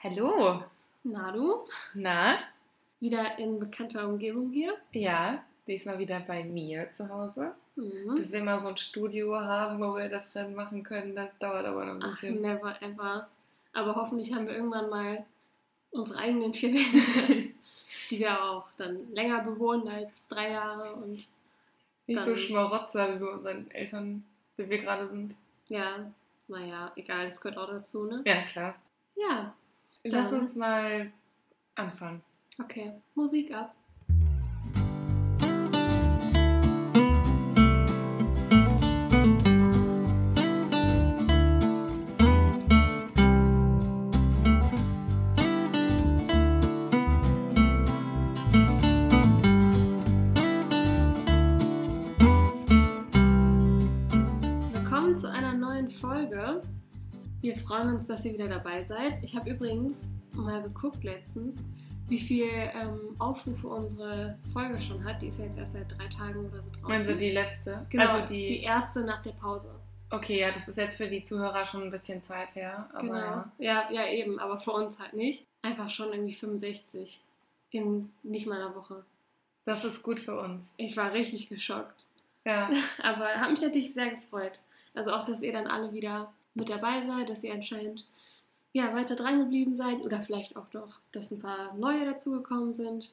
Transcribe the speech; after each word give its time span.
Hallo. 0.00 0.62
Na 1.04 1.32
du? 1.32 1.66
Na? 1.94 2.38
Wieder 3.00 3.38
in 3.38 3.58
bekannter 3.58 4.06
Umgebung 4.08 4.50
hier? 4.52 4.74
Ja, 4.92 5.42
diesmal 5.66 5.98
wieder 5.98 6.20
bei 6.20 6.44
mir 6.44 6.92
zu 6.92 7.08
Hause. 7.08 7.52
Mhm. 7.76 8.14
Bis 8.14 8.30
wir 8.32 8.42
mal 8.42 8.60
so 8.60 8.68
ein 8.68 8.76
Studio 8.76 9.36
haben, 9.40 9.80
wo 9.80 9.96
wir 9.96 10.08
das 10.08 10.32
dann 10.32 10.54
machen 10.54 10.82
können, 10.82 11.14
das 11.14 11.30
dauert 11.38 11.66
aber 11.66 11.84
noch 11.84 11.94
ein 11.94 12.02
Ach, 12.04 12.10
bisschen. 12.10 12.40
never 12.40 12.80
ever. 12.82 13.28
Aber 13.72 13.94
hoffentlich 13.96 14.32
haben 14.32 14.46
wir 14.46 14.54
irgendwann 14.54 14.88
mal 14.90 15.24
unsere 15.90 16.18
eigenen 16.18 16.52
vier 16.52 16.74
Wände, 16.74 17.50
die 18.10 18.18
wir 18.18 18.42
auch 18.42 18.68
dann 18.76 19.12
länger 19.12 19.42
bewohnen 19.42 19.88
als 19.88 20.28
drei 20.28 20.50
Jahre 20.52 20.94
und 20.94 21.26
Nicht 22.06 22.24
so 22.24 22.36
Schmarotzer, 22.36 23.14
wie 23.14 23.24
bei 23.24 23.30
unseren 23.32 23.70
Eltern, 23.70 24.24
wie 24.56 24.68
wir 24.70 24.78
gerade 24.78 25.08
sind. 25.08 25.34
ja, 25.68 26.10
naja, 26.48 26.92
egal, 26.96 27.26
das 27.26 27.40
gehört 27.40 27.58
auch 27.58 27.68
dazu, 27.68 28.04
ne? 28.04 28.22
Ja, 28.24 28.42
klar. 28.42 28.74
Ja, 29.16 29.54
Lass 30.04 30.32
uns 30.32 30.54
mal 30.54 31.12
anfangen. 31.74 32.22
okay, 32.60 32.92
Musik 33.14 33.52
ab. 33.52 33.74
Freuen 57.68 57.94
uns, 57.94 58.06
dass 58.06 58.24
ihr 58.24 58.32
wieder 58.32 58.48
dabei 58.48 58.82
seid. 58.82 59.22
Ich 59.22 59.36
habe 59.36 59.50
übrigens 59.50 60.06
mal 60.32 60.62
geguckt 60.62 61.04
letztens, 61.04 61.56
wie 62.08 62.18
viel 62.18 62.48
ähm, 62.48 63.14
Aufrufe 63.18 63.68
unsere 63.68 64.38
Folge 64.54 64.80
schon 64.80 65.04
hat. 65.04 65.20
Die 65.20 65.28
ist 65.28 65.38
ja 65.38 65.44
jetzt 65.44 65.58
erst 65.58 65.72
seit 65.72 65.98
drei 65.98 66.08
Tagen 66.08 66.46
oder 66.46 66.62
so 66.62 66.70
draußen. 66.70 66.90
Also 66.90 67.14
die 67.14 67.30
letzte. 67.30 67.86
genau, 67.90 68.06
also 68.06 68.26
die, 68.26 68.48
die. 68.48 68.62
erste 68.62 69.04
nach 69.04 69.22
der 69.22 69.32
Pause. 69.32 69.70
Okay, 70.10 70.40
ja, 70.40 70.50
das 70.50 70.66
ist 70.66 70.78
jetzt 70.78 70.96
für 70.96 71.08
die 71.08 71.22
Zuhörer 71.22 71.66
schon 71.66 71.82
ein 71.82 71.90
bisschen 71.90 72.22
Zeit 72.22 72.54
her. 72.54 72.88
Aber 72.94 73.02
genau. 73.02 73.14
ja. 73.14 73.52
Ja, 73.58 73.90
ja, 73.90 74.08
eben, 74.08 74.38
aber 74.38 74.58
für 74.58 74.72
uns 74.72 74.98
halt 74.98 75.12
nicht. 75.12 75.46
Einfach 75.60 75.90
schon 75.90 76.10
irgendwie 76.14 76.34
65 76.34 77.22
in 77.70 78.10
nicht 78.22 78.46
mal 78.46 78.62
einer 78.62 78.74
Woche. 78.74 79.04
Das 79.66 79.84
ist 79.84 80.02
gut 80.02 80.20
für 80.20 80.40
uns. 80.40 80.72
Ich 80.78 80.96
war 80.96 81.12
richtig 81.12 81.50
geschockt. 81.50 82.06
Ja. 82.46 82.70
Aber 83.02 83.26
hat 83.26 83.50
mich 83.50 83.60
natürlich 83.60 83.92
sehr 83.92 84.08
gefreut. 84.08 84.58
Also 84.94 85.12
auch, 85.12 85.26
dass 85.26 85.42
ihr 85.42 85.52
dann 85.52 85.66
alle 85.66 85.92
wieder 85.92 86.32
mit 86.58 86.70
dabei 86.70 87.06
seid, 87.06 87.30
dass 87.30 87.44
ihr 87.44 87.54
anscheinend 87.54 88.04
ja, 88.72 88.94
weiter 88.94 89.16
dran 89.16 89.38
geblieben 89.38 89.76
seid 89.76 90.00
oder 90.02 90.20
vielleicht 90.20 90.56
auch 90.56 90.72
noch, 90.72 91.00
dass 91.12 91.30
ein 91.30 91.40
paar 91.40 91.74
neue 91.74 92.04
dazugekommen 92.04 92.74
sind. 92.74 93.10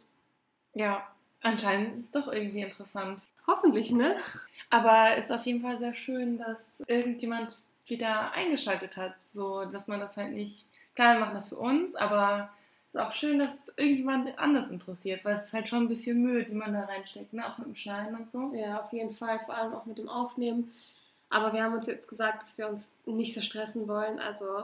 Ja. 0.73 1.07
Anscheinend 1.41 1.91
ist 1.91 1.99
es 1.99 2.11
doch 2.11 2.27
irgendwie 2.27 2.61
interessant. 2.61 3.21
Hoffentlich, 3.45 3.91
ne? 3.91 4.15
Aber 4.71 5.15
ist 5.15 5.31
auf 5.31 5.45
jeden 5.45 5.61
Fall 5.61 5.77
sehr 5.77 5.93
schön, 5.93 6.39
dass 6.39 6.81
irgendjemand 6.87 7.61
wieder 7.85 8.31
eingeschaltet 8.31 8.97
hat. 8.97 9.13
So, 9.21 9.65
dass 9.65 9.87
man 9.87 9.99
das 9.99 10.17
halt 10.17 10.33
nicht. 10.33 10.65
Klar, 10.95 11.15
wir 11.15 11.19
machen 11.19 11.35
das 11.35 11.49
für 11.49 11.57
uns, 11.57 11.93
aber 11.93 12.49
es 12.87 12.95
ist 12.95 12.99
auch 12.99 13.11
schön, 13.11 13.37
dass 13.37 13.71
irgendjemand 13.77 14.39
anders 14.39 14.71
interessiert, 14.71 15.23
weil 15.23 15.33
es 15.33 15.45
ist 15.45 15.53
halt 15.53 15.67
schon 15.67 15.83
ein 15.83 15.87
bisschen 15.87 16.21
Mühe, 16.21 16.43
die 16.43 16.55
man 16.55 16.73
da 16.73 16.81
reinsteckt, 16.81 17.33
ne? 17.33 17.45
Auch 17.47 17.59
mit 17.59 17.67
dem 17.67 17.75
Schneiden 17.75 18.15
und 18.15 18.29
so. 18.29 18.51
Ja, 18.55 18.81
auf 18.81 18.91
jeden 18.91 19.13
Fall, 19.13 19.39
vor 19.39 19.55
allem 19.55 19.73
auch 19.73 19.85
mit 19.85 19.99
dem 19.99 20.09
Aufnehmen. 20.09 20.71
Aber 21.35 21.51
wir 21.51 21.65
haben 21.65 21.73
uns 21.73 21.85
jetzt 21.85 22.07
gesagt, 22.07 22.43
dass 22.43 22.57
wir 22.57 22.65
uns 22.65 22.93
nicht 23.05 23.35
so 23.35 23.41
stressen 23.41 23.89
wollen. 23.89 24.19
Also, 24.19 24.63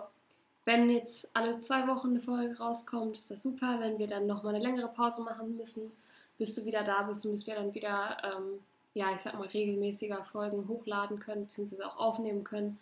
wenn 0.63 0.89
jetzt 0.89 1.29
alle 1.33 1.59
zwei 1.59 1.85
Wochen 1.85 2.11
eine 2.11 2.21
Folge 2.21 2.57
rauskommt, 2.57 3.17
ist 3.17 3.29
das 3.29 3.43
super. 3.43 3.81
Wenn 3.81 3.99
wir 3.99 4.07
dann 4.07 4.25
nochmal 4.25 4.55
eine 4.55 4.63
längere 4.63 4.87
Pause 4.87 5.19
machen 5.19 5.57
müssen, 5.57 5.91
bis 6.37 6.55
du 6.55 6.63
wieder 6.63 6.85
da 6.85 7.01
bist 7.01 7.25
und 7.25 7.33
bis 7.33 7.45
wir 7.45 7.55
dann 7.55 7.73
wieder, 7.73 8.15
ähm, 8.23 8.61
ja, 8.93 9.13
ich 9.13 9.19
sag 9.19 9.37
mal, 9.37 9.49
regelmäßiger 9.49 10.23
Folgen 10.23 10.65
hochladen 10.69 11.19
können, 11.19 11.41
beziehungsweise 11.41 11.85
auch 11.85 11.97
aufnehmen 11.97 12.45
können, 12.45 12.79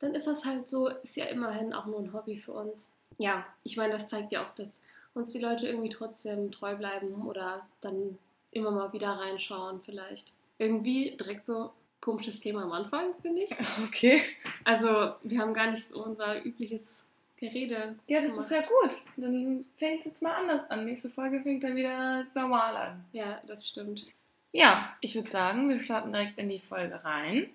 dann 0.00 0.14
ist 0.14 0.26
das 0.26 0.44
halt 0.44 0.68
so, 0.68 0.88
ist 0.88 1.16
ja 1.16 1.24
immerhin 1.24 1.72
auch 1.72 1.86
nur 1.86 2.00
ein 2.00 2.12
Hobby 2.12 2.36
für 2.36 2.52
uns. 2.52 2.90
Ja, 3.16 3.46
ich 3.62 3.78
meine, 3.78 3.94
das 3.94 4.10
zeigt 4.10 4.32
ja 4.32 4.44
auch, 4.44 4.54
dass 4.54 4.80
uns 5.14 5.32
die 5.32 5.40
Leute 5.40 5.66
irgendwie 5.66 5.88
trotzdem 5.88 6.52
treu 6.52 6.76
bleiben 6.76 7.26
oder 7.26 7.66
dann 7.80 8.18
immer 8.50 8.70
mal 8.70 8.92
wieder 8.92 9.12
reinschauen 9.12 9.80
vielleicht. 9.82 10.30
Irgendwie 10.58 11.16
direkt 11.16 11.46
so 11.46 11.70
komisches 12.04 12.38
Thema 12.38 12.64
am 12.64 12.72
Anfang, 12.72 13.14
finde 13.22 13.42
ich. 13.42 13.50
Okay. 13.88 14.20
Also 14.62 15.14
wir 15.22 15.38
haben 15.40 15.54
gar 15.54 15.70
nicht 15.70 15.88
so 15.88 16.04
unser 16.04 16.44
übliches 16.44 17.06
Gerede. 17.36 17.96
Ja, 18.06 18.20
das 18.20 18.32
gemacht. 18.32 18.44
ist 18.44 18.50
ja 18.50 18.60
gut. 18.60 19.02
Dann 19.16 19.64
fängt 19.76 20.00
es 20.00 20.06
jetzt 20.06 20.22
mal 20.22 20.34
anders 20.34 20.70
an. 20.70 20.84
Nächste 20.84 21.10
Folge 21.10 21.40
fängt 21.40 21.64
dann 21.64 21.76
wieder 21.76 22.26
normal 22.34 22.76
an. 22.76 23.04
Ja, 23.12 23.40
das 23.46 23.66
stimmt. 23.66 24.06
Ja, 24.52 24.94
ich 25.00 25.14
würde 25.14 25.30
sagen, 25.30 25.68
wir 25.68 25.80
starten 25.80 26.12
direkt 26.12 26.38
in 26.38 26.48
die 26.48 26.60
Folge 26.60 27.02
rein. 27.02 27.48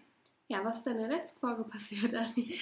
Ja, 0.48 0.66
was 0.66 0.78
ist 0.78 0.86
denn 0.86 0.98
in 0.98 1.08
der 1.10 1.18
letzten 1.18 1.40
Folge 1.40 1.64
passiert, 1.64 2.14
Anni? 2.14 2.56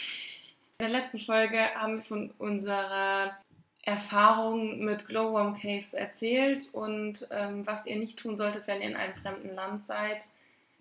In 0.80 0.86
der 0.86 0.90
letzten 0.90 1.20
Folge 1.20 1.74
haben 1.74 1.96
wir 1.96 2.04
von 2.04 2.32
unserer 2.38 3.36
Erfahrung 3.82 4.84
mit 4.84 5.08
Glowworm 5.08 5.58
Caves 5.58 5.94
erzählt 5.94 6.70
und 6.74 7.28
ähm, 7.32 7.66
was 7.66 7.88
ihr 7.88 7.96
nicht 7.96 8.20
tun 8.20 8.36
solltet, 8.36 8.68
wenn 8.68 8.82
ihr 8.82 8.90
in 8.90 8.96
einem 8.98 9.16
fremden 9.16 9.56
Land 9.56 9.88
seid. 9.88 10.28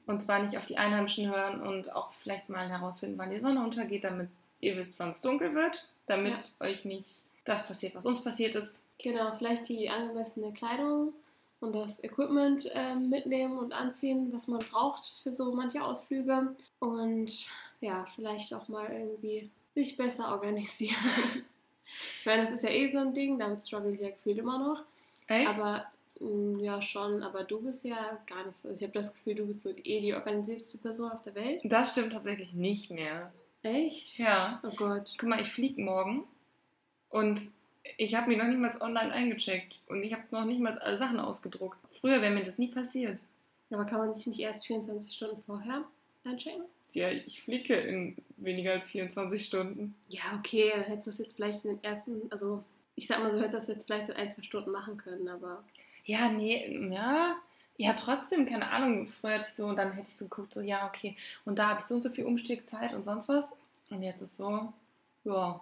Und 0.06 0.22
zwar 0.22 0.41
nicht 0.41 0.56
auf 0.56 0.67
die 0.67 0.78
Einheimischen 0.78 1.28
hören 1.33 1.61
und 1.61 1.94
auch 1.94 2.12
vielleicht 2.22 2.49
mal 2.49 2.69
herausfinden, 2.69 3.19
wann 3.19 3.31
die 3.31 3.41
Sonne 3.41 3.62
untergeht, 3.62 4.05
damit 4.05 4.31
ihr 4.61 4.77
wisst, 4.77 4.99
wann 4.99 5.11
es 5.11 5.21
dunkel 5.21 5.55
wird, 5.55 5.89
damit 6.06 6.53
euch 6.61 6.84
nicht 6.84 7.25
das 7.44 7.67
passiert, 7.67 7.94
was 7.94 8.05
uns 8.05 8.22
passiert 8.22 8.55
ist. 8.55 8.81
Genau, 8.99 9.34
vielleicht 9.37 9.69
die 9.69 9.91
angemessene 9.91 10.53
Kleidung 10.53 11.12
und 11.61 11.75
das 11.75 12.03
Equipment 12.03 12.71
ähm, 12.75 13.11
mitnehmen 13.11 13.59
und 13.59 13.72
anziehen, 13.72 14.33
was 14.33 14.47
man 14.47 14.61
braucht 14.61 15.12
für 15.22 15.33
so 15.33 15.53
manche 15.53 15.83
Ausflüge. 15.83 16.55
Und 16.78 17.47
ja, 17.81 18.05
vielleicht 18.15 18.55
auch 18.55 18.69
mal 18.69 18.91
irgendwie 18.91 19.50
sich 19.75 19.97
besser 19.97 20.28
organisieren. 20.33 20.95
ich 22.21 22.27
meine, 22.27 22.43
das 22.43 22.53
ist 22.53 22.62
ja 22.62 22.71
eh 22.71 22.91
so 22.91 22.99
ein 22.99 23.15
Ding, 23.15 23.39
damit 23.39 23.61
struggle 23.61 23.93
ich 23.93 24.00
ja 24.00 24.11
gefühlt 24.11 24.39
immer 24.39 24.59
noch. 24.59 24.83
Ey? 25.28 25.47
Aber 25.47 25.87
ja, 26.21 26.81
schon. 26.82 27.22
Aber 27.22 27.44
du 27.44 27.60
bist 27.60 27.84
ja 27.84 28.19
gar 28.27 28.47
nicht 28.47 28.59
so. 28.59 28.71
Ich 28.71 28.82
habe 28.82 28.93
das 28.93 29.15
Gefühl, 29.15 29.34
du 29.34 29.47
bist 29.47 29.62
so 29.62 29.71
eh 29.71 30.00
die 30.00 30.15
organisierteste 30.15 30.78
Person 30.78 31.10
auf 31.10 31.22
der 31.22 31.34
Welt. 31.34 31.60
das 31.65 31.93
stimmt 31.93 32.12
tatsächlich 32.12 32.53
nicht 32.53 32.91
mehr. 32.91 33.32
Echt? 33.62 34.19
Ja. 34.19 34.60
Oh 34.62 34.75
Gott. 34.77 35.15
Guck 35.19 35.28
mal, 35.28 35.41
ich 35.41 35.49
fliege 35.49 35.81
morgen 35.81 36.25
und 37.10 37.41
ich 37.99 38.15
habe 38.15 38.28
mich 38.28 38.38
noch 38.38 38.47
nicht 38.47 38.59
mal 38.59 38.72
online 38.81 39.12
eingecheckt 39.12 39.81
und 39.88 40.03
ich 40.03 40.12
habe 40.12 40.25
noch 40.31 40.44
nicht 40.44 40.60
mal 40.60 40.78
alle 40.78 40.99
Sachen 40.99 41.21
ausgedruckt. 41.21 41.78
Früher 42.00 42.21
wäre 42.21 42.33
mir 42.33 42.44
das 42.44 42.59
nie 42.59 42.69
passiert. 42.69 43.21
Aber 43.71 43.84
kann 43.84 43.98
man 43.98 44.15
sich 44.15 44.27
nicht 44.27 44.41
erst 44.41 44.66
24 44.66 45.12
Stunden 45.12 45.43
vorher 45.44 45.84
einchecken? 46.25 46.65
Ja, 46.93 47.10
ich 47.10 47.43
fliege 47.43 47.75
in 47.75 48.16
weniger 48.37 48.72
als 48.72 48.91
24 48.91 49.44
Stunden. 49.44 49.94
Ja, 50.09 50.22
okay, 50.38 50.71
dann 50.75 50.84
hättest 50.84 51.09
du 51.09 51.10
es 51.10 51.19
jetzt 51.19 51.37
vielleicht 51.37 51.65
in 51.65 51.72
den 51.72 51.84
ersten, 51.84 52.22
also 52.31 52.62
ich 52.94 53.06
sag 53.06 53.19
mal 53.19 53.33
so, 53.33 53.41
hättest 53.41 53.54
du 53.54 53.59
das 53.59 53.66
jetzt 53.69 53.87
vielleicht 53.87 54.09
in 54.09 54.16
ein, 54.16 54.31
zwei 54.31 54.43
Stunden 54.43 54.71
machen 54.71 54.97
können, 54.97 55.28
aber 55.28 55.62
Ja, 56.06 56.28
nee, 56.28 56.89
ja. 56.91 57.37
Ja, 57.78 57.93
trotzdem, 57.93 58.47
keine 58.47 58.71
Ahnung. 58.71 59.06
Früher 59.06 59.34
hatte 59.34 59.47
ich 59.49 59.55
so, 59.55 59.72
dann 59.75 59.93
hätte 59.93 60.09
ich 60.09 60.17
so 60.17 60.25
geguckt, 60.27 60.55
so, 60.55 60.61
ja, 60.62 60.87
okay. 60.87 61.15
Und 61.44 61.59
da 61.59 61.69
habe 61.71 61.81
ich 61.81 61.87
so 61.87 61.94
und 61.97 62.03
so 62.03 62.11
viel 62.11 62.25
Umstiegzeit 62.25 62.94
und 62.94 63.05
sonst 63.05 63.28
was. 63.28 63.55
Und 63.91 64.03
jetzt 64.03 64.22
ist 64.22 64.37
so, 64.39 64.72
ja, 65.25 65.61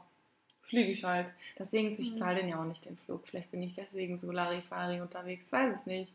fliege 0.63 0.93
ich 0.93 1.03
halt. 1.05 1.27
Das 1.57 1.71
Ding 1.71 1.89
ist, 1.91 1.99
ich 1.99 2.13
Mhm. 2.13 2.17
zahle 2.19 2.37
den 2.41 2.49
ja 2.49 2.61
auch 2.61 2.65
nicht 2.65 2.85
den 2.85 2.97
Flug. 2.99 3.27
Vielleicht 3.27 3.51
bin 3.51 3.63
ich 3.63 3.75
deswegen 3.75 4.19
so 4.21 4.31
Larifari 4.31 5.01
unterwegs. 5.01 5.51
Weiß 5.53 5.81
es 5.81 5.87
nicht. 5.87 6.13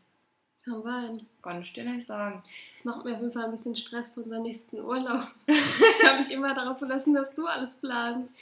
kann 0.64 0.82
sein. 0.82 1.26
Kann 1.42 1.62
ich 1.62 1.72
dir 1.72 1.84
nicht 1.84 2.06
sagen. 2.06 2.42
Das 2.74 2.84
macht 2.84 3.04
mir 3.04 3.14
auf 3.14 3.20
jeden 3.20 3.32
Fall 3.32 3.44
ein 3.46 3.50
bisschen 3.50 3.76
Stress 3.76 4.12
für 4.12 4.20
unseren 4.22 4.42
nächsten 4.42 4.78
Urlaub. 4.80 5.26
ich 5.46 6.06
habe 6.06 6.18
mich 6.18 6.30
immer 6.30 6.54
darauf 6.54 6.78
verlassen, 6.78 7.14
dass 7.14 7.34
du 7.34 7.46
alles 7.46 7.74
planst. 7.74 8.38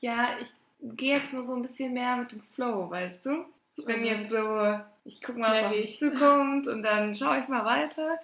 Ja, 0.00 0.38
ich 0.40 0.50
gehe 0.96 1.18
jetzt 1.18 1.32
mal 1.32 1.44
so 1.44 1.54
ein 1.54 1.62
bisschen 1.62 1.92
mehr 1.94 2.16
mit 2.16 2.32
dem 2.32 2.42
Flow, 2.54 2.90
weißt 2.90 3.26
du? 3.26 3.44
Ich 3.76 3.84
bin 3.84 4.02
Oh 4.02 4.06
jetzt 4.06 4.30
so, 4.30 4.78
ich 5.04 5.20
gucke 5.22 5.38
mal, 5.38 5.54
was 5.56 5.64
auf 5.64 5.70
mich 5.70 5.84
ich. 5.84 5.98
zukommt 5.98 6.66
und 6.68 6.82
dann 6.82 7.14
schaue 7.16 7.38
ich 7.40 7.48
mal 7.48 7.64
weiter. 7.64 8.18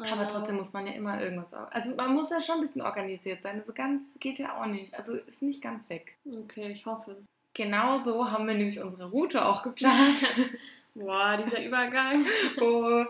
Aber 0.00 0.22
Ah, 0.22 0.26
trotzdem 0.26 0.56
muss 0.56 0.72
man 0.72 0.86
ja 0.86 0.94
immer 0.94 1.20
irgendwas. 1.20 1.52
au- 1.52 1.66
Also 1.70 1.94
man 1.94 2.14
muss 2.14 2.30
ja 2.30 2.40
schon 2.40 2.56
ein 2.56 2.60
bisschen 2.62 2.80
organisiert 2.82 3.42
sein. 3.42 3.58
Also 3.60 3.74
ganz 3.74 4.02
geht 4.20 4.38
ja 4.38 4.58
auch 4.60 4.66
nicht. 4.66 4.94
Also 4.94 5.14
ist 5.14 5.42
nicht 5.42 5.60
ganz 5.60 5.88
weg. 5.90 6.16
Okay, 6.26 6.72
ich 6.72 6.86
hoffe. 6.86 7.16
Genau 7.54 7.98
so 7.98 8.30
haben 8.30 8.46
wir 8.46 8.54
nämlich 8.54 8.80
unsere 8.80 9.10
Route 9.10 9.44
auch 9.44 9.62
geplant. 9.62 10.16
Boah, 10.94 11.36
dieser 11.36 11.62
Übergang. 11.62 12.24
oh, 12.60 13.04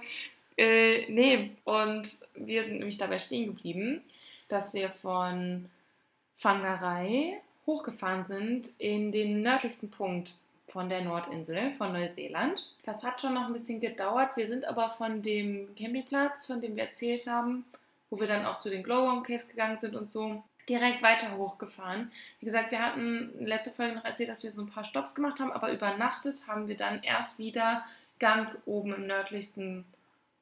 äh, 0.57 1.09
nee, 1.09 1.51
und 1.65 2.09
wir 2.35 2.65
sind 2.65 2.79
nämlich 2.79 2.99
dabei 2.99 3.19
stehen 3.21 3.47
geblieben, 3.47 4.03
dass 4.49 4.75
wir 4.75 4.91
von 4.91 5.69
Fangerei 6.37 7.41
hochgefahren 7.67 8.25
sind 8.25 8.71
in 8.79 9.13
den 9.13 9.43
nördlichsten 9.43 9.91
Punkt 9.91 10.35
von 10.73 10.89
der 10.89 11.03
Nordinsel 11.03 11.73
von 11.73 11.93
Neuseeland. 11.93 12.75
Das 12.85 13.05
hat 13.05 13.21
schon 13.21 13.35
noch 13.35 13.47
ein 13.47 13.53
bisschen 13.53 13.81
gedauert. 13.81 14.37
Wir 14.37 14.49
sind 14.49 14.65
aber 14.65 14.89
von 14.89 15.23
dem 15.23 15.75
Campingplatz, 15.77 16.47
von 16.47 16.61
dem 16.61 16.77
wir 16.77 16.85
erzählt 16.85 17.27
haben, 17.27 17.65
wo 18.11 18.19
wir 18.19 18.27
dann 18.27 18.47
auch 18.47 18.59
zu 18.59 18.71
den 18.71 18.83
Glowworm 18.83 19.23
Caves 19.23 19.49
gegangen 19.49 19.77
sind 19.77 19.95
und 19.95 20.11
so, 20.11 20.43
direkt 20.69 21.03
weiter 21.03 21.37
hochgefahren. 21.37 22.11
Wie 22.41 22.47
gesagt, 22.47 22.71
wir 22.71 22.85
hatten 22.85 23.33
letzte 23.45 23.73
Folge 23.73 23.97
noch 23.97 24.05
erzählt, 24.05 24.31
dass 24.31 24.43
wir 24.43 24.53
so 24.53 24.63
ein 24.63 24.71
paar 24.71 24.85
Stops 24.85 25.15
gemacht 25.15 25.41
haben, 25.41 25.53
aber 25.53 25.73
übernachtet 25.73 26.47
haben 26.47 26.69
wir 26.69 26.77
dann 26.77 27.03
erst 27.03 27.39
wieder 27.39 27.85
ganz 28.19 28.63
oben 28.65 28.95
im 28.95 29.07
nördlichsten 29.07 29.85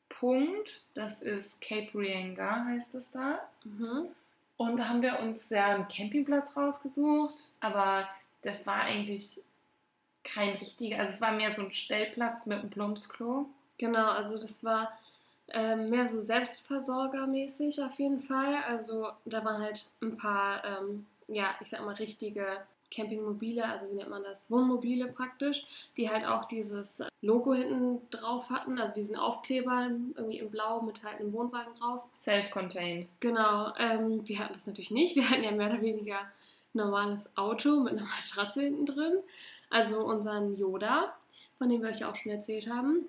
Punkt. 0.09 0.83
Das 0.95 1.23
ist 1.23 1.61
Cape 1.61 1.91
Reinga, 1.95 2.67
heißt 2.67 2.95
es 2.95 3.11
da. 3.13 3.41
Mhm. 3.65 4.09
Und 4.57 4.77
da 4.77 4.89
haben 4.89 5.03
wir 5.03 5.19
uns 5.21 5.49
ja 5.51 5.75
einen 5.75 5.89
Campingplatz 5.89 6.57
rausgesucht, 6.57 7.35
aber 7.61 8.07
das 8.43 8.67
war 8.67 8.83
eigentlich 8.83 9.41
kein 10.33 10.57
richtiger, 10.57 10.99
also 10.99 11.13
es 11.13 11.21
war 11.21 11.33
mehr 11.33 11.55
so 11.55 11.63
ein 11.63 11.73
Stellplatz 11.73 12.47
mit 12.47 12.61
einem 12.61 12.71
Plumpsklo. 12.71 13.47
Genau, 13.79 14.09
also 14.11 14.39
das 14.39 14.63
war 14.63 14.93
ähm, 15.53 15.91
mehr 15.91 16.09
so 16.09 16.23
selbstversorgermäßig 16.23 17.83
auf 17.83 17.99
jeden 17.99 18.23
Fall. 18.23 18.63
Also 18.69 19.09
da 19.25 19.45
waren 19.45 19.63
halt 19.63 19.87
ein 20.03 20.17
paar, 20.17 20.65
ähm, 20.65 21.07
ja, 21.29 21.55
ich 21.61 21.69
sag 21.69 21.85
mal, 21.85 21.95
richtige 21.95 22.45
Campingmobile, 22.91 23.65
also 23.65 23.89
wie 23.91 23.95
nennt 23.95 24.11
man 24.11 24.23
das? 24.23 24.51
Wohnmobile 24.51 25.09
praktisch, 25.09 25.65
die 25.97 26.11
halt 26.11 26.27
auch 26.27 26.47
dieses 26.47 27.03
Logo 27.23 27.55
hinten 27.55 28.01
drauf 28.11 28.51
hatten, 28.51 28.79
also 28.79 28.95
diesen 28.95 29.17
Aufkleber 29.17 29.91
irgendwie 30.17 30.39
in 30.39 30.51
Blau 30.51 30.83
mit 30.83 31.03
halt 31.05 31.21
einem 31.21 31.33
Wohnwagen 31.33 31.75
drauf. 31.79 32.03
Self-contained. 32.17 33.09
Genau, 33.21 33.73
ähm, 33.79 34.27
wir 34.27 34.39
hatten 34.41 34.55
das 34.55 34.67
natürlich 34.67 34.91
nicht. 34.91 35.17
Wir 35.17 35.31
hatten 35.31 35.45
ja 35.45 35.53
mehr 35.53 35.71
oder 35.71 35.83
weniger 35.83 36.19
normales 36.73 37.31
Auto 37.37 37.81
mit 37.81 37.93
einer 37.93 38.03
Matratze 38.03 38.63
hinten 38.63 38.87
drin. 38.87 39.19
Also 39.71 40.05
unseren 40.05 40.57
Yoda, 40.57 41.15
von 41.59 41.69
dem 41.69 41.83
wir 41.83 41.91
euch 41.91 42.01
ja 42.01 42.11
auch 42.11 42.17
schon 42.17 42.33
erzählt 42.33 42.69
haben. 42.69 43.07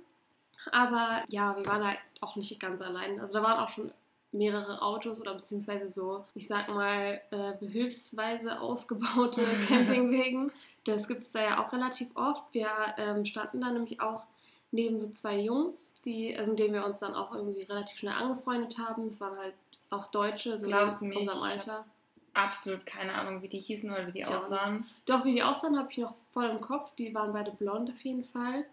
Aber 0.71 1.23
ja, 1.29 1.57
wir 1.57 1.65
waren 1.65 1.85
halt 1.85 1.99
auch 2.21 2.35
nicht 2.35 2.59
ganz 2.59 2.81
allein. 2.81 3.19
Also 3.19 3.39
da 3.39 3.43
waren 3.43 3.59
auch 3.59 3.69
schon 3.69 3.91
mehrere 4.31 4.81
Autos 4.81 5.19
oder 5.19 5.33
beziehungsweise 5.33 5.89
so, 5.89 6.23
ich 6.35 6.47
sag 6.47 6.69
mal, 6.69 7.19
äh, 7.31 7.53
behilfsweise 7.59 8.59
ausgebaute 8.61 9.43
Campingwegen. 9.67 10.51
Das 10.85 11.07
gibt 11.07 11.21
es 11.21 11.31
da 11.31 11.41
ja 11.41 11.65
auch 11.65 11.73
relativ 11.73 12.09
oft. 12.15 12.43
Wir 12.53 12.69
ähm, 12.97 13.25
standen 13.25 13.61
da 13.61 13.71
nämlich 13.71 13.99
auch 13.99 14.23
neben 14.71 15.01
so 15.01 15.11
zwei 15.11 15.37
Jungs, 15.39 15.95
die, 16.05 16.35
also 16.37 16.51
mit 16.51 16.59
denen 16.59 16.73
wir 16.73 16.85
uns 16.85 16.99
dann 16.99 17.13
auch 17.13 17.35
irgendwie 17.35 17.63
relativ 17.63 17.97
schnell 17.97 18.13
angefreundet 18.13 18.77
haben. 18.77 19.07
Es 19.07 19.19
waren 19.19 19.37
halt 19.37 19.53
auch 19.89 20.07
Deutsche, 20.11 20.57
so 20.57 20.67
in 20.67 20.73
unserem 20.73 21.43
Alter. 21.43 21.85
Absolut 22.33 22.85
keine 22.85 23.13
Ahnung, 23.13 23.41
wie 23.41 23.47
die 23.49 23.59
hießen 23.59 23.91
oder 23.91 24.07
wie 24.07 24.11
die 24.13 24.19
Ich 24.21 24.27
aussahen. 24.27 24.85
Doch, 25.05 25.25
wie 25.25 25.33
die 25.33 25.43
aussahen, 25.43 25.77
habe 25.77 25.89
ich 25.91 25.97
noch 25.97 26.15
voll 26.33 26.45
im 26.45 26.61
Kopf. 26.61 26.93
Die 26.95 27.13
waren 27.13 27.33
beide 27.33 27.51
blond 27.51 27.89
auf 27.89 28.01
jeden 28.03 28.23
Fall. 28.23 28.65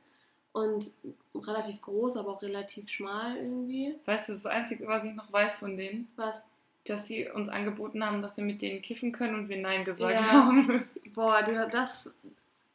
Und 0.52 0.90
relativ 1.34 1.81
groß, 1.82 2.16
aber 2.16 2.31
auch 2.32 2.43
relativ 2.43 2.88
schmal 2.88 3.37
irgendwie. 3.37 3.94
Weißt 4.06 4.28
du, 4.28 4.32
das 4.32 4.46
Einzige, 4.46 4.87
was 4.87 5.05
ich 5.05 5.14
noch 5.14 5.31
weiß 5.32 5.58
von 5.58 5.76
denen, 5.76 6.08
Was? 6.16 6.43
dass 6.84 7.06
sie 7.06 7.28
uns 7.28 7.49
angeboten 7.49 8.05
haben, 8.05 8.22
dass 8.22 8.37
wir 8.38 8.44
mit 8.44 8.62
denen 8.62 8.81
kiffen 8.81 9.12
können 9.12 9.34
und 9.34 9.49
wir 9.49 9.58
Nein 9.58 9.84
gesagt 9.84 10.14
Ja. 10.14 10.22
haben. 10.46 10.88
Boah, 11.14 11.43
die, 11.43 11.52
das 11.70 12.12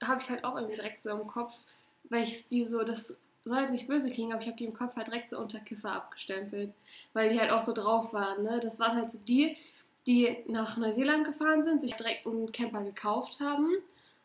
habe 0.03 0.21
ich 0.21 0.29
halt 0.29 0.43
auch 0.43 0.55
irgendwie 0.55 0.75
direkt 0.75 1.01
so 1.03 1.09
im 1.11 1.27
Kopf, 1.27 1.53
weil 2.09 2.23
ich 2.23 2.47
die 2.49 2.65
so, 2.67 2.83
das 2.83 3.15
soll 3.45 3.61
jetzt 3.61 3.71
nicht 3.71 3.87
böse 3.87 4.09
klingen, 4.09 4.33
aber 4.33 4.41
ich 4.41 4.47
habe 4.47 4.57
die 4.57 4.65
im 4.65 4.73
Kopf 4.73 4.95
halt 4.95 5.07
direkt 5.07 5.29
so 5.31 5.39
unter 5.39 5.59
Kiffer 5.59 5.93
abgestempelt, 5.93 6.71
weil 7.13 7.29
die 7.29 7.39
halt 7.39 7.51
auch 7.51 7.61
so 7.61 7.73
drauf 7.73 8.13
waren. 8.13 8.43
Ne? 8.43 8.59
Das 8.61 8.79
waren 8.79 8.95
halt 8.95 9.11
so 9.11 9.17
die, 9.27 9.57
die 10.07 10.37
nach 10.47 10.77
Neuseeland 10.77 11.25
gefahren 11.25 11.63
sind, 11.63 11.81
sich 11.81 11.93
direkt 11.93 12.25
einen 12.27 12.51
Camper 12.51 12.83
gekauft 12.83 13.39
haben 13.39 13.69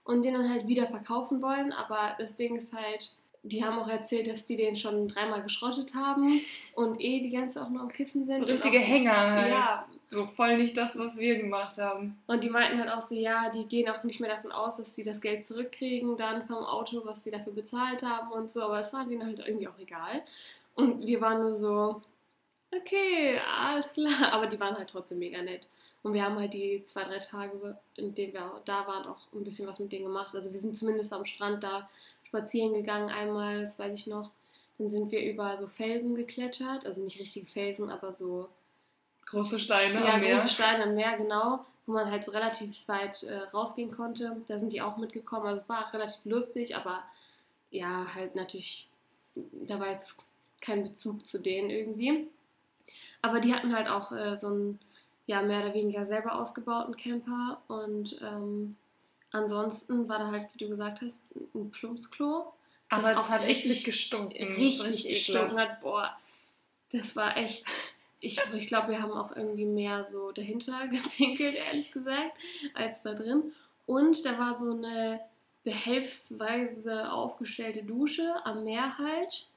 und 0.05 0.23
den 0.23 0.35
dann 0.35 0.51
halt 0.51 0.67
wieder 0.69 0.87
verkaufen 0.89 1.41
wollen. 1.43 1.73
Aber 1.73 2.15
das 2.19 2.37
Ding 2.37 2.57
ist 2.57 2.73
halt, 2.73 3.11
die 3.45 3.65
haben 3.65 3.79
auch 3.79 3.89
erzählt, 3.89 4.27
dass 4.27 4.47
die 4.47 4.57
den 4.57 4.75
schon 4.77 5.07
dreimal 5.09 5.43
geschrottet 5.43 5.95
haben 5.95 6.41
und 6.75 7.01
eh 7.01 7.21
die 7.21 7.31
ganze 7.31 7.63
auch 7.63 7.69
nur 7.71 7.83
am 7.83 7.93
Kiffen 7.93 8.25
sind. 8.25 8.41
So 8.41 8.47
richtige 8.53 8.79
auch- 8.79 8.83
Hänger 8.83 9.17
halt. 9.17 9.51
Ja, 9.51 9.87
So 10.11 10.27
voll 10.27 10.57
nicht 10.57 10.77
das, 10.77 10.99
was 10.99 11.17
wir 11.19 11.37
gemacht 11.37 11.79
haben. 11.79 12.19
und 12.27 12.43
die 12.43 12.49
meinten 12.51 12.79
halt 12.81 12.91
auch 12.91 13.01
so, 13.03 13.15
ja, 13.15 13.51
die 13.51 13.65
gehen 13.67 13.89
auch 13.89 14.03
nicht 14.05 14.19
mehr 14.21 14.31
davon 14.35 14.51
aus, 14.51 14.79
dass 14.79 14.95
sie 14.95 15.03
das 15.05 15.21
Geld 15.21 15.45
zurückkriegen 15.45 16.17
dann 16.17 16.47
vom 16.47 16.57
Auto, 16.65 17.03
was 17.05 17.23
sie 17.23 17.31
dafür 17.31 17.53
bezahlt 17.53 18.03
haben 18.03 18.33
und 18.33 18.51
so, 18.51 18.63
aber 18.63 18.81
es 18.81 18.93
war 18.93 19.05
denen 19.05 19.25
halt 19.25 19.39
irgendwie 19.47 19.69
auch 19.69 19.79
egal. 19.79 20.23
Und 20.75 21.07
wir 21.07 21.21
waren 21.21 21.41
nur 21.43 21.55
so, 21.57 22.03
okay, 22.75 23.41
alles 23.61 23.93
klar, 23.93 24.33
aber 24.33 24.47
die 24.47 24.61
waren 24.61 24.77
halt 24.77 24.91
trotzdem 24.91 25.19
mega 25.19 25.43
nett. 25.43 25.67
Und 26.03 26.15
wir 26.15 26.25
haben 26.25 26.39
halt 26.39 26.55
die 26.55 26.85
zwei, 26.85 27.05
drei 27.05 27.19
Tage, 27.19 27.77
in 27.97 28.15
denen 28.15 28.33
wir 28.33 28.63
da 28.65 28.87
waren, 28.87 29.07
auch 29.07 29.33
ein 29.35 29.45
bisschen 29.45 29.67
was 29.67 29.79
mit 29.81 29.93
denen 29.93 30.05
gemacht. 30.05 30.35
Also 30.35 30.53
wir 30.53 30.61
sind 30.61 30.77
zumindest 30.77 31.13
am 31.13 31.27
Strand 31.27 31.65
da 31.65 31.89
spazieren 32.25 32.75
gegangen 32.75 33.11
einmal, 33.11 33.63
das 33.63 33.79
weiß 33.79 33.99
ich 33.99 34.07
noch. 34.07 34.31
Dann 34.79 34.89
sind 34.89 35.11
wir 35.11 35.23
über 35.29 35.59
so 35.59 35.67
Felsen 35.67 36.15
geklettert, 36.15 36.87
also 36.87 37.03
nicht 37.03 37.19
richtige 37.19 37.47
Felsen, 37.47 37.91
aber 37.91 38.13
so 38.13 38.49
Große 39.27 39.59
Steine 39.59 40.01
ja, 40.01 40.15
am 40.15 40.21
Meer. 40.21 40.37
große 40.37 40.49
Steine 40.49 40.85
am 40.85 40.95
Meer, 40.95 41.17
genau, 41.19 41.65
wo 41.87 41.93
man 41.93 42.11
halt 42.11 42.25
so 42.25 42.33
relativ 42.33 42.87
weit 42.87 43.25
äh, 43.25 43.39
rausgehen 43.53 43.91
konnte. 43.91 44.41
Da 44.49 44.59
sind 44.59 44.73
die 44.73 44.81
auch 44.81 44.97
mitgekommen. 44.97 45.47
Also 45.47 45.63
es 45.63 45.69
war 45.69 45.87
auch 45.87 45.93
relativ 45.93 46.25
lustig, 46.25 46.77
aber 46.77 47.03
ja, 47.71 48.07
halt 48.15 48.35
natürlich, 48.35 48.89
da 49.35 49.79
war 49.81 49.91
jetzt 49.91 50.17
kein 50.63 50.83
Bezug 50.83 51.27
zu 51.27 51.41
denen 51.41 51.69
irgendwie. 51.69 52.29
Aber 53.23 53.41
die 53.41 53.53
hatten 53.55 53.75
halt 53.75 53.89
auch 53.89 54.13
äh, 54.13 54.37
so 54.39 54.47
einen, 54.49 54.79
ja, 55.27 55.43
mehr 55.43 55.61
oder 55.65 55.75
weniger 55.75 56.07
selber 56.07 56.35
ausgebauten 56.39 56.97
Camper 56.97 57.61
und 57.69 58.17
ähm, 58.23 58.77
ansonsten 59.33 60.09
war 60.09 60.19
da 60.19 60.31
halt, 60.31 60.49
wie 60.55 60.65
du 60.65 60.71
gesagt 60.71 61.01
hast, 61.03 61.25
ein 61.55 61.71
Plumpsklo. 61.71 62.53
Aber 62.91 63.03
das 63.03 63.11
es 63.13 63.17
auch 63.19 63.29
hat 63.29 63.41
echt 63.43 63.51
richtig- 63.51 63.71
nicht 63.71 63.85
gestunken. 63.85 64.33
richtig 64.55 65.05
ekelhaft. 65.05 65.09
gestunken 65.09 65.59
hat. 65.61 65.81
Boah, 65.83 66.17
das 66.93 67.15
war 67.17 67.37
echt. 67.37 67.65
Ich, 68.21 68.41
ich 68.55 68.67
glaube, 68.67 68.89
wir 68.89 69.01
haben 69.03 69.13
auch 69.13 69.37
irgendwie 69.37 69.65
mehr 69.67 70.05
so 70.07 70.33
dahinter 70.33 70.87
gepinkelt, 70.91 71.57
ehrlich 71.69 71.93
gesagt, 71.93 72.33
als 72.75 73.03
da 73.03 73.15
drin. 73.15 73.53
Und 73.87 74.25
da 74.25 74.39
war 74.39 74.57
so 74.57 74.73
eine 74.73 75.21
behelfsweise 75.65 77.13
aufgestellte 77.13 77.83
Dusche 77.83 78.35
am 78.45 78.65
Meer 78.65 78.97
halt 78.99 79.49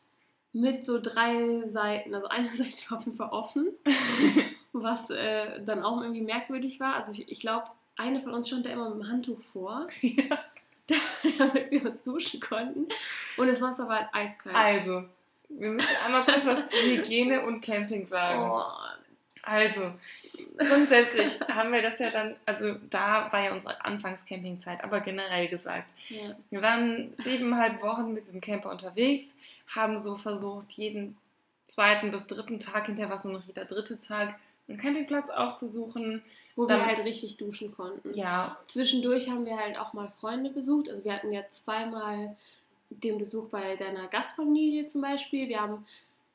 mit 0.54 0.84
so 0.86 1.00
drei 1.02 1.64
Seiten. 1.70 2.14
Also 2.14 2.28
eine 2.28 2.50
Seite 2.56 2.90
war 2.90 2.98
auf 3.00 3.06
jeden 3.06 3.18
Fall 3.18 3.30
offen, 3.30 3.70
was 4.74 5.10
äh, 5.10 5.64
dann 5.66 5.84
auch 5.84 6.02
irgendwie 6.02 6.22
merkwürdig 6.22 6.80
war. 6.80 6.96
Also 6.96 7.12
ich, 7.12 7.32
ich 7.32 7.40
glaube, 7.40 7.66
eine 7.98 8.22
von 8.22 8.34
uns 8.34 8.48
stand 8.48 8.66
da 8.66 8.70
immer 8.70 8.90
mit 8.94 9.04
dem 9.04 9.10
Handtuch 9.12 9.42
vor, 9.54 9.88
Ja. 10.02 10.40
damit 11.38 11.72
wir 11.72 11.86
uns 11.86 12.04
duschen 12.04 12.40
konnten. 12.42 12.88
Und 13.38 13.48
das 13.48 13.62
Wasser 13.62 13.88
war 13.88 14.00
halt 14.00 14.10
eiskalt. 14.12 14.56
Also, 14.56 15.04
wir 15.50 15.70
müssen 15.70 15.96
einmal 16.06 16.24
kurz 16.26 16.46
was 16.46 16.70
zu 16.70 16.78
Hygiene 16.78 17.46
und 17.46 17.62
Camping 17.62 18.08
sagen. 18.08 18.42
Oh, 18.52 18.64
Also, 19.44 19.94
grundsätzlich 20.58 21.40
haben 21.48 21.72
wir 21.72 21.82
das 21.82 22.00
ja 22.00 22.10
dann, 22.10 22.36
also 22.46 22.74
da 22.90 23.32
war 23.32 23.42
ja 23.44 23.54
unsere 23.54 23.84
Anfangscampingzeit, 23.86 24.84
aber 24.84 25.00
generell 25.00 25.48
gesagt. 25.48 25.90
ja. 26.10 26.36
Wir 26.50 26.62
waren 26.62 27.14
siebeneinhalb 27.20 27.82
Wochen 27.82 28.14
mit 28.14 28.26
diesem 28.26 28.42
Camper 28.42 28.70
unterwegs, 28.72 29.38
haben 29.76 30.02
so 30.02 30.16
versucht, 30.16 30.72
jeden 30.72 31.18
zweiten 31.66 32.12
bis 32.12 32.28
dritten 32.28 32.60
Tag, 32.60 32.86
hinterher 32.88 33.10
war 33.10 33.18
es 33.18 33.24
nur 33.24 33.34
noch 33.34 33.44
jeder 33.46 33.66
dritte 33.66 33.98
Tag, 34.00 34.36
einen 34.68 34.78
Campingplatz 34.78 35.30
aufzusuchen. 35.30 36.22
Wo 36.58 36.64
wir 36.68 36.76
Dann- 36.76 36.86
halt 36.86 37.00
richtig 37.06 37.38
duschen 37.38 37.74
konnten. 37.74 38.14
Ja, 38.14 38.58
Zwischendurch 38.68 39.30
haben 39.30 39.46
wir 39.46 39.56
halt 39.58 39.80
auch 39.80 39.94
mal 39.94 40.12
Freunde 40.20 40.50
besucht. 40.50 40.90
Also 40.90 41.06
wir 41.06 41.14
hatten 41.14 41.32
ja 41.32 41.44
zweimal 41.50 42.36
den 42.90 43.18
Besuch 43.18 43.48
bei 43.48 43.78
deiner 43.78 44.08
Gastfamilie 44.10 44.86
zum 44.88 45.00
Beispiel. 45.02 45.48
Wir 45.48 45.62
haben 45.62 45.86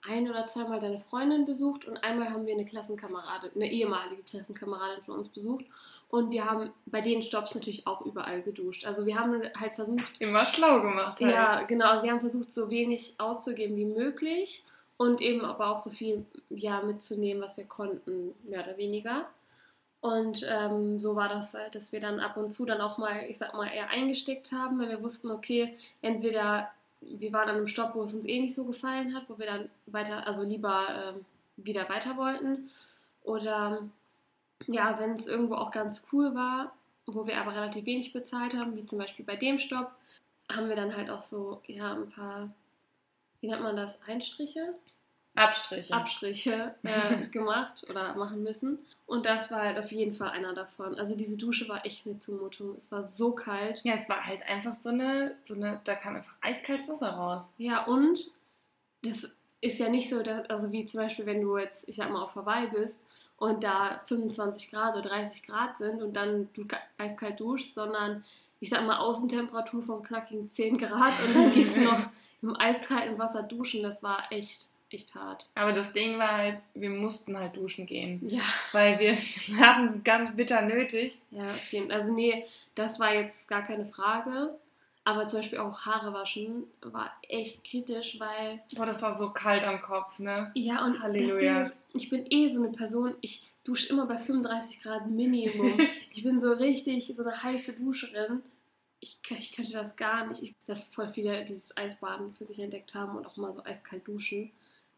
ein 0.08 0.28
oder 0.30 0.46
zweimal 0.46 0.80
deine 0.80 1.00
Freundin 1.00 1.44
besucht 1.44 1.84
und 1.84 1.98
einmal 1.98 2.30
haben 2.30 2.46
wir 2.46 2.54
eine 2.54 2.64
Klassenkameradin, 2.64 3.50
eine 3.56 3.70
ehemalige 3.70 4.22
Klassenkameradin 4.22 5.04
von 5.04 5.16
uns 5.16 5.28
besucht. 5.28 5.66
Und 6.08 6.30
wir 6.30 6.44
haben 6.44 6.70
bei 6.86 7.00
den 7.00 7.22
Stops 7.22 7.54
natürlich 7.54 7.86
auch 7.86 8.00
überall 8.06 8.40
geduscht. 8.42 8.86
Also 8.86 9.06
wir 9.06 9.18
haben 9.18 9.42
halt 9.58 9.74
versucht, 9.74 10.20
immer 10.20 10.46
schlau 10.46 10.80
gemacht. 10.80 11.20
Halt. 11.20 11.32
Ja, 11.32 11.62
genau. 11.62 11.86
Also 11.86 12.02
sie 12.04 12.10
haben 12.10 12.20
versucht, 12.20 12.52
so 12.52 12.70
wenig 12.70 13.14
auszugeben 13.18 13.76
wie 13.76 13.84
möglich 13.84 14.64
und 14.96 15.20
eben 15.20 15.44
aber 15.44 15.70
auch 15.70 15.78
so 15.78 15.90
viel 15.90 16.24
ja, 16.48 16.80
mitzunehmen, 16.82 17.42
was 17.42 17.56
wir 17.56 17.64
konnten, 17.64 18.34
mehr 18.44 18.62
oder 18.64 18.76
weniger. 18.76 19.26
Und 20.00 20.46
ähm, 20.48 21.00
so 21.00 21.16
war 21.16 21.28
das 21.28 21.54
halt, 21.54 21.74
dass 21.74 21.90
wir 21.90 22.00
dann 22.00 22.20
ab 22.20 22.36
und 22.36 22.50
zu 22.50 22.64
dann 22.64 22.80
auch 22.80 22.96
mal, 22.98 23.24
ich 23.28 23.38
sag 23.38 23.54
mal, 23.54 23.66
eher 23.66 23.90
eingesteckt 23.90 24.52
haben, 24.52 24.78
wenn 24.78 24.88
wir 24.88 25.02
wussten, 25.02 25.30
okay, 25.32 25.76
entweder 26.02 26.70
wir 27.00 27.32
waren 27.32 27.48
an 27.48 27.56
einem 27.56 27.68
Stopp, 27.68 27.94
wo 27.94 28.02
es 28.02 28.14
uns 28.14 28.26
eh 28.26 28.40
nicht 28.40 28.54
so 28.54 28.64
gefallen 28.64 29.14
hat, 29.14 29.28
wo 29.28 29.38
wir 29.38 29.46
dann 29.46 29.68
weiter, 29.86 30.26
also 30.26 30.44
lieber 30.44 30.86
ähm, 30.90 31.24
wieder 31.56 31.88
weiter 31.88 32.16
wollten. 32.16 32.70
Oder 33.24 33.82
ja, 34.66 34.98
wenn 34.98 35.12
es 35.16 35.26
irgendwo 35.26 35.54
auch 35.54 35.70
ganz 35.70 36.06
cool 36.12 36.34
war, 36.34 36.72
wo 37.06 37.26
wir 37.26 37.38
aber 37.38 37.54
relativ 37.54 37.86
wenig 37.86 38.12
bezahlt 38.12 38.56
haben, 38.56 38.76
wie 38.76 38.84
zum 38.84 38.98
Beispiel 38.98 39.24
bei 39.24 39.36
dem 39.36 39.58
Stopp, 39.58 39.92
haben 40.50 40.68
wir 40.68 40.76
dann 40.76 40.96
halt 40.96 41.10
auch 41.10 41.22
so, 41.22 41.60
ja, 41.66 41.92
ein 41.92 42.10
paar, 42.10 42.50
wie 43.40 43.48
nennt 43.48 43.62
man 43.62 43.76
das, 43.76 43.98
Einstriche? 44.06 44.74
Abstriche. 45.34 45.92
Abstriche 45.92 46.74
äh, 46.82 47.26
gemacht 47.30 47.86
oder 47.90 48.14
machen 48.14 48.42
müssen. 48.42 48.78
Und 49.04 49.26
das 49.26 49.50
war 49.50 49.60
halt 49.60 49.78
auf 49.78 49.92
jeden 49.92 50.14
Fall 50.14 50.30
einer 50.30 50.54
davon. 50.54 50.98
Also 50.98 51.14
diese 51.14 51.36
Dusche 51.36 51.68
war 51.68 51.84
echt 51.84 52.06
eine 52.06 52.18
Zumutung. 52.18 52.74
Es 52.76 52.90
war 52.90 53.04
so 53.04 53.32
kalt. 53.32 53.82
ja, 53.84 53.92
es 53.92 54.08
war 54.08 54.26
halt 54.26 54.42
einfach 54.48 54.76
so 54.80 54.88
eine, 54.88 55.36
so 55.44 55.54
eine, 55.54 55.80
da 55.84 55.94
kam 55.94 56.16
einfach 56.16 56.34
eiskaltes 56.40 56.88
Wasser 56.88 57.10
raus. 57.10 57.42
Ja, 57.58 57.84
und 57.84 58.30
das 59.02 59.30
ist 59.60 59.78
ja 59.78 59.90
nicht 59.90 60.08
so, 60.08 60.22
dass, 60.22 60.48
also 60.48 60.72
wie 60.72 60.86
zum 60.86 61.02
Beispiel, 61.02 61.26
wenn 61.26 61.42
du 61.42 61.58
jetzt, 61.58 61.86
ich 61.88 61.96
sag 61.96 62.10
mal, 62.10 62.22
auf 62.22 62.34
Hawaii 62.34 62.68
bist 62.68 63.05
und 63.38 63.64
da 63.64 64.00
25 64.06 64.70
Grad 64.70 64.96
oder 64.96 65.08
30 65.08 65.42
Grad 65.42 65.78
sind 65.78 66.02
und 66.02 66.14
dann 66.14 66.48
du 66.54 66.66
eiskalt 66.98 67.40
duschst, 67.40 67.74
sondern 67.74 68.24
ich 68.60 68.70
sag 68.70 68.84
mal 68.86 68.98
Außentemperatur 68.98 69.82
von 69.82 70.02
knackigen 70.02 70.48
10 70.48 70.78
Grad 70.78 71.12
und 71.26 71.36
dann 71.36 71.52
gehst 71.52 71.76
du 71.76 71.82
noch 71.82 72.00
im 72.42 72.56
eiskalten 72.56 73.18
Wasser 73.18 73.42
duschen. 73.42 73.82
Das 73.82 74.02
war 74.02 74.24
echt, 74.30 74.66
echt 74.90 75.14
hart. 75.14 75.46
Aber 75.54 75.72
das 75.72 75.92
Ding 75.92 76.18
war 76.18 76.32
halt, 76.32 76.58
wir 76.74 76.90
mussten 76.90 77.38
halt 77.38 77.56
duschen 77.56 77.86
gehen. 77.86 78.20
Ja. 78.26 78.42
Weil 78.72 78.98
wir 78.98 79.16
hatten 79.60 79.88
es 79.88 80.04
ganz 80.04 80.34
bitter 80.34 80.62
nötig. 80.62 81.20
Ja, 81.30 81.54
auf 81.54 81.72
jeden 81.72 81.88
Fall. 81.88 82.00
Also 82.00 82.14
nee, 82.14 82.46
das 82.74 82.98
war 82.98 83.14
jetzt 83.14 83.48
gar 83.48 83.66
keine 83.66 83.84
Frage. 83.86 84.54
Aber 85.06 85.28
zum 85.28 85.38
Beispiel 85.38 85.58
auch 85.58 85.86
Haare 85.86 86.12
waschen 86.12 86.64
war 86.80 87.12
echt 87.28 87.62
kritisch, 87.62 88.18
weil. 88.18 88.60
Boah, 88.74 88.86
das 88.86 89.02
war 89.02 89.16
so 89.16 89.30
kalt 89.30 89.62
am 89.62 89.80
Kopf, 89.80 90.18
ne? 90.18 90.50
Ja, 90.56 90.84
und 90.84 91.00
Halleluja. 91.00 91.62
ist, 91.62 91.76
ich 91.94 92.10
bin 92.10 92.26
eh 92.28 92.48
so 92.48 92.60
eine 92.60 92.72
Person, 92.72 93.14
ich 93.20 93.48
dusche 93.62 93.88
immer 93.88 94.06
bei 94.06 94.18
35 94.18 94.82
Grad 94.82 95.08
Minimum. 95.08 95.78
ich 96.12 96.24
bin 96.24 96.40
so 96.40 96.50
richtig 96.52 97.14
so 97.16 97.22
eine 97.22 97.40
heiße 97.40 97.74
Duscherin. 97.74 98.42
Ich, 98.98 99.20
ich 99.30 99.52
könnte 99.52 99.74
das 99.74 99.94
gar 99.94 100.26
nicht. 100.26 100.42
Ich, 100.42 100.56
dass 100.66 100.88
voll 100.88 101.08
viele 101.10 101.44
dieses 101.44 101.76
Eisbaden 101.76 102.34
für 102.34 102.44
sich 102.44 102.58
entdeckt 102.58 102.92
haben 102.94 103.16
und 103.16 103.26
auch 103.26 103.36
mal 103.36 103.54
so 103.54 103.62
eiskalt 103.64 104.08
duschen. 104.08 104.50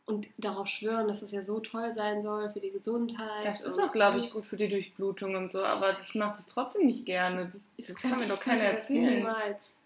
Und 0.07 0.27
darauf 0.39 0.69
schwören, 0.69 1.07
dass 1.07 1.21
das 1.21 1.33
ja 1.33 1.43
so 1.43 1.61
toll 1.61 1.93
sein 1.93 2.23
soll 2.23 2.49
für 2.49 2.61
die 2.61 2.71
Gesundheit. 2.71 3.45
Das 3.45 3.61
ist 3.61 3.79
auch, 3.79 3.93
glaube 3.93 4.21
ich, 4.21 4.33
gut 4.33 4.47
für 4.47 4.57
die 4.57 4.71
Durchblutung 4.71 5.35
und 5.35 5.53
so, 5.53 5.63
aber 5.63 6.01
ich 6.01 6.15
mache 6.15 6.31
das 6.31 6.47
trotzdem 6.47 6.87
nicht 6.87 7.05
gerne. 7.05 7.45
Das, 7.45 7.75
das, 7.77 7.95
kann 7.95 8.19
mir 8.19 8.27
doch 8.27 8.41
keiner 8.41 8.63
erzählen. 8.63 9.17
Niemals. 9.17 9.77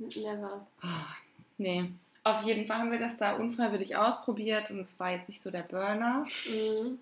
Never. 0.00 0.66
Ah, 0.82 1.14
Nee. 1.58 1.90
Auf 2.22 2.42
jeden 2.42 2.66
Fall 2.66 2.78
haben 2.80 2.90
wir 2.90 2.98
das 2.98 3.16
da 3.16 3.32
unfreiwillig 3.36 3.96
ausprobiert 3.96 4.70
und 4.70 4.80
es 4.80 4.98
war 5.00 5.10
jetzt 5.10 5.28
nicht 5.28 5.40
so 5.40 5.50
der 5.50 5.62
Burner. 5.62 6.26
Mhm. 6.46 6.98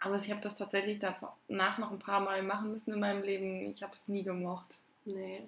Aber 0.00 0.16
ich 0.16 0.30
habe 0.30 0.40
das 0.40 0.56
tatsächlich 0.58 1.00
danach 1.00 1.78
noch 1.78 1.90
ein 1.90 1.98
paar 1.98 2.20
Mal 2.20 2.42
machen 2.42 2.70
müssen 2.72 2.92
in 2.94 3.00
meinem 3.00 3.22
Leben. 3.22 3.70
Ich 3.70 3.82
habe 3.82 3.92
es 3.92 4.08
nie 4.08 4.22
gemocht. 4.22 4.66
Nee, 5.04 5.42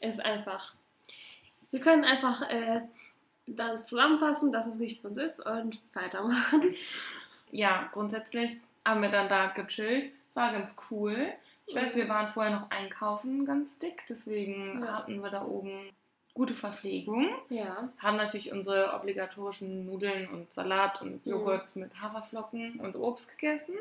es 0.00 0.14
ist 0.18 0.24
einfach. 0.24 0.74
Wir 1.72 1.80
können 1.80 2.04
einfach 2.04 2.42
äh, 2.48 2.82
dann 3.46 3.84
zusammenfassen, 3.84 4.52
dass 4.52 4.66
es 4.66 4.74
nichts 4.76 5.00
für 5.00 5.08
uns 5.08 5.18
ist 5.18 5.40
und 5.44 5.80
weitermachen. 5.94 6.74
Ja, 7.52 7.88
grundsätzlich 7.92 8.60
haben 8.84 9.02
wir 9.02 9.10
dann 9.10 9.28
da 9.28 9.48
gechillt. 9.48 10.12
War 10.34 10.52
ganz 10.52 10.74
cool. 10.90 11.32
Ich 11.66 11.74
weiß, 11.74 11.94
wir 11.96 12.08
waren 12.08 12.32
vorher 12.32 12.52
noch 12.58 12.70
einkaufen 12.70 13.44
ganz 13.44 13.78
dick, 13.78 14.04
deswegen 14.08 14.82
Ja. 14.82 14.98
hatten 14.98 15.20
wir 15.22 15.30
da 15.30 15.44
oben 15.44 15.90
gute 16.34 16.54
Verpflegung. 16.54 17.28
Ja. 17.48 17.88
Haben 17.98 18.16
natürlich 18.16 18.52
unsere 18.52 18.92
obligatorischen 18.94 19.86
Nudeln 19.86 20.28
und 20.28 20.52
Salat 20.52 21.00
und 21.02 21.24
Mhm. 21.26 21.32
Joghurt 21.32 21.74
mit 21.76 22.00
Haferflocken 22.00 22.80
und 22.80 22.96
Obst 22.96 23.36
gegessen. 23.38 23.74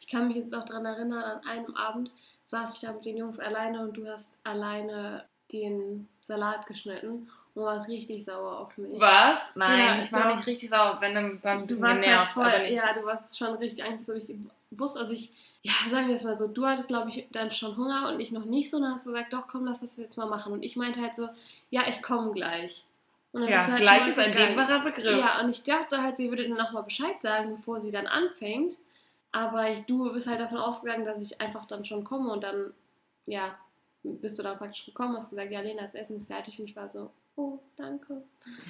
Ich 0.00 0.06
kann 0.08 0.28
mich 0.28 0.36
jetzt 0.36 0.54
auch 0.54 0.64
daran 0.64 0.84
erinnern, 0.86 1.22
an 1.22 1.46
einem 1.46 1.74
Abend 1.76 2.10
saß 2.44 2.74
ich 2.74 2.80
da 2.82 2.92
mit 2.92 3.04
den 3.04 3.16
Jungs 3.16 3.40
alleine 3.40 3.80
und 3.82 3.96
du 3.96 4.06
hast 4.08 4.32
alleine 4.44 5.24
den 5.52 6.08
Salat 6.28 6.66
geschnitten 6.66 7.28
und 7.54 7.62
warst 7.64 7.88
richtig 7.88 8.24
sauer 8.24 8.60
auf 8.60 8.76
mich. 8.78 9.00
Was? 9.00 9.38
Nein, 9.54 9.78
Ja, 9.78 10.02
ich 10.02 10.12
war 10.12 10.28
doch. 10.28 10.36
nicht 10.36 10.46
richtig 10.46 10.68
sauer, 10.70 10.98
wenn 11.00 11.14
dann 11.14 11.42
war 11.42 11.52
ein 11.52 11.60
Du 11.62 11.66
bisschen 11.68 11.82
warst 11.82 12.02
genervt, 12.02 12.26
halt 12.26 12.32
voll, 12.34 12.44
aber 12.46 12.58
nicht. 12.68 12.76
ja, 12.76 12.92
du 12.92 13.04
warst 13.04 13.36
schon 13.38 13.54
richtig 13.56 13.84
eigentlich 13.84 14.06
so, 14.06 14.14
ich 14.14 14.32
wusste, 14.70 14.98
also 15.00 15.12
ich, 15.12 15.32
ja, 15.62 15.72
sagen 15.90 16.08
wir 16.08 16.14
es 16.14 16.22
mal 16.24 16.36
so, 16.38 16.46
du 16.46 16.66
hattest, 16.66 16.88
glaube 16.88 17.08
ich, 17.10 17.26
dann 17.32 17.50
schon 17.50 17.76
Hunger 17.76 18.10
und 18.12 18.20
ich 18.20 18.30
noch 18.30 18.44
nicht 18.44 18.70
so, 18.70 18.76
und 18.76 18.84
dann 18.84 18.94
hast 18.94 19.06
du 19.06 19.10
gesagt, 19.12 19.32
doch, 19.32 19.48
komm, 19.48 19.64
lass 19.64 19.80
das 19.80 19.96
jetzt 19.96 20.16
mal 20.16 20.26
machen. 20.26 20.52
Und 20.52 20.62
ich 20.62 20.76
meinte 20.76 21.00
halt 21.00 21.14
so, 21.16 21.28
ja, 21.70 21.82
ich 21.88 22.02
komme 22.02 22.32
gleich. 22.32 22.84
Und 23.32 23.42
dann 23.42 23.50
Ja, 23.50 23.56
bist 23.56 23.68
du 23.68 23.72
halt 23.72 23.82
gleich 23.82 24.08
ist 24.08 24.18
ein 24.18 24.32
dehnbarer 24.32 24.84
Begriff. 24.84 25.18
Ja, 25.18 25.40
und 25.40 25.50
ich 25.50 25.62
dachte 25.62 26.02
halt, 26.02 26.16
sie 26.16 26.30
würde 26.30 26.48
dann 26.48 26.56
nochmal 26.56 26.84
Bescheid 26.84 27.20
sagen, 27.20 27.56
bevor 27.56 27.80
sie 27.80 27.90
dann 27.90 28.06
anfängt. 28.06 28.78
Aber 29.32 29.68
ich, 29.70 29.82
du 29.82 30.10
bist 30.12 30.26
halt 30.26 30.40
davon 30.40 30.58
ausgegangen, 30.58 31.04
dass 31.04 31.20
ich 31.20 31.40
einfach 31.40 31.66
dann 31.66 31.84
schon 31.84 32.04
komme 32.04 32.32
und 32.32 32.42
dann, 32.42 32.72
ja, 33.26 33.54
bist 34.02 34.38
du 34.38 34.42
dann 34.42 34.56
praktisch 34.56 34.86
gekommen, 34.86 35.16
hast 35.16 35.30
gesagt, 35.30 35.50
ja, 35.50 35.60
Lena, 35.60 35.82
das 35.82 35.94
Essen 35.94 36.16
ist 36.16 36.28
fertig 36.28 36.58
und 36.58 36.64
ich 36.64 36.76
war 36.76 36.88
so, 36.88 37.10
oh, 37.36 37.58
danke. 37.76 38.22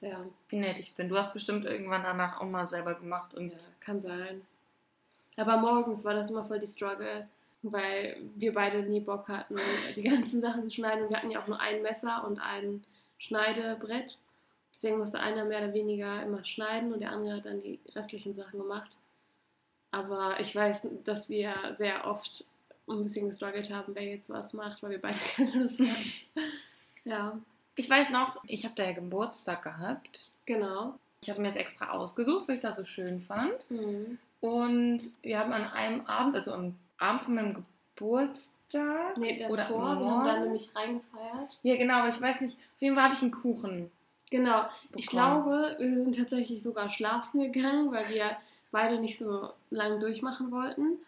Ja, 0.00 0.18
Wie 0.50 0.58
nett 0.58 0.78
ich 0.78 0.92
bin. 0.94 1.08
Du 1.08 1.16
hast 1.16 1.32
bestimmt 1.32 1.64
irgendwann 1.64 2.02
danach 2.02 2.38
auch 2.38 2.44
mal 2.44 2.66
selber 2.66 2.92
gemacht 2.92 3.32
und 3.32 3.52
ja, 3.52 3.58
kann 3.80 4.00
sein. 4.02 4.42
Aber 5.36 5.56
morgens 5.56 6.04
war 6.04 6.12
das 6.12 6.28
immer 6.28 6.44
voll 6.44 6.58
die 6.58 6.66
Struggle, 6.66 7.26
weil 7.72 8.16
wir 8.36 8.54
beide 8.54 8.82
nie 8.82 9.00
Bock 9.00 9.28
hatten, 9.28 9.56
die 9.96 10.02
ganzen 10.02 10.40
Sachen 10.40 10.64
zu 10.64 10.70
schneiden. 10.70 11.04
Und 11.04 11.10
wir 11.10 11.16
hatten 11.16 11.30
ja 11.30 11.42
auch 11.42 11.46
nur 11.46 11.60
ein 11.60 11.82
Messer 11.82 12.24
und 12.26 12.40
ein 12.40 12.84
Schneidebrett. 13.18 14.18
Deswegen 14.74 14.98
musste 14.98 15.20
einer 15.20 15.44
mehr 15.44 15.62
oder 15.62 15.72
weniger 15.72 16.22
immer 16.22 16.44
schneiden 16.44 16.92
und 16.92 17.00
der 17.00 17.12
andere 17.12 17.36
hat 17.36 17.46
dann 17.46 17.62
die 17.62 17.78
restlichen 17.94 18.34
Sachen 18.34 18.58
gemacht. 18.58 18.96
Aber 19.92 20.40
ich 20.40 20.54
weiß, 20.54 20.88
dass 21.04 21.28
wir 21.28 21.54
sehr 21.72 22.06
oft 22.06 22.44
ein 22.88 23.04
bisschen 23.04 23.28
gestruggelt 23.28 23.72
haben, 23.72 23.94
wer 23.94 24.04
jetzt 24.04 24.28
was 24.28 24.52
macht, 24.52 24.82
weil 24.82 24.90
wir 24.90 25.00
beide 25.00 25.18
keine 25.36 25.62
Lust 25.62 25.80
hatten. 25.80 26.50
Ja, 27.04 27.38
ich 27.76 27.88
weiß 27.88 28.10
noch, 28.10 28.42
ich 28.46 28.64
habe 28.64 28.74
da 28.74 28.84
ja 28.84 28.92
Geburtstag 28.92 29.62
gehabt. 29.62 30.30
genau. 30.46 30.98
Ich 31.22 31.30
habe 31.30 31.40
mir 31.40 31.48
das 31.48 31.56
extra 31.56 31.88
ausgesucht, 31.88 32.48
weil 32.48 32.56
ich 32.56 32.60
das 32.60 32.76
so 32.76 32.84
schön 32.84 33.22
fand. 33.22 33.54
Mhm. 33.70 34.18
Und 34.42 35.00
wir 35.22 35.38
haben 35.38 35.54
an 35.54 35.64
einem 35.64 36.02
Abend, 36.02 36.36
also 36.36 36.52
am 36.52 36.74
Abend 36.98 37.22
von 37.22 37.34
meinem 37.34 37.64
Geburtstag. 37.96 39.16
Nee, 39.18 39.38
davor, 39.38 39.52
Oder 39.52 39.68
wir 40.00 40.10
haben 40.10 40.24
da 40.24 40.32
morgen? 40.32 40.40
nämlich 40.44 40.74
reingefeiert. 40.74 41.58
Ja, 41.62 41.76
genau, 41.76 41.94
aber 41.98 42.08
ich 42.08 42.20
weiß 42.20 42.40
nicht. 42.40 42.56
Auf 42.76 42.82
jeden 42.82 42.94
Fall 42.94 43.04
habe 43.04 43.14
ich 43.14 43.22
einen 43.22 43.30
Kuchen. 43.30 43.90
Genau, 44.30 44.64
ich 44.96 45.06
bekommen. 45.06 45.42
glaube, 45.44 45.76
wir 45.78 46.04
sind 46.04 46.16
tatsächlich 46.16 46.62
sogar 46.62 46.90
schlafen 46.90 47.40
gegangen, 47.52 47.92
weil 47.92 48.08
wir 48.08 48.36
beide 48.72 48.98
nicht 48.98 49.18
so 49.18 49.50
lange 49.70 49.98
durchmachen 50.00 50.50
wollten. 50.50 50.98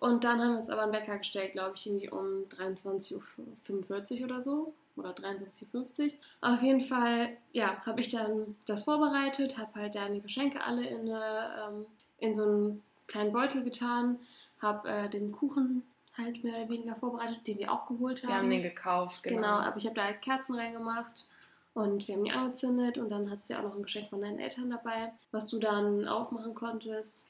Und 0.00 0.24
dann 0.24 0.40
haben 0.40 0.52
wir 0.52 0.58
uns 0.58 0.70
aber 0.70 0.82
einen 0.82 0.92
Wecker 0.92 1.18
gestellt, 1.18 1.52
glaube 1.52 1.74
ich, 1.76 1.86
irgendwie 1.86 2.08
um 2.08 2.44
23.45 2.58 4.18
Uhr 4.20 4.24
oder 4.24 4.42
so. 4.42 4.72
Oder 4.96 5.10
23.50 5.10 5.72
Uhr. 5.74 6.10
Auf 6.42 6.62
jeden 6.62 6.82
Fall, 6.82 7.30
ja, 7.52 7.76
habe 7.86 8.00
ich 8.00 8.08
dann 8.08 8.56
das 8.66 8.84
vorbereitet, 8.84 9.56
habe 9.58 9.80
halt 9.80 9.94
dann 9.94 10.12
die 10.14 10.20
Geschenke 10.20 10.62
alle 10.62 10.84
in, 10.86 11.00
eine, 11.02 11.66
ähm, 11.68 11.86
in 12.18 12.34
so 12.34 12.42
einen 12.42 12.82
kleinen 13.06 13.32
Beutel 13.32 13.62
getan, 13.62 14.18
habe 14.62 14.88
äh, 14.88 15.08
den 15.10 15.32
Kuchen 15.32 15.82
halt 16.16 16.42
mehr 16.44 16.58
oder 16.58 16.68
weniger 16.68 16.94
vorbereitet, 16.96 17.46
den 17.46 17.58
wir 17.58 17.72
auch 17.72 17.86
geholt 17.86 18.22
haben. 18.22 18.28
Wir 18.28 18.36
haben 18.36 18.50
den 18.50 18.62
gekauft, 18.62 19.22
genau. 19.22 19.36
Genau, 19.36 19.52
aber 19.54 19.76
ich 19.76 19.84
habe 19.86 19.94
da 19.96 20.04
halt 20.04 20.22
Kerzen 20.22 20.54
reingemacht 20.56 21.26
und 21.74 22.06
wir 22.06 22.14
haben 22.16 22.24
die 22.24 22.32
angezündet 22.32 22.98
und 22.98 23.08
dann 23.10 23.30
hast 23.30 23.48
du 23.48 23.54
ja 23.54 23.60
auch 23.60 23.64
noch 23.64 23.76
ein 23.76 23.82
Geschenk 23.82 24.10
von 24.10 24.20
deinen 24.20 24.38
Eltern 24.38 24.70
dabei, 24.70 25.12
was 25.30 25.46
du 25.48 25.58
dann 25.58 26.06
aufmachen 26.06 26.54
konntest. 26.54 27.24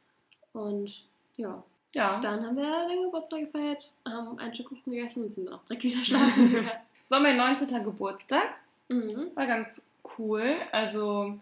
Und 0.52 1.04
ja, 1.36 1.62
Ja. 1.94 2.18
dann 2.20 2.44
haben 2.44 2.56
wir 2.56 2.88
den 2.88 3.04
Geburtstag 3.04 3.40
gefeiert, 3.52 3.92
haben 4.06 4.38
ein 4.38 4.52
Stück 4.54 4.68
Kuchen 4.70 4.92
gegessen 4.92 5.24
und 5.24 5.32
sind 5.34 5.48
auch 5.52 5.62
direkt 5.64 5.84
wieder 5.84 6.04
schlafen 6.04 6.46
gegangen. 6.50 6.70
Es 7.04 7.10
war 7.10 7.20
mein 7.20 7.36
19. 7.36 7.84
Geburtstag. 7.84 8.48
mhm. 8.88 9.30
War 9.34 9.46
ganz 9.46 9.88
cool. 10.18 10.56
Also 10.72 11.38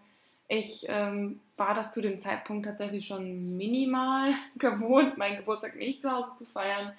ich 0.51 0.85
ähm, 0.89 1.39
war 1.55 1.73
das 1.73 1.93
zu 1.93 2.01
dem 2.01 2.17
Zeitpunkt 2.17 2.65
tatsächlich 2.65 3.07
schon 3.07 3.55
minimal 3.55 4.33
gewohnt, 4.57 5.17
meinen 5.17 5.37
Geburtstag 5.37 5.77
nicht 5.77 6.01
zu 6.01 6.11
Hause 6.11 6.31
zu 6.39 6.45
feiern. 6.45 6.93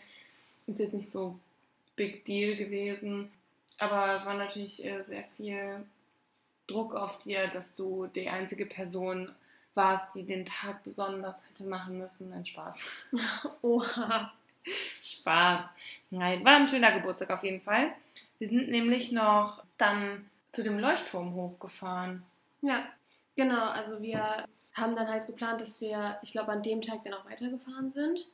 Ist 0.66 0.80
jetzt 0.80 0.94
nicht 0.94 1.10
so 1.10 1.38
big 1.94 2.24
deal 2.24 2.56
gewesen. 2.56 3.30
Aber 3.76 4.16
es 4.16 4.24
war 4.24 4.34
natürlich 4.34 4.82
äh, 4.82 5.02
sehr 5.02 5.24
viel 5.36 5.84
Druck 6.66 6.94
auf 6.94 7.18
dir, 7.18 7.48
dass 7.48 7.76
du 7.76 8.06
die 8.06 8.30
einzige 8.30 8.64
Person 8.64 9.30
warst, 9.74 10.14
die 10.14 10.22
den 10.22 10.46
Tag 10.46 10.82
besonders 10.82 11.44
hätte 11.46 11.64
machen 11.64 11.98
müssen. 11.98 12.32
Ein 12.32 12.46
Spaß. 12.46 12.78
Oha. 13.62 14.32
Spaß. 15.02 15.62
Nein, 16.08 16.42
war 16.42 16.56
ein 16.56 16.68
schöner 16.68 16.92
Geburtstag 16.92 17.28
auf 17.30 17.44
jeden 17.44 17.60
Fall. 17.60 17.92
Wir 18.38 18.48
sind 18.48 18.70
nämlich 18.70 19.12
noch 19.12 19.62
dann 19.76 20.30
zu 20.50 20.62
dem 20.62 20.78
Leuchtturm 20.78 21.34
hochgefahren. 21.34 22.22
Ja, 22.62 22.86
genau. 23.42 23.66
Also 23.66 24.00
wir 24.02 24.46
haben 24.74 24.96
dann 24.96 25.08
halt 25.08 25.26
geplant, 25.26 25.60
dass 25.60 25.80
wir, 25.80 26.18
ich 26.22 26.32
glaube, 26.32 26.52
an 26.52 26.62
dem 26.62 26.82
Tag 26.82 27.04
dann 27.04 27.14
auch 27.14 27.24
weitergefahren 27.24 27.90
sind 27.90 28.26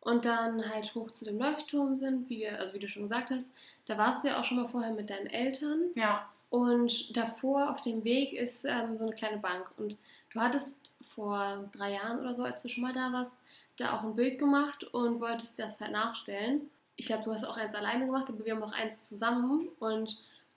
und 0.00 0.24
dann 0.24 0.68
halt 0.68 0.94
hoch 0.94 1.10
zu 1.10 1.24
dem 1.24 1.38
Leuchtturm 1.38 1.96
sind, 1.96 2.28
wie 2.28 2.38
wir, 2.38 2.58
also 2.58 2.74
wie 2.74 2.78
du 2.78 2.88
schon 2.88 3.02
gesagt 3.02 3.30
hast. 3.30 3.48
Da 3.86 3.96
warst 3.98 4.24
du 4.24 4.28
ja 4.28 4.40
auch 4.40 4.44
schon 4.44 4.58
mal 4.58 4.68
vorher 4.68 4.92
mit 4.92 5.10
deinen 5.10 5.26
Eltern 5.26 5.90
Ja, 5.94 6.28
und 6.50 7.16
davor 7.16 7.70
auf 7.70 7.82
dem 7.82 8.04
Weg 8.04 8.32
ist 8.32 8.64
ähm, 8.64 8.96
so 8.96 9.04
eine 9.04 9.14
kleine 9.14 9.38
Bank 9.38 9.66
und 9.76 9.96
du 10.30 10.40
hattest 10.40 10.92
vor 11.14 11.68
drei 11.72 11.94
Jahren 11.94 12.20
oder 12.20 12.34
so, 12.34 12.44
als 12.44 12.62
du 12.62 12.68
schon 12.68 12.82
mal 12.82 12.92
da 12.92 13.12
warst, 13.12 13.34
da 13.76 13.96
auch 13.96 14.04
ein 14.04 14.16
Bild 14.16 14.38
gemacht 14.38 14.84
und 14.84 15.20
wolltest 15.20 15.58
das 15.58 15.80
halt 15.80 15.92
nachstellen. 15.92 16.70
Ich 16.96 17.06
glaube, 17.06 17.24
du 17.24 17.32
hast 17.32 17.44
auch 17.44 17.56
eins 17.56 17.74
alleine 17.74 18.06
gemacht, 18.06 18.26
aber 18.28 18.44
wir 18.44 18.54
haben 18.54 18.62
auch 18.62 18.72
eins 18.72 19.08
zusammen 19.08 19.68
und 19.80 20.16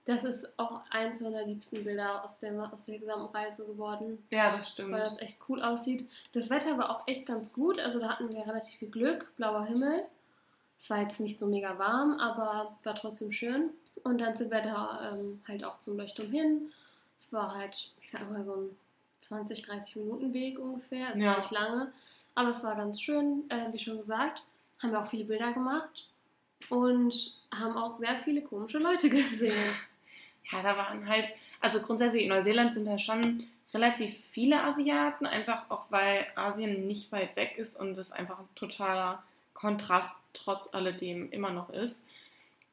das 0.09 0.23
ist 0.23 0.59
auch 0.59 0.81
eins 0.89 1.19
meiner 1.21 1.45
liebsten 1.45 1.83
Bilder 1.83 2.23
aus 2.23 2.37
der, 2.39 2.51
aus 2.73 2.85
der 2.85 2.99
gesamten 2.99 3.35
Reise 3.35 3.65
geworden, 3.65 4.23
ja, 4.31 4.55
das 4.57 4.69
stimmt. 4.71 4.91
weil 4.91 5.01
das 5.01 5.19
echt 5.19 5.37
cool 5.47 5.61
aussieht. 5.61 6.09
Das 6.33 6.49
Wetter 6.49 6.77
war 6.77 6.89
auch 6.89 7.07
echt 7.07 7.25
ganz 7.25 7.53
gut, 7.53 7.79
also 7.79 7.99
da 7.99 8.09
hatten 8.09 8.29
wir 8.29 8.39
relativ 8.45 8.79
viel 8.79 8.89
Glück, 8.89 9.31
blauer 9.37 9.65
Himmel. 9.65 10.03
Es 10.79 10.89
war 10.89 11.01
jetzt 11.01 11.19
nicht 11.19 11.37
so 11.37 11.45
mega 11.47 11.77
warm, 11.77 12.19
aber 12.19 12.77
war 12.83 12.95
trotzdem 12.95 13.31
schön. 13.31 13.69
Und 14.03 14.21
dann 14.21 14.35
sind 14.35 14.49
wir 14.51 14.61
da 14.61 15.11
ähm, 15.13 15.41
halt 15.47 15.63
auch 15.63 15.79
zum 15.79 15.97
Leuchtturm 15.97 16.31
hin. 16.31 16.71
Es 17.17 17.31
war 17.33 17.53
halt, 17.53 17.91
ich 17.99 18.09
sag 18.09 18.31
mal, 18.31 18.43
so 18.45 18.53
ein 18.55 18.77
20, 19.19 19.61
30 19.63 19.97
Minuten 19.97 20.33
Weg 20.33 20.57
ungefähr. 20.57 21.13
Es 21.13 21.21
Ja. 21.21 21.31
war 21.31 21.37
nicht 21.39 21.51
lange. 21.51 21.91
Aber 22.35 22.49
es 22.49 22.63
war 22.63 22.75
ganz 22.77 23.01
schön, 23.01 23.43
äh, 23.49 23.71
wie 23.73 23.79
schon 23.79 23.97
gesagt. 23.97 24.43
Haben 24.81 24.91
wir 24.93 25.01
auch 25.03 25.09
viele 25.09 25.25
Bilder 25.25 25.51
gemacht 25.51 26.07
und 26.69 27.33
haben 27.53 27.75
auch 27.75 27.91
sehr 27.91 28.15
viele 28.23 28.41
komische 28.41 28.77
Leute 28.77 29.09
gesehen. 29.09 29.53
Ja, 30.51 30.63
da 30.63 30.77
waren 30.77 31.07
halt, 31.07 31.27
also 31.61 31.81
grundsätzlich 31.81 32.23
in 32.23 32.29
Neuseeland 32.29 32.73
sind 32.73 32.85
da 32.85 32.97
schon 32.97 33.43
relativ 33.73 34.15
viele 34.31 34.63
Asiaten, 34.63 35.25
einfach 35.25 35.69
auch 35.69 35.85
weil 35.89 36.25
Asien 36.35 36.87
nicht 36.87 37.11
weit 37.11 37.35
weg 37.35 37.57
ist 37.57 37.79
und 37.79 37.97
es 37.97 38.11
einfach 38.11 38.39
ein 38.39 38.49
totaler 38.55 39.23
Kontrast 39.53 40.17
trotz 40.33 40.73
alledem 40.73 41.31
immer 41.31 41.51
noch 41.51 41.69
ist 41.69 42.07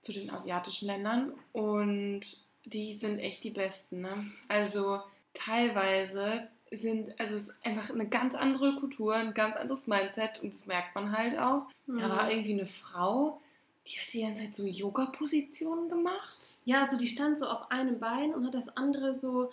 zu 0.01 0.13
den 0.13 0.31
asiatischen 0.31 0.87
Ländern. 0.87 1.33
Und 1.53 2.23
die 2.65 2.95
sind 2.95 3.19
echt 3.19 3.45
die 3.45 3.51
besten. 3.51 4.03
Ne? 4.03 4.33
Also 4.49 5.01
teilweise 5.35 6.49
sind, 6.71 7.19
also 7.19 7.37
es 7.37 7.49
ist 7.49 7.55
einfach 7.65 7.91
eine 7.91 8.09
ganz 8.09 8.35
andere 8.35 8.77
Kultur, 8.77 9.15
ein 9.15 9.35
ganz 9.35 9.57
anderes 9.57 9.87
Mindset 9.87 10.41
und 10.43 10.53
das 10.53 10.67
merkt 10.67 10.95
man 10.95 11.17
halt 11.17 11.39
auch. 11.39 11.67
Mhm. 11.87 11.99
Da 11.99 12.09
war 12.09 12.31
irgendwie 12.31 12.53
eine 12.53 12.67
Frau, 12.67 13.41
die 13.87 13.99
hat 13.99 14.13
die 14.13 14.23
ganze 14.23 14.43
Zeit 14.43 14.57
so 14.57 14.67
Yoga-Positionen 14.67 15.89
gemacht. 15.89 16.37
Ja, 16.65 16.85
also 16.85 16.97
die 16.97 17.07
stand 17.07 17.39
so 17.39 17.47
auf 17.47 17.71
einem 17.71 18.01
Bein 18.01 18.35
und 18.35 18.45
hat 18.45 18.55
das 18.55 18.77
andere 18.77 19.15
so 19.15 19.51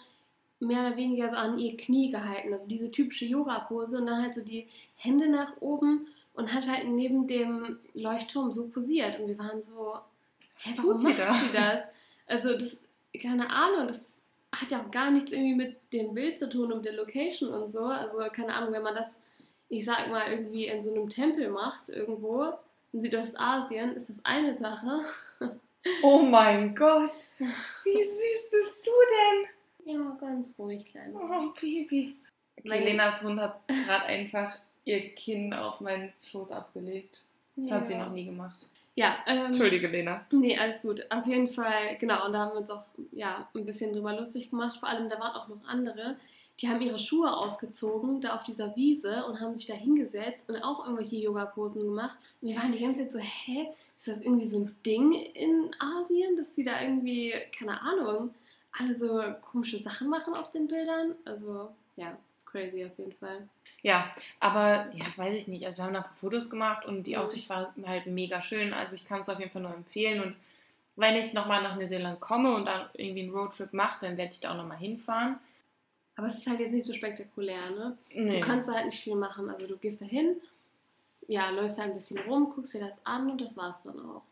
mehr 0.59 0.87
oder 0.87 0.97
weniger 0.97 1.29
so 1.29 1.35
an 1.35 1.59
ihr 1.59 1.77
Knie 1.77 2.09
gehalten. 2.09 2.53
Also 2.53 2.67
diese 2.67 2.89
typische 2.89 3.25
Yoga-Pose 3.25 3.97
und 3.97 4.07
dann 4.07 4.21
halt 4.21 4.35
so 4.35 4.41
die 4.41 4.67
Hände 4.95 5.29
nach 5.29 5.61
oben 5.61 6.07
und 6.33 6.53
hat 6.53 6.67
halt 6.67 6.87
neben 6.87 7.27
dem 7.27 7.79
Leuchtturm 7.93 8.51
so 8.51 8.67
posiert. 8.67 9.19
Und 9.19 9.27
wir 9.27 9.37
waren 9.37 9.61
so, 9.61 9.97
hä, 10.57 10.73
warum 10.77 11.03
macht 11.03 11.15
sie, 11.15 11.21
da? 11.21 11.33
sie 11.35 11.51
das? 11.53 11.83
Also 12.25 12.53
das, 12.53 12.81
keine 13.21 13.49
Ahnung, 13.49 13.87
das 13.87 14.13
hat 14.51 14.71
ja 14.71 14.81
auch 14.81 14.91
gar 14.91 15.11
nichts 15.11 15.31
irgendwie 15.31 15.55
mit 15.55 15.77
dem 15.91 16.13
Bild 16.13 16.39
zu 16.39 16.49
tun 16.49 16.71
und 16.71 16.85
der 16.85 16.93
Location 16.93 17.49
und 17.49 17.71
so. 17.71 17.85
Also 17.85 18.17
keine 18.31 18.53
Ahnung, 18.55 18.73
wenn 18.73 18.83
man 18.83 18.95
das, 18.95 19.19
ich 19.69 19.85
sag 19.85 20.09
mal, 20.09 20.31
irgendwie 20.31 20.67
in 20.67 20.81
so 20.81 20.91
einem 20.91 21.09
Tempel 21.09 21.49
macht 21.49 21.89
irgendwo, 21.89 22.53
in 22.93 23.01
Südostasien 23.01 23.95
ist 23.95 24.09
das 24.09 24.17
eine 24.23 24.55
Sache. 24.55 25.03
Oh 26.01 26.21
mein 26.21 26.73
Gott, 26.75 27.11
wie 27.39 28.03
süß 28.03 28.51
bist 28.51 28.87
du 28.87 28.91
denn? 29.11 29.93
Ja, 29.93 30.17
ganz 30.17 30.53
ruhig, 30.57 30.85
klein. 30.85 31.13
Oh, 31.13 31.51
Baby. 31.59 32.15
Okay, 32.57 32.69
mein 32.69 32.83
Lenas 32.85 33.21
Hund 33.21 33.37
hat 33.41 33.67
gerade 33.67 34.05
einfach 34.05 34.55
ihr 34.85 35.13
Kinn 35.13 35.53
auf 35.53 35.81
meinen 35.81 36.13
Schoß 36.31 36.51
abgelegt. 36.51 37.25
Das 37.57 37.69
ja. 37.69 37.75
hat 37.75 37.87
sie 37.89 37.95
noch 37.95 38.11
nie 38.11 38.23
gemacht. 38.23 38.65
Ja, 38.95 39.17
ähm, 39.27 39.47
Entschuldige, 39.47 39.87
Lena. 39.87 40.25
Nee, 40.31 40.57
alles 40.57 40.83
gut. 40.83 41.05
Auf 41.09 41.25
jeden 41.25 41.49
Fall, 41.49 41.97
genau, 41.99 42.25
und 42.25 42.33
da 42.33 42.39
haben 42.39 42.51
wir 42.51 42.59
uns 42.59 42.69
auch 42.69 42.85
ja, 43.11 43.49
ein 43.53 43.65
bisschen 43.65 43.91
drüber 43.91 44.13
lustig 44.15 44.51
gemacht. 44.51 44.77
Vor 44.79 44.87
allem, 44.87 45.09
da 45.09 45.19
waren 45.19 45.35
auch 45.35 45.47
noch 45.49 45.67
andere, 45.67 46.15
die 46.59 46.69
haben 46.69 46.81
ihre 46.81 46.99
Schuhe 46.99 47.35
ausgezogen, 47.35 48.21
da 48.21 48.35
auf 48.35 48.43
dieser 48.43 48.75
Wiese 48.75 49.25
und 49.25 49.39
haben 49.39 49.55
sich 49.55 49.65
da 49.65 49.73
hingesetzt 49.73 50.49
und 50.49 50.57
auch 50.57 50.85
irgendwelche 50.85 51.17
Yoga-Posen 51.17 51.83
gemacht. 51.83 52.17
Und 52.41 52.49
wir 52.49 52.57
waren 52.57 52.71
die 52.71 52.79
ganze 52.79 53.01
Zeit 53.01 53.11
so, 53.11 53.19
hä, 53.19 53.67
ist 53.95 54.07
das 54.07 54.21
irgendwie 54.21 54.47
so 54.47 54.59
ein 54.59 54.75
Ding 54.85 55.13
in 55.13 55.71
Asien, 55.79 56.35
dass 56.37 56.53
die 56.53 56.63
da 56.63 56.81
irgendwie, 56.81 57.33
keine 57.57 57.81
Ahnung, 57.81 58.33
alle 58.71 58.95
so 58.95 59.21
komische 59.41 59.79
Sachen 59.79 60.09
machen 60.09 60.33
auf 60.35 60.51
den 60.51 60.67
Bildern? 60.67 61.15
Also, 61.25 61.69
ja, 61.95 62.17
crazy 62.45 62.85
auf 62.85 62.97
jeden 62.97 63.13
Fall. 63.13 63.47
Ja, 63.81 64.15
aber 64.39 64.87
ja, 64.93 65.05
weiß 65.17 65.35
ich 65.35 65.47
nicht. 65.47 65.65
Also 65.65 65.79
wir 65.79 65.85
haben 65.85 65.93
da 65.93 65.99
ein 65.99 66.05
paar 66.05 66.15
Fotos 66.15 66.49
gemacht 66.49 66.85
und 66.85 67.03
die 67.03 67.15
mhm. 67.15 67.21
Aussicht 67.21 67.49
war 67.49 67.73
halt 67.85 68.05
mega 68.07 68.41
schön. 68.41 68.73
Also 68.73 68.95
ich 68.95 69.05
kann 69.05 69.21
es 69.21 69.29
auf 69.29 69.39
jeden 69.39 69.51
Fall 69.51 69.61
nur 69.61 69.73
empfehlen. 69.73 70.23
Und 70.23 70.35
wenn 70.95 71.15
ich 71.15 71.33
nochmal 71.33 71.61
nach 71.61 71.75
Neuseeland 71.75 72.21
komme 72.21 72.55
und 72.55 72.65
dann 72.65 72.87
irgendwie 72.93 73.23
einen 73.23 73.33
Roadtrip 73.33 73.73
mache, 73.73 74.05
dann 74.05 74.17
werde 74.17 74.31
ich 74.31 74.39
da 74.39 74.51
auch 74.51 74.57
nochmal 74.57 74.77
hinfahren. 74.77 75.37
Aber 76.15 76.27
es 76.27 76.37
ist 76.37 76.47
halt 76.47 76.59
jetzt 76.59 76.73
nicht 76.73 76.85
so 76.85 76.93
spektakulär, 76.93 77.69
ne? 77.71 77.97
Nee. 78.13 78.39
Du 78.39 78.45
kannst 78.45 78.69
da 78.69 78.73
halt 78.73 78.85
nicht 78.85 79.03
viel 79.03 79.15
machen. 79.15 79.49
Also 79.49 79.67
du 79.67 79.77
gehst 79.77 80.01
da 80.01 80.05
hin, 80.05 80.35
ja, 81.27 81.49
läufst 81.49 81.79
halt 81.79 81.89
ein 81.89 81.95
bisschen 81.95 82.19
rum, 82.19 82.51
guckst 82.53 82.73
dir 82.73 82.81
das 82.81 83.03
an 83.05 83.31
und 83.31 83.41
das 83.41 83.57
war's 83.57 83.83
dann 83.83 83.99
auch. 83.99 84.23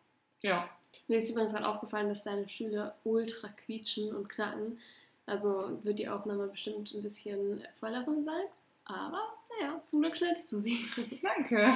Ja. 0.41 0.69
Mir 1.07 1.19
ist 1.19 1.29
übrigens 1.29 1.53
gerade 1.53 1.67
aufgefallen, 1.67 2.09
dass 2.09 2.23
deine 2.23 2.47
Stühle 2.47 2.93
ultra 3.03 3.47
quietschen 3.49 4.15
und 4.15 4.29
knacken. 4.29 4.79
Also 5.25 5.79
wird 5.83 5.99
die 5.99 6.09
Aufnahme 6.09 6.47
bestimmt 6.47 6.93
ein 6.93 7.01
bisschen 7.01 7.63
voll 7.79 7.91
davon 7.91 8.25
sein. 8.25 8.45
Aber 8.85 9.21
naja, 9.59 9.81
zum 9.87 10.01
Glück 10.01 10.17
schneidest 10.17 10.51
du 10.51 10.59
sie. 10.59 10.85
Danke. 11.21 11.73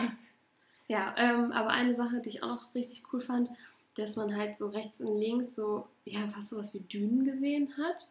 Ja, 0.88 1.16
ähm, 1.18 1.52
aber 1.52 1.70
eine 1.70 1.96
Sache, 1.96 2.20
die 2.22 2.30
ich 2.30 2.44
auch 2.44 2.48
noch 2.48 2.76
richtig 2.76 3.04
cool 3.12 3.22
fand, 3.22 3.50
dass 3.96 4.18
man 4.18 4.36
halt 4.36 4.58
so 4.58 4.68
rechts 4.68 5.02
und 5.02 5.18
links 5.18 5.56
so, 5.56 5.88
ja, 6.04 6.28
fast 6.28 6.50
sowas 6.50 6.74
wie 6.74 6.80
Dünen 6.80 7.26
gesehen 7.26 7.74
hat. 7.78 8.08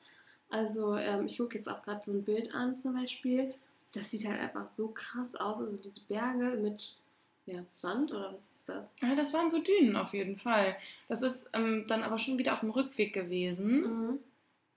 Also 0.50 0.96
ähm, 0.96 1.26
ich 1.26 1.38
gucke 1.38 1.56
jetzt 1.56 1.68
auch 1.68 1.82
gerade 1.82 2.02
so 2.02 2.12
ein 2.12 2.24
Bild 2.24 2.54
an 2.54 2.76
zum 2.76 2.94
Beispiel. 2.94 3.52
Das 3.92 4.10
sieht 4.10 4.26
halt 4.26 4.40
einfach 4.40 4.68
so 4.68 4.88
krass 4.88 5.36
aus. 5.36 5.60
Also 5.60 5.76
diese 5.76 6.00
Berge 6.02 6.56
mit 6.60 6.96
ja, 7.46 7.60
Sand 7.76 8.12
oder 8.12 8.32
was 8.32 8.56
ist 8.56 8.68
das? 8.68 8.92
Ja, 9.02 9.14
das 9.14 9.32
waren 9.32 9.50
so 9.50 9.60
Dünen 9.60 9.96
auf 9.96 10.12
jeden 10.12 10.36
Fall. 10.36 10.76
Das 11.08 11.22
ist 11.22 11.50
ähm, 11.52 11.84
dann 11.88 12.02
aber 12.02 12.18
schon 12.18 12.38
wieder 12.38 12.54
auf 12.54 12.60
dem 12.60 12.70
Rückweg 12.70 13.12
gewesen. 13.12 13.80
Mhm. 13.82 14.18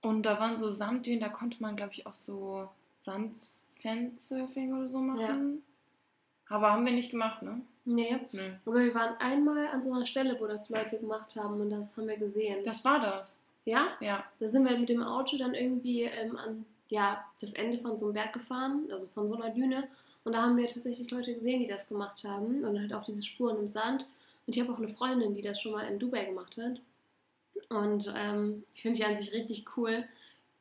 Und 0.00 0.22
da 0.24 0.38
waren 0.38 0.60
so 0.60 0.70
Sanddünen, 0.70 1.20
da 1.20 1.28
konnte 1.28 1.60
man, 1.60 1.76
glaube 1.76 1.92
ich, 1.92 2.06
auch 2.06 2.14
so 2.14 2.68
Sandsurfing 3.04 4.72
oder 4.74 4.88
so 4.88 4.98
machen. 4.98 5.62
Ja. 6.48 6.56
Aber 6.56 6.72
haben 6.72 6.84
wir 6.84 6.92
nicht 6.92 7.10
gemacht, 7.10 7.42
ne? 7.42 7.60
Nee. 7.84 8.18
nee. 8.32 8.52
Aber 8.66 8.84
wir 8.84 8.94
waren 8.94 9.16
einmal 9.18 9.68
an 9.68 9.82
so 9.82 9.92
einer 9.92 10.06
Stelle, 10.06 10.38
wo 10.38 10.46
das 10.46 10.68
Leute 10.68 10.98
gemacht 10.98 11.36
haben 11.36 11.60
und 11.60 11.70
das 11.70 11.96
haben 11.96 12.06
wir 12.06 12.18
gesehen. 12.18 12.64
Das 12.64 12.84
war 12.84 13.00
das. 13.00 13.37
Ja? 13.64 13.88
Ja. 14.00 14.24
Da 14.40 14.48
sind 14.48 14.68
wir 14.68 14.78
mit 14.78 14.88
dem 14.88 15.02
Auto 15.02 15.36
dann 15.36 15.54
irgendwie 15.54 16.02
ähm, 16.02 16.36
an 16.36 16.64
ja, 16.88 17.24
das 17.40 17.52
Ende 17.52 17.78
von 17.78 17.98
so 17.98 18.06
einem 18.06 18.14
Berg 18.14 18.32
gefahren, 18.32 18.88
also 18.90 19.06
von 19.08 19.28
so 19.28 19.36
einer 19.36 19.50
Düne. 19.50 19.88
Und 20.24 20.32
da 20.32 20.42
haben 20.42 20.56
wir 20.56 20.66
tatsächlich 20.66 21.10
Leute 21.10 21.34
gesehen, 21.34 21.60
die 21.60 21.66
das 21.66 21.88
gemacht 21.88 22.24
haben. 22.24 22.64
Und 22.64 22.78
halt 22.78 22.92
auch 22.92 23.04
diese 23.04 23.22
Spuren 23.22 23.58
im 23.58 23.68
Sand. 23.68 24.06
Und 24.46 24.56
ich 24.56 24.62
habe 24.62 24.72
auch 24.72 24.78
eine 24.78 24.88
Freundin, 24.88 25.34
die 25.34 25.42
das 25.42 25.60
schon 25.60 25.72
mal 25.72 25.86
in 25.86 25.98
Dubai 25.98 26.24
gemacht 26.24 26.56
hat. 26.56 26.80
Und 27.68 28.12
ähm, 28.16 28.64
ich 28.72 28.82
finde 28.82 28.98
die 28.98 29.04
an 29.04 29.18
sich 29.18 29.32
richtig 29.32 29.76
cool. 29.76 30.04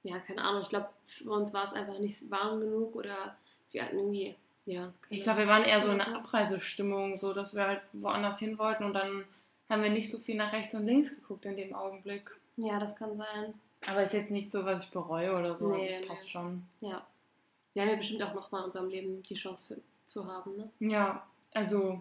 Ja, 0.04 0.20
keine 0.20 0.42
Ahnung, 0.42 0.62
ich 0.62 0.70
glaube, 0.70 0.90
für 1.08 1.32
uns 1.32 1.54
war 1.54 1.66
es 1.66 1.74
einfach 1.74 2.00
nicht 2.00 2.30
warm 2.30 2.60
genug 2.60 2.96
oder 2.96 3.36
wir 3.72 3.84
hatten 3.84 3.98
irgendwie, 3.98 4.36
ja. 4.66 4.94
Ich 5.10 5.24
glaube, 5.24 5.40
wir 5.40 5.48
waren 5.48 5.64
eher 5.64 5.80
so 5.80 5.92
in 5.92 6.02
einer 6.02 6.18
Abreisestimmung, 6.18 7.18
so 7.18 7.34
dass 7.34 7.56
wir 7.56 7.68
halt 7.68 7.82
woanders 7.94 8.40
hin 8.40 8.58
wollten 8.58 8.84
und 8.84 8.94
dann 8.94 9.26
haben 9.70 9.84
wir 9.84 9.90
nicht 9.90 10.12
so 10.12 10.18
viel 10.20 10.36
nach 10.36 10.54
rechts 10.54 10.76
und 10.76 10.86
links 10.86 11.16
geguckt 11.16 11.46
in 11.46 11.58
dem 11.58 11.74
Augenblick. 11.74 12.32
Ja, 12.58 12.80
das 12.80 12.96
kann 12.96 13.18
sein. 13.18 13.54
Aber 13.86 14.04
ist 14.04 14.14
jetzt 14.14 14.32
nicht 14.32 14.52
so, 14.52 14.66
was 14.66 14.84
ich 14.84 14.92
bereue 14.92 15.36
oder 15.36 15.58
so. 15.58 15.68
Nee, 15.68 15.82
also 15.82 15.92
das 15.92 16.02
nee. 16.02 16.08
passt 16.08 16.32
schon. 16.32 16.64
Ja. 16.82 17.06
Wir 17.74 17.84
haben 17.84 17.90
ja 17.90 17.96
bestimmt 17.96 18.24
auch 18.24 18.34
nochmal 18.34 18.62
in 18.62 18.66
unserem 18.66 18.90
Leben 18.90 19.22
die 19.22 19.36
Chance 19.36 19.76
für, 19.76 19.82
zu 20.06 20.26
haben, 20.26 20.58
ne? 20.58 20.70
Ja, 20.80 21.26
also 21.54 22.00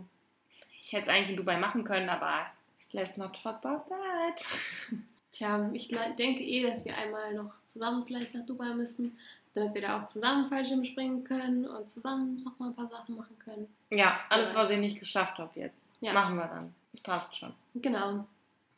ich 0.82 0.92
hätte 0.92 1.04
es 1.04 1.08
eigentlich 1.08 1.30
in 1.30 1.36
Dubai 1.36 1.58
machen 1.58 1.84
können, 1.84 2.08
aber 2.08 2.46
let's 2.92 3.16
not 3.16 3.40
talk 3.42 3.56
about 3.64 3.84
that. 3.88 4.46
Tja, 5.32 5.68
ich 5.74 5.88
denke 5.88 6.42
eh, 6.42 6.70
dass 6.70 6.86
wir 6.86 6.96
einmal 6.96 7.34
noch 7.34 7.52
zusammen 7.66 8.04
vielleicht 8.06 8.34
nach 8.34 8.46
Dubai 8.46 8.72
müssen, 8.72 9.18
damit 9.54 9.74
wir 9.74 9.82
da 9.82 9.98
auch 9.98 10.06
zusammen 10.06 10.48
Fallschirm 10.48 10.82
springen 10.84 11.24
können 11.24 11.66
und 11.66 11.88
zusammen 11.88 12.42
noch 12.42 12.58
mal 12.58 12.68
ein 12.68 12.74
paar 12.74 12.88
Sachen 12.88 13.16
machen 13.16 13.38
können. 13.44 13.68
Ja, 13.90 14.20
alles, 14.30 14.54
was 14.54 14.70
ich 14.70 14.78
nicht 14.78 14.98
geschafft 14.98 15.36
habe 15.36 15.50
jetzt, 15.60 15.82
ja. 16.00 16.14
machen 16.14 16.36
wir 16.36 16.46
dann. 16.46 16.74
Das 16.92 17.02
passt 17.02 17.36
schon. 17.36 17.52
Genau. 17.74 18.24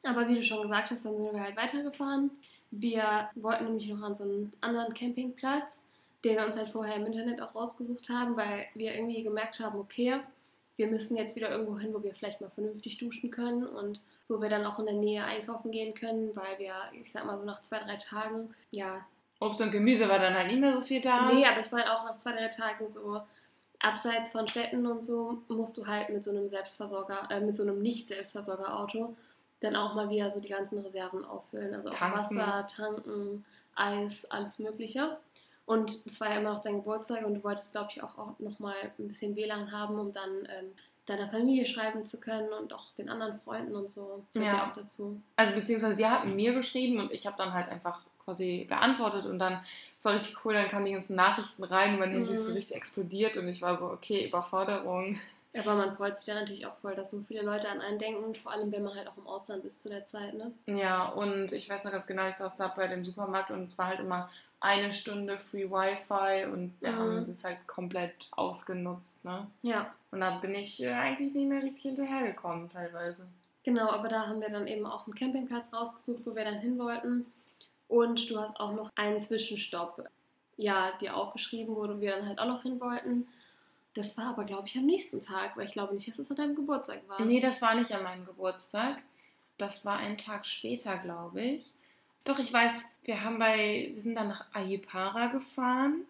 Aber 0.04 0.28
wie 0.28 0.36
du 0.36 0.42
schon 0.42 0.62
gesagt 0.62 0.90
hast, 0.90 1.04
dann 1.04 1.16
sind 1.16 1.32
wir 1.32 1.40
halt 1.40 1.56
weitergefahren. 1.56 2.30
Wir 2.70 3.30
wollten 3.34 3.64
nämlich 3.64 3.88
noch 3.88 4.02
an 4.02 4.14
so 4.14 4.24
einen 4.24 4.52
anderen 4.60 4.94
Campingplatz, 4.94 5.84
den 6.24 6.36
wir 6.36 6.44
uns 6.44 6.56
halt 6.56 6.70
vorher 6.70 6.96
im 6.96 7.06
Internet 7.06 7.40
auch 7.40 7.54
rausgesucht 7.54 8.08
haben, 8.08 8.36
weil 8.36 8.66
wir 8.74 8.94
irgendwie 8.94 9.22
gemerkt 9.22 9.60
haben, 9.60 9.78
okay, 9.78 10.20
wir 10.76 10.86
müssen 10.86 11.16
jetzt 11.16 11.34
wieder 11.34 11.50
irgendwo 11.50 11.78
hin, 11.78 11.92
wo 11.92 12.02
wir 12.02 12.14
vielleicht 12.14 12.40
mal 12.40 12.50
vernünftig 12.50 12.98
duschen 12.98 13.30
können 13.30 13.66
und 13.66 14.00
wo 14.28 14.40
wir 14.40 14.48
dann 14.48 14.64
auch 14.64 14.78
in 14.78 14.86
der 14.86 14.94
Nähe 14.94 15.24
einkaufen 15.24 15.72
gehen 15.72 15.94
können, 15.94 16.30
weil 16.36 16.58
wir, 16.58 16.74
ich 16.92 17.10
sag 17.10 17.24
mal 17.24 17.38
so 17.38 17.44
nach 17.44 17.62
zwei, 17.62 17.78
drei 17.80 17.96
Tagen, 17.96 18.54
ja. 18.70 19.04
Obst 19.40 19.60
und 19.60 19.72
Gemüse 19.72 20.08
war 20.08 20.18
dann 20.18 20.34
halt 20.34 20.48
nicht 20.48 20.60
mehr 20.60 20.74
so 20.74 20.80
viel 20.80 21.00
da. 21.00 21.32
Nee, 21.32 21.46
aber 21.46 21.60
ich 21.60 21.70
meine 21.70 21.92
auch 21.92 22.04
nach 22.04 22.16
zwei, 22.16 22.32
drei 22.32 22.48
Tagen 22.48 22.90
so 22.90 23.20
abseits 23.80 24.30
von 24.32 24.46
Städten 24.46 24.86
und 24.86 25.04
so 25.04 25.42
musst 25.48 25.76
du 25.78 25.86
halt 25.86 26.10
mit 26.10 26.22
so 26.22 26.30
einem 26.30 26.48
Selbstversorger, 26.48 27.28
äh, 27.30 27.40
mit 27.40 27.56
so 27.56 27.62
einem 27.62 27.80
Nicht-Selbstversorger-Auto 27.80 29.16
dann 29.60 29.76
auch 29.76 29.94
mal 29.94 30.10
wieder 30.10 30.30
so 30.30 30.40
die 30.40 30.48
ganzen 30.48 30.78
Reserven 30.78 31.24
auffüllen. 31.24 31.74
Also 31.74 31.90
auch 31.90 32.00
Wasser, 32.00 32.66
tanken, 32.66 33.44
Eis, 33.74 34.24
alles 34.30 34.58
Mögliche. 34.58 35.18
Und 35.66 35.90
es 36.06 36.20
war 36.20 36.30
ja 36.30 36.40
immer 36.40 36.54
noch 36.54 36.62
dein 36.62 36.76
Geburtstag 36.76 37.26
und 37.26 37.34
du 37.34 37.44
wolltest, 37.44 37.72
glaube 37.72 37.90
ich, 37.90 38.02
auch, 38.02 38.16
auch 38.16 38.38
nochmal 38.38 38.74
ein 38.98 39.08
bisschen 39.08 39.36
WLAN 39.36 39.70
haben, 39.70 39.98
um 39.98 40.12
dann 40.12 40.48
ähm, 40.48 40.72
deiner 41.04 41.28
Familie 41.28 41.66
schreiben 41.66 42.04
zu 42.04 42.20
können 42.20 42.52
und 42.52 42.72
auch 42.72 42.92
den 42.96 43.08
anderen 43.08 43.38
Freunden 43.40 43.74
und 43.74 43.90
so. 43.90 44.24
Ja. 44.34 44.66
auch 44.66 44.72
dazu. 44.72 45.20
Also 45.36 45.54
beziehungsweise 45.54 45.96
die 45.96 46.06
hatten 46.06 46.34
mir 46.36 46.54
geschrieben 46.54 47.00
und 47.00 47.12
ich 47.12 47.26
habe 47.26 47.36
dann 47.36 47.52
halt 47.52 47.68
einfach 47.68 48.00
quasi 48.24 48.66
geantwortet 48.68 49.24
und 49.24 49.38
dann 49.38 49.60
war 50.02 50.12
richtig 50.14 50.44
cool, 50.44 50.54
dann 50.54 50.68
kamen 50.68 50.84
die 50.84 50.92
ganzen 50.92 51.16
Nachrichten 51.16 51.64
rein 51.64 51.94
und 51.94 52.00
mein 52.00 52.12
Handy 52.12 52.32
ist 52.32 52.44
so 52.44 52.50
mhm. 52.50 52.56
richtig 52.56 52.76
explodiert 52.76 53.36
und 53.36 53.48
ich 53.48 53.62
war 53.62 53.78
so, 53.78 53.86
okay, 53.86 54.26
Überforderung. 54.26 55.18
Aber 55.58 55.74
man 55.74 55.92
freut 55.92 56.16
sich 56.16 56.26
dann 56.26 56.36
natürlich 56.36 56.66
auch 56.66 56.76
voll, 56.78 56.94
dass 56.94 57.10
so 57.10 57.20
viele 57.22 57.42
Leute 57.42 57.68
an 57.68 57.80
einen 57.80 57.98
denken, 57.98 58.34
vor 58.34 58.52
allem 58.52 58.70
wenn 58.72 58.82
man 58.84 58.94
halt 58.96 59.08
auch 59.08 59.16
im 59.16 59.26
Ausland 59.26 59.64
ist 59.64 59.82
zu 59.82 59.88
der 59.88 60.06
Zeit, 60.06 60.34
ne? 60.34 60.52
Ja, 60.66 61.08
und 61.08 61.52
ich 61.52 61.68
weiß 61.68 61.84
noch 61.84 61.92
ganz 61.92 62.06
genau, 62.06 62.28
ich 62.28 62.36
saß 62.36 62.56
da 62.56 62.68
bei 62.68 62.86
dem 62.86 63.04
Supermarkt 63.04 63.50
und 63.50 63.64
es 63.64 63.76
war 63.78 63.86
halt 63.88 64.00
immer 64.00 64.30
eine 64.60 64.92
Stunde 64.92 65.38
Free 65.38 65.70
Wi-Fi 65.70 66.46
und 66.52 66.74
wir 66.80 66.90
Mhm. 66.92 66.96
haben 66.98 67.30
es 67.30 67.44
halt 67.44 67.58
komplett 67.66 68.28
ausgenutzt, 68.32 69.24
ne? 69.24 69.46
Ja, 69.62 69.94
Und 70.10 70.20
da 70.20 70.38
bin 70.38 70.54
ich 70.54 70.82
äh, 70.82 70.92
eigentlich 70.92 71.34
nicht 71.34 71.48
mehr 71.48 71.62
richtig 71.62 71.82
hinterhergekommen 71.82 72.68
teilweise. 72.70 73.26
genau, 73.64 73.90
aber 73.90 74.08
da 74.08 74.26
haben 74.26 74.40
wir 74.40 74.50
dann 74.50 74.66
eben 74.66 74.86
auch 74.86 75.06
einen 75.06 75.14
Campingplatz 75.14 75.72
rausgesucht, 75.72 76.22
wo 76.26 76.34
wir 76.34 76.44
dann 76.44 76.58
hin 76.58 76.78
wollten. 76.78 77.26
Und 77.86 78.28
du 78.30 78.38
hast 78.38 78.58
auch 78.60 78.72
noch 78.72 78.90
einen 78.96 79.20
Zwischenstopp, 79.20 80.08
ja, 80.56 80.92
dir 81.00 81.16
aufgeschrieben, 81.16 81.74
wo 81.76 82.00
wir 82.00 82.16
dann 82.16 82.26
halt 82.28 82.38
auch 82.38 82.46
noch 82.46 82.62
hin 82.62 82.80
wollten. 82.80 83.28
Das 83.94 84.16
war 84.16 84.26
aber, 84.26 84.44
glaube 84.44 84.68
ich, 84.68 84.76
am 84.76 84.86
nächsten 84.86 85.20
Tag, 85.20 85.56
weil 85.56 85.66
ich 85.66 85.72
glaube 85.72 85.94
nicht, 85.94 86.08
dass 86.08 86.18
es 86.18 86.30
an 86.30 86.36
deinem 86.36 86.54
Geburtstag 86.54 87.00
war. 87.08 87.20
Nee, 87.24 87.40
das 87.40 87.60
war 87.62 87.74
nicht 87.74 87.92
an 87.92 88.02
meinem 88.04 88.26
Geburtstag. 88.26 88.98
Das 89.56 89.84
war 89.84 89.98
einen 89.98 90.18
Tag 90.18 90.46
später, 90.46 90.96
glaube 90.98 91.42
ich. 91.42 91.72
Doch, 92.24 92.38
ich 92.38 92.52
weiß, 92.52 92.72
wir 93.04 93.24
haben 93.24 93.38
bei, 93.38 93.90
wir 93.92 94.00
sind 94.00 94.14
dann 94.14 94.28
nach 94.28 94.44
Ayipara 94.52 95.28
gefahren. 95.28 96.02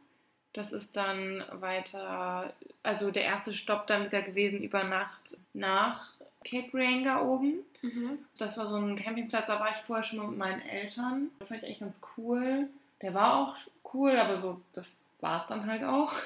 Das 0.53 0.73
ist 0.73 0.97
dann 0.97 1.45
weiter, 1.53 2.53
also 2.83 3.11
der 3.11 3.23
erste 3.23 3.55
Stopp 3.55 3.87
dann 3.87 4.07
wieder 4.07 4.23
gewesen 4.23 4.63
über 4.63 4.83
Nacht 4.83 5.39
nach 5.53 6.13
Cape 6.45 6.71
Reinga 6.75 7.23
oben. 7.23 7.61
Mhm. 7.83 8.19
Das 8.39 8.59
war 8.59 8.67
so 8.67 8.77
ein 8.77 8.97
Campingplatz, 8.97 9.47
da 9.47 9.61
war 9.61 9.71
ich 9.71 9.77
vorher 9.79 10.05
schon 10.05 10.19
mal 10.19 10.29
mit 10.29 10.39
meinen 10.39 10.61
Eltern. 10.63 11.31
Das 11.39 11.49
fand 11.49 11.63
ich 11.63 11.67
eigentlich 11.67 11.81
ganz 11.81 12.01
cool. 12.17 12.69
Der 13.03 13.15
war 13.15 13.37
auch 13.37 13.57
cool, 13.95 14.17
aber 14.17 14.41
so, 14.41 14.61
das 14.73 14.93
war 15.21 15.41
es 15.41 15.47
dann 15.47 15.67
halt 15.67 15.85
auch. 15.85 16.13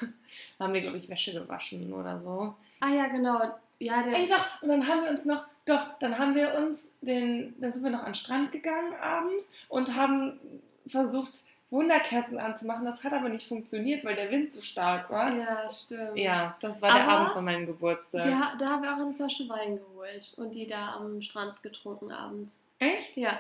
Da 0.59 0.65
haben 0.65 0.73
wir, 0.73 0.81
glaube 0.81 0.97
ich, 0.97 1.11
Wäsche 1.11 1.35
gewaschen 1.35 1.93
oder 1.93 2.19
so. 2.19 2.55
Ah 2.81 2.89
ja, 2.89 3.09
genau. 3.09 3.39
Ja, 3.79 4.03
der, 4.03 4.15
Ey, 4.17 4.27
doch, 4.29 4.63
und 4.63 4.69
dann 4.71 4.89
haben 4.89 5.03
wir 5.05 5.11
uns 5.11 5.27
noch, 5.27 5.45
doch, 5.67 5.99
dann 6.01 6.19
haben 6.19 6.35
wir 6.35 6.55
uns 6.55 6.89
den, 7.03 7.55
dann 7.61 7.71
sind 7.73 7.83
wir 7.85 7.91
noch 7.91 7.99
an 8.01 8.07
den 8.07 8.15
Strand 8.15 8.51
gegangen 8.51 8.95
abends 8.99 9.51
und 9.69 9.95
haben 9.95 10.41
versucht, 10.87 11.33
Wunderkerzen 11.71 12.39
anzumachen. 12.39 12.85
Das 12.85 13.03
hat 13.05 13.13
aber 13.13 13.29
nicht 13.31 13.47
funktioniert, 13.49 14.05
weil 14.05 14.15
der 14.15 14.31
Wind 14.31 14.53
so 14.55 14.61
stark 14.63 15.11
war. 15.11 15.35
ja, 15.35 15.71
stimmt. 15.71 16.17
Ja, 16.17 16.57
das 16.61 16.81
war 16.81 16.93
der 16.93 17.03
Aber 17.03 17.13
Abend 17.13 17.33
von 17.33 17.45
meinem 17.45 17.67
Geburtstag. 17.67 18.27
Ja, 18.27 18.55
da 18.59 18.67
haben 18.71 18.83
wir 18.83 18.91
auch 18.95 19.01
eine 19.01 19.15
Flasche 19.15 19.49
Wein 19.49 19.77
geholt 19.79 20.33
und 20.37 20.51
die 20.53 20.67
da 20.67 20.97
am 20.97 21.21
Strand 21.23 21.63
getrunken 21.63 22.11
abends. 22.13 22.63
Echt? 22.79 23.17
Ja, 23.17 23.39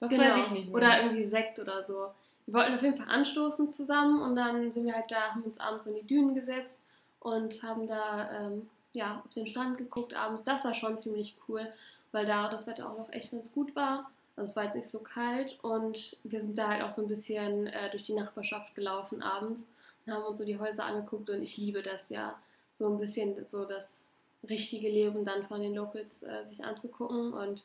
Das 0.00 0.10
genau. 0.10 0.22
weiß 0.24 0.46
ich 0.46 0.50
nicht 0.50 0.66
mehr. 0.68 0.74
Oder 0.76 1.02
irgendwie 1.02 1.24
Sekt 1.24 1.58
oder 1.58 1.82
so. 1.82 2.08
Wir 2.46 2.54
wollten 2.54 2.74
auf 2.74 2.82
jeden 2.82 2.96
Fall 2.96 3.08
anstoßen 3.08 3.70
zusammen 3.70 4.20
und 4.20 4.36
dann 4.36 4.70
sind 4.70 4.86
wir 4.86 4.94
halt 4.94 5.10
da, 5.10 5.32
haben 5.32 5.42
uns 5.42 5.58
abends 5.58 5.86
in 5.86 5.94
die 5.94 6.06
Dünen 6.06 6.34
gesetzt 6.34 6.84
und 7.20 7.62
haben 7.62 7.86
da 7.86 8.30
ähm, 8.30 8.68
ja, 8.92 9.22
auf 9.24 9.32
den 9.32 9.46
Strand 9.46 9.78
geguckt 9.78 10.14
abends. 10.14 10.44
Das 10.44 10.64
war 10.64 10.74
schon 10.74 10.98
ziemlich 10.98 11.36
cool, 11.48 11.66
weil 12.12 12.26
da 12.26 12.48
das 12.48 12.66
Wetter 12.66 12.90
auch 12.90 12.98
noch 12.98 13.12
echt 13.12 13.30
ganz 13.30 13.52
gut 13.52 13.74
war. 13.74 14.10
Also 14.36 14.50
es 14.50 14.56
war 14.56 14.64
jetzt 14.64 14.74
nicht 14.74 14.88
so 14.88 15.00
kalt 15.00 15.58
und 15.62 16.16
wir 16.24 16.40
sind 16.40 16.58
da 16.58 16.68
halt 16.68 16.82
auch 16.82 16.90
so 16.90 17.02
ein 17.02 17.08
bisschen 17.08 17.68
äh, 17.68 17.90
durch 17.90 18.02
die 18.02 18.14
Nachbarschaft 18.14 18.74
gelaufen 18.74 19.22
abends 19.22 19.66
und 20.04 20.12
haben 20.12 20.24
uns 20.24 20.38
so 20.38 20.44
die 20.44 20.58
Häuser 20.58 20.84
angeguckt 20.84 21.30
und 21.30 21.42
ich 21.42 21.56
liebe 21.56 21.82
das 21.82 22.08
ja, 22.08 22.38
so 22.78 22.88
ein 22.88 22.98
bisschen 22.98 23.46
so 23.50 23.64
das 23.64 24.08
richtige 24.48 24.88
Leben 24.88 25.24
dann 25.24 25.46
von 25.46 25.60
den 25.60 25.74
Locals 25.74 26.22
äh, 26.22 26.44
sich 26.46 26.64
anzugucken 26.64 27.32
und 27.32 27.64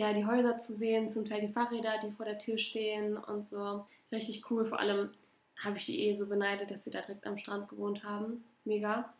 ja, 0.00 0.14
die 0.14 0.24
Häuser 0.24 0.56
zu 0.56 0.74
sehen, 0.74 1.10
zum 1.10 1.26
Teil 1.26 1.42
die 1.42 1.52
Fahrräder, 1.52 1.92
die 2.02 2.10
vor 2.10 2.24
der 2.24 2.38
Tür 2.38 2.56
stehen 2.56 3.18
und 3.18 3.46
so. 3.46 3.84
Richtig 4.10 4.50
cool. 4.50 4.64
Vor 4.64 4.80
allem 4.80 5.10
habe 5.62 5.76
ich 5.76 5.84
die 5.84 6.00
eh 6.00 6.14
so 6.14 6.26
beneidet, 6.26 6.70
dass 6.70 6.84
sie 6.84 6.90
da 6.90 7.02
direkt 7.02 7.26
am 7.26 7.36
Strand 7.36 7.68
gewohnt 7.68 8.02
haben. 8.02 8.42
Mega. 8.64 9.12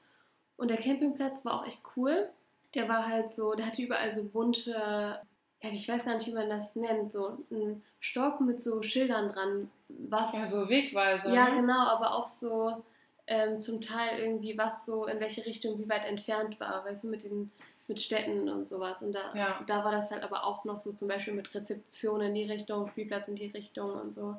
Und 0.56 0.70
der 0.70 0.78
Campingplatz 0.78 1.44
war 1.44 1.60
auch 1.60 1.66
echt 1.66 1.82
cool. 1.96 2.30
Der 2.74 2.88
war 2.88 3.06
halt 3.06 3.30
so, 3.30 3.52
der 3.52 3.66
hatte 3.66 3.82
überall 3.82 4.14
so 4.14 4.24
bunte, 4.24 4.70
ja, 4.70 5.70
ich 5.70 5.86
weiß 5.86 6.06
gar 6.06 6.14
nicht, 6.14 6.26
wie 6.26 6.32
man 6.32 6.48
das 6.48 6.74
nennt, 6.76 7.12
so 7.12 7.44
ein 7.50 7.82
Stock 7.98 8.40
mit 8.40 8.62
so 8.62 8.80
Schildern 8.80 9.28
dran. 9.28 9.70
Was, 9.88 10.32
ja, 10.32 10.46
so 10.46 10.66
Wegweiser. 10.66 11.30
ja, 11.30 11.50
ne? 11.50 11.60
genau, 11.60 11.88
aber 11.88 12.14
auch 12.14 12.26
so 12.26 12.82
ähm, 13.26 13.60
zum 13.60 13.82
Teil 13.82 14.18
irgendwie, 14.18 14.56
was 14.56 14.86
so 14.86 15.04
in 15.04 15.20
welche 15.20 15.44
Richtung, 15.44 15.78
wie 15.78 15.90
weit 15.90 16.06
entfernt 16.06 16.58
war, 16.58 16.86
weißt 16.86 17.04
du, 17.04 17.08
mit 17.08 17.24
den 17.24 17.50
mit 17.90 18.00
Städten 18.00 18.48
und 18.48 18.66
sowas. 18.68 19.02
Und 19.02 19.12
da, 19.12 19.34
Ja. 19.34 19.60
da 19.66 19.84
war 19.84 19.90
das 19.92 20.10
halt 20.12 20.22
aber 20.22 20.44
auch 20.44 20.64
noch 20.64 20.80
so 20.80 20.92
zum 20.92 21.08
Beispiel 21.08 21.34
mit 21.34 21.52
Rezeption 21.54 22.20
in 22.22 22.34
die 22.34 22.44
Richtung, 22.44 22.88
Spielplatz 22.88 23.26
in 23.28 23.34
die 23.34 23.48
Richtung 23.48 23.90
und 23.92 24.14
so. 24.14 24.36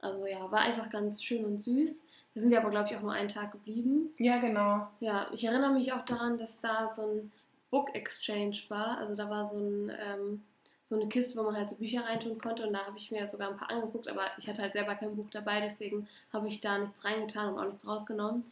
Also 0.00 0.26
ja, 0.26 0.50
war 0.50 0.60
einfach 0.60 0.88
ganz 0.90 1.22
schön 1.22 1.44
und 1.44 1.58
süß. 1.58 2.02
Da 2.34 2.40
sind 2.40 2.50
wir 2.50 2.60
aber, 2.60 2.70
glaube 2.70 2.88
ich, 2.88 2.96
auch 2.96 3.02
nur 3.02 3.12
einen 3.12 3.28
Tag 3.28 3.52
geblieben. 3.52 4.10
Ja, 4.18 4.38
genau. 4.38 4.88
Ja, 5.00 5.26
ich 5.32 5.44
erinnere 5.44 5.72
mich 5.72 5.92
auch 5.92 6.04
daran, 6.04 6.38
dass 6.38 6.60
da 6.60 6.90
so 6.92 7.02
ein 7.02 7.32
Book 7.70 7.94
Exchange 7.94 8.56
war. 8.68 8.96
Also 8.98 9.14
da 9.14 9.28
war 9.28 9.46
so, 9.46 9.58
ein, 9.58 9.90
ähm, 10.00 10.42
so 10.82 10.94
eine 10.94 11.08
Kiste, 11.08 11.38
wo 11.38 11.42
man 11.42 11.56
halt 11.56 11.68
so 11.68 11.76
Bücher 11.76 12.04
reintun 12.04 12.38
konnte. 12.38 12.66
Und 12.66 12.72
da 12.72 12.86
habe 12.86 12.96
ich 12.96 13.10
mir 13.10 13.26
sogar 13.28 13.50
ein 13.50 13.56
paar 13.58 13.70
angeguckt, 13.70 14.08
aber 14.08 14.22
ich 14.38 14.48
hatte 14.48 14.62
halt 14.62 14.72
selber 14.72 14.94
kein 14.94 15.14
Buch 15.14 15.28
dabei, 15.30 15.60
deswegen 15.60 16.08
habe 16.32 16.48
ich 16.48 16.60
da 16.62 16.78
nichts 16.78 17.04
reingetan 17.04 17.52
und 17.52 17.58
auch 17.58 17.66
nichts 17.66 17.86
rausgenommen. 17.86 18.44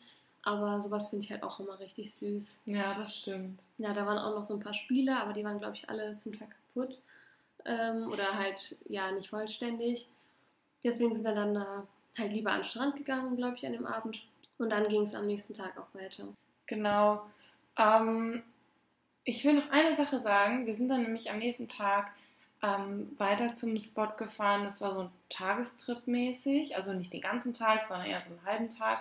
Aber 0.47 0.81
sowas 0.81 1.09
finde 1.09 1.25
ich 1.25 1.33
halt 1.33 1.43
auch 1.43 1.59
immer 1.59 1.81
richtig 1.81 2.15
süß. 2.15 2.63
Ja, 2.67 2.95
das 2.95 3.17
stimmt. 3.17 3.59
Ja, 3.79 3.93
da 3.93 4.07
waren 4.07 4.17
auch 4.17 4.33
noch 4.33 4.45
so 4.45 4.55
ein 4.55 4.61
paar 4.61 4.75
Spiele, 4.75 5.21
aber 5.21 5.33
die 5.33 5.43
waren, 5.43 5.59
glaube 5.59 5.75
ich, 5.75 5.91
alle 5.91 6.17
zum 6.19 6.39
Teil 6.39 6.47
kaputt. 6.47 7.01
Ähm, 7.65 8.07
oder 8.13 8.39
halt, 8.39 8.79
ja, 8.89 9.11
nicht 9.11 9.29
vollständig. 9.29 10.07
Deswegen 10.85 11.17
sind 11.17 11.25
wir 11.25 11.35
dann 11.35 11.55
da 11.55 11.85
halt 12.17 12.33
lieber 12.33 12.53
an 12.53 12.61
den 12.61 12.65
Strand 12.65 12.95
gegangen, 12.95 13.37
glaube 13.37 13.57
ich, 13.57 13.67
an 13.67 13.73
dem 13.73 13.87
Abend. 13.87 14.23
Und 14.59 14.71
dann 14.71 14.89
ging 14.89 15.03
es 15.03 15.17
am 15.17 15.27
nächsten 15.27 15.53
Tag 15.53 15.77
auch 15.79 15.93
weiter. 16.01 16.29
Genau. 16.67 17.27
Ähm, 17.77 18.45
ich 19.25 19.45
will 19.45 19.55
noch 19.55 19.71
eine 19.71 19.97
Sache 19.97 20.21
sagen. 20.21 20.65
Wir 20.67 20.77
sind 20.77 20.89
dann 20.89 21.03
nämlich 21.03 21.29
am 21.29 21.41
nächsten 21.41 21.67
Tag 21.67 22.13
ähm, 22.63 23.11
weiter 23.19 23.53
zum 23.53 23.77
Spot 23.81 24.13
gefahren. 24.17 24.63
Das 24.63 24.81
war 24.81 24.95
so 24.95 25.01
ein 25.01 25.11
Tagestrip 25.29 26.07
mäßig. 26.07 26.77
Also 26.77 26.93
nicht 26.93 27.13
den 27.13 27.21
ganzen 27.21 27.53
Tag, 27.53 27.87
sondern 27.89 28.07
eher 28.07 28.21
so 28.21 28.31
einen 28.31 28.45
halben 28.45 28.71
Tag. 28.71 29.01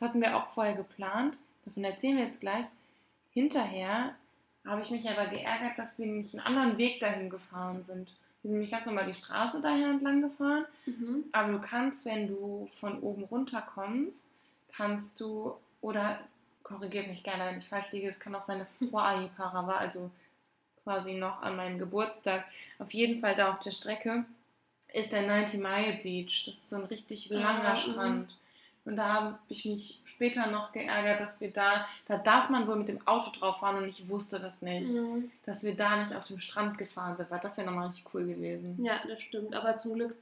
Das 0.00 0.08
hatten 0.08 0.22
wir 0.22 0.34
auch 0.34 0.48
vorher 0.54 0.74
geplant. 0.74 1.36
Davon 1.66 1.84
erzählen 1.84 2.16
wir 2.16 2.24
jetzt 2.24 2.40
gleich. 2.40 2.64
Hinterher 3.32 4.14
habe 4.66 4.80
ich 4.80 4.90
mich 4.90 5.08
aber 5.10 5.26
geärgert, 5.26 5.78
dass 5.78 5.98
wir 5.98 6.06
nicht 6.06 6.34
einen 6.34 6.46
anderen 6.46 6.78
Weg 6.78 7.00
dahin 7.00 7.28
gefahren 7.28 7.84
sind. 7.84 8.08
Wir 8.42 8.48
sind 8.48 8.52
nämlich 8.52 8.70
ganz 8.70 8.86
normal 8.86 9.06
die 9.06 9.14
Straße 9.14 9.60
daher 9.60 9.90
entlang 9.90 10.22
gefahren. 10.22 10.64
Mhm. 10.86 11.24
Aber 11.32 11.52
du 11.52 11.60
kannst, 11.60 12.06
wenn 12.06 12.28
du 12.28 12.68
von 12.80 12.98
oben 13.00 13.24
runter 13.24 13.60
kommst, 13.74 14.26
kannst 14.72 15.20
du, 15.20 15.54
oder 15.82 16.18
korrigiert 16.62 17.08
mich 17.08 17.22
gerne, 17.22 17.44
wenn 17.44 17.58
ich 17.58 17.68
falsch 17.68 17.92
liege, 17.92 18.08
es 18.08 18.20
kann 18.20 18.34
auch 18.34 18.42
sein, 18.42 18.58
dass 18.58 18.80
es 18.80 18.88
vor 18.90 19.04
Ayipara 19.04 19.66
war, 19.66 19.78
also 19.78 20.10
quasi 20.82 21.12
noch 21.12 21.42
an 21.42 21.56
meinem 21.56 21.78
Geburtstag. 21.78 22.46
Auf 22.78 22.92
jeden 22.94 23.20
Fall 23.20 23.34
da 23.34 23.50
auf 23.50 23.58
der 23.58 23.72
Strecke 23.72 24.24
ist 24.94 25.12
der 25.12 25.26
90 25.26 25.60
Mile 25.60 25.98
Beach. 26.02 26.46
Das 26.46 26.54
ist 26.56 26.70
so 26.70 26.76
ein 26.76 26.84
richtig 26.84 27.28
langer 27.28 27.74
Ah. 27.74 27.76
Strand. 27.76 28.34
Und 28.84 28.96
da 28.96 29.12
habe 29.12 29.38
ich 29.48 29.64
mich 29.66 30.00
später 30.04 30.46
noch 30.50 30.72
geärgert, 30.72 31.20
dass 31.20 31.40
wir 31.40 31.50
da, 31.50 31.86
da 32.06 32.16
darf 32.16 32.48
man 32.48 32.66
wohl 32.66 32.76
mit 32.76 32.88
dem 32.88 33.06
Auto 33.06 33.30
drauf 33.30 33.58
fahren 33.60 33.76
und 33.82 33.88
ich 33.88 34.08
wusste 34.08 34.40
das 34.40 34.62
nicht, 34.62 34.88
Mhm. 34.90 35.30
dass 35.44 35.62
wir 35.64 35.74
da 35.76 35.96
nicht 35.96 36.14
auf 36.14 36.24
dem 36.24 36.40
Strand 36.40 36.78
gefahren 36.78 37.16
sind, 37.16 37.30
weil 37.30 37.40
das 37.40 37.56
wäre 37.58 37.66
nochmal 37.66 37.88
richtig 37.88 38.06
cool 38.14 38.26
gewesen. 38.26 38.82
Ja, 38.82 39.00
das 39.06 39.20
stimmt. 39.22 39.54
Aber 39.54 39.76
zum 39.76 39.94
Glück 39.94 40.16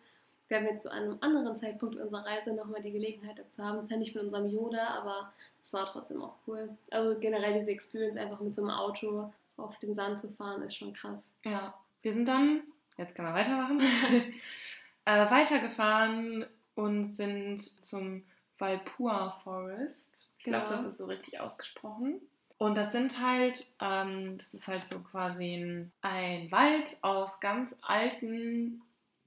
werden 0.49 0.67
wir 0.67 0.79
zu 0.79 0.91
einem 0.91 1.19
anderen 1.21 1.57
Zeitpunkt 1.57 1.97
unserer 1.97 2.25
Reise 2.27 2.53
nochmal 2.53 2.83
die 2.83 2.91
Gelegenheit 2.93 3.39
dazu 3.39 3.63
haben. 3.63 3.83
Zwar 3.85 3.99
nicht 3.99 4.15
mit 4.15 4.25
unserem 4.25 4.49
Yoda, 4.49 4.87
aber 4.99 5.33
es 5.65 5.73
war 5.73 5.87
trotzdem 5.87 6.23
auch 6.23 6.35
cool. 6.47 6.71
Also 6.91 7.19
generell 7.21 7.59
diese 7.61 7.71
Experience, 7.71 8.17
einfach 8.19 8.41
mit 8.41 8.55
so 8.55 8.63
einem 8.63 8.71
Auto 8.71 9.33
auf 9.57 9.79
dem 9.79 9.93
Sand 9.95 10.21
zu 10.21 10.29
fahren, 10.31 10.63
ist 10.63 10.77
schon 10.77 10.93
krass. 10.95 11.33
Ja, 11.45 11.75
wir 12.03 12.13
sind 12.15 12.27
dann, 12.27 12.63
jetzt 12.97 13.15
können 13.15 13.29
wir 13.29 13.35
weitermachen, 13.35 13.81
äh, 15.05 15.31
weitergefahren 15.31 16.47
und 16.75 17.13
sind 17.15 17.61
zum 17.61 18.23
Valpua 18.59 19.31
Forest. 19.45 20.29
Ich 20.39 20.45
glaube, 20.45 20.65
Genau. 20.67 20.77
das 20.77 20.85
ist 20.87 20.99
so 20.99 21.07
richtig 21.07 21.41
ausgesprochen. 21.41 22.21
Und 22.59 22.75
das 22.77 22.91
sind 22.93 23.21
halt, 23.23 23.67
ähm, 23.81 24.37
das 24.39 24.53
ist 24.55 24.67
halt 24.67 24.87
so 24.89 24.99
quasi 25.01 25.55
ein, 25.55 25.93
ein 26.03 26.51
Wald 26.51 26.97
aus 27.03 27.39
ganz 27.41 27.77
alten 27.83 28.83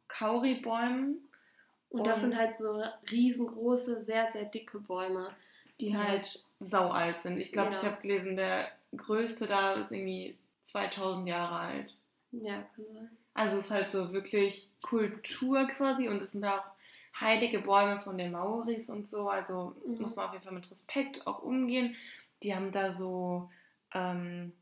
Kauribäumen. 0.09 1.27
Und 1.89 2.07
das 2.07 2.15
Und- 2.15 2.21
sind 2.31 2.37
halt 2.37 2.55
so 2.57 2.81
riesengroße, 3.09 4.03
sehr, 4.03 4.29
sehr 4.31 4.45
dicke 4.45 4.79
Bäume, 4.79 5.29
die 5.79 5.87
die 5.87 5.97
halt, 5.97 6.09
halt 6.09 6.39
sau 6.59 6.89
alt 6.89 7.19
sind. 7.21 7.39
Ich 7.39 7.51
glaube, 7.51 7.71
Ja. 7.71 7.77
ich 7.79 7.83
habe 7.85 8.01
gelesen, 8.01 8.35
der 8.35 8.67
größte 8.95 9.47
da 9.47 9.73
ist 9.73 9.91
irgendwie 9.91 10.37
2000 10.63 11.27
Jahre 11.27 11.55
alt. 11.55 11.93
ja, 12.33 12.61
kann 12.75 12.85
sein. 12.93 13.17
Also 13.33 13.57
es 13.57 13.65
ist 13.65 13.71
halt 13.71 13.91
so 13.91 14.11
wirklich 14.13 14.69
Kultur 14.81 15.65
quasi 15.67 16.07
und 16.09 16.21
es 16.21 16.33
sind 16.33 16.43
auch 16.45 16.63
heilige 17.19 17.59
Bäume 17.59 17.99
von 17.99 18.17
den 18.17 18.31
Maoris 18.31 18.89
und 18.89 19.07
so. 19.07 19.29
Also 19.29 19.75
Mhm. 19.85 19.99
muss 20.01 20.15
man 20.15 20.27
auf 20.27 20.33
jeden 20.33 20.43
Fall 20.43 20.53
mit 20.53 20.69
Respekt 20.71 21.25
auch 21.27 21.41
umgehen. 21.43 21.95
Die 22.43 22.55
haben 22.55 22.71
da 22.71 22.91
so, 22.91 23.49
ähm, 23.93 24.53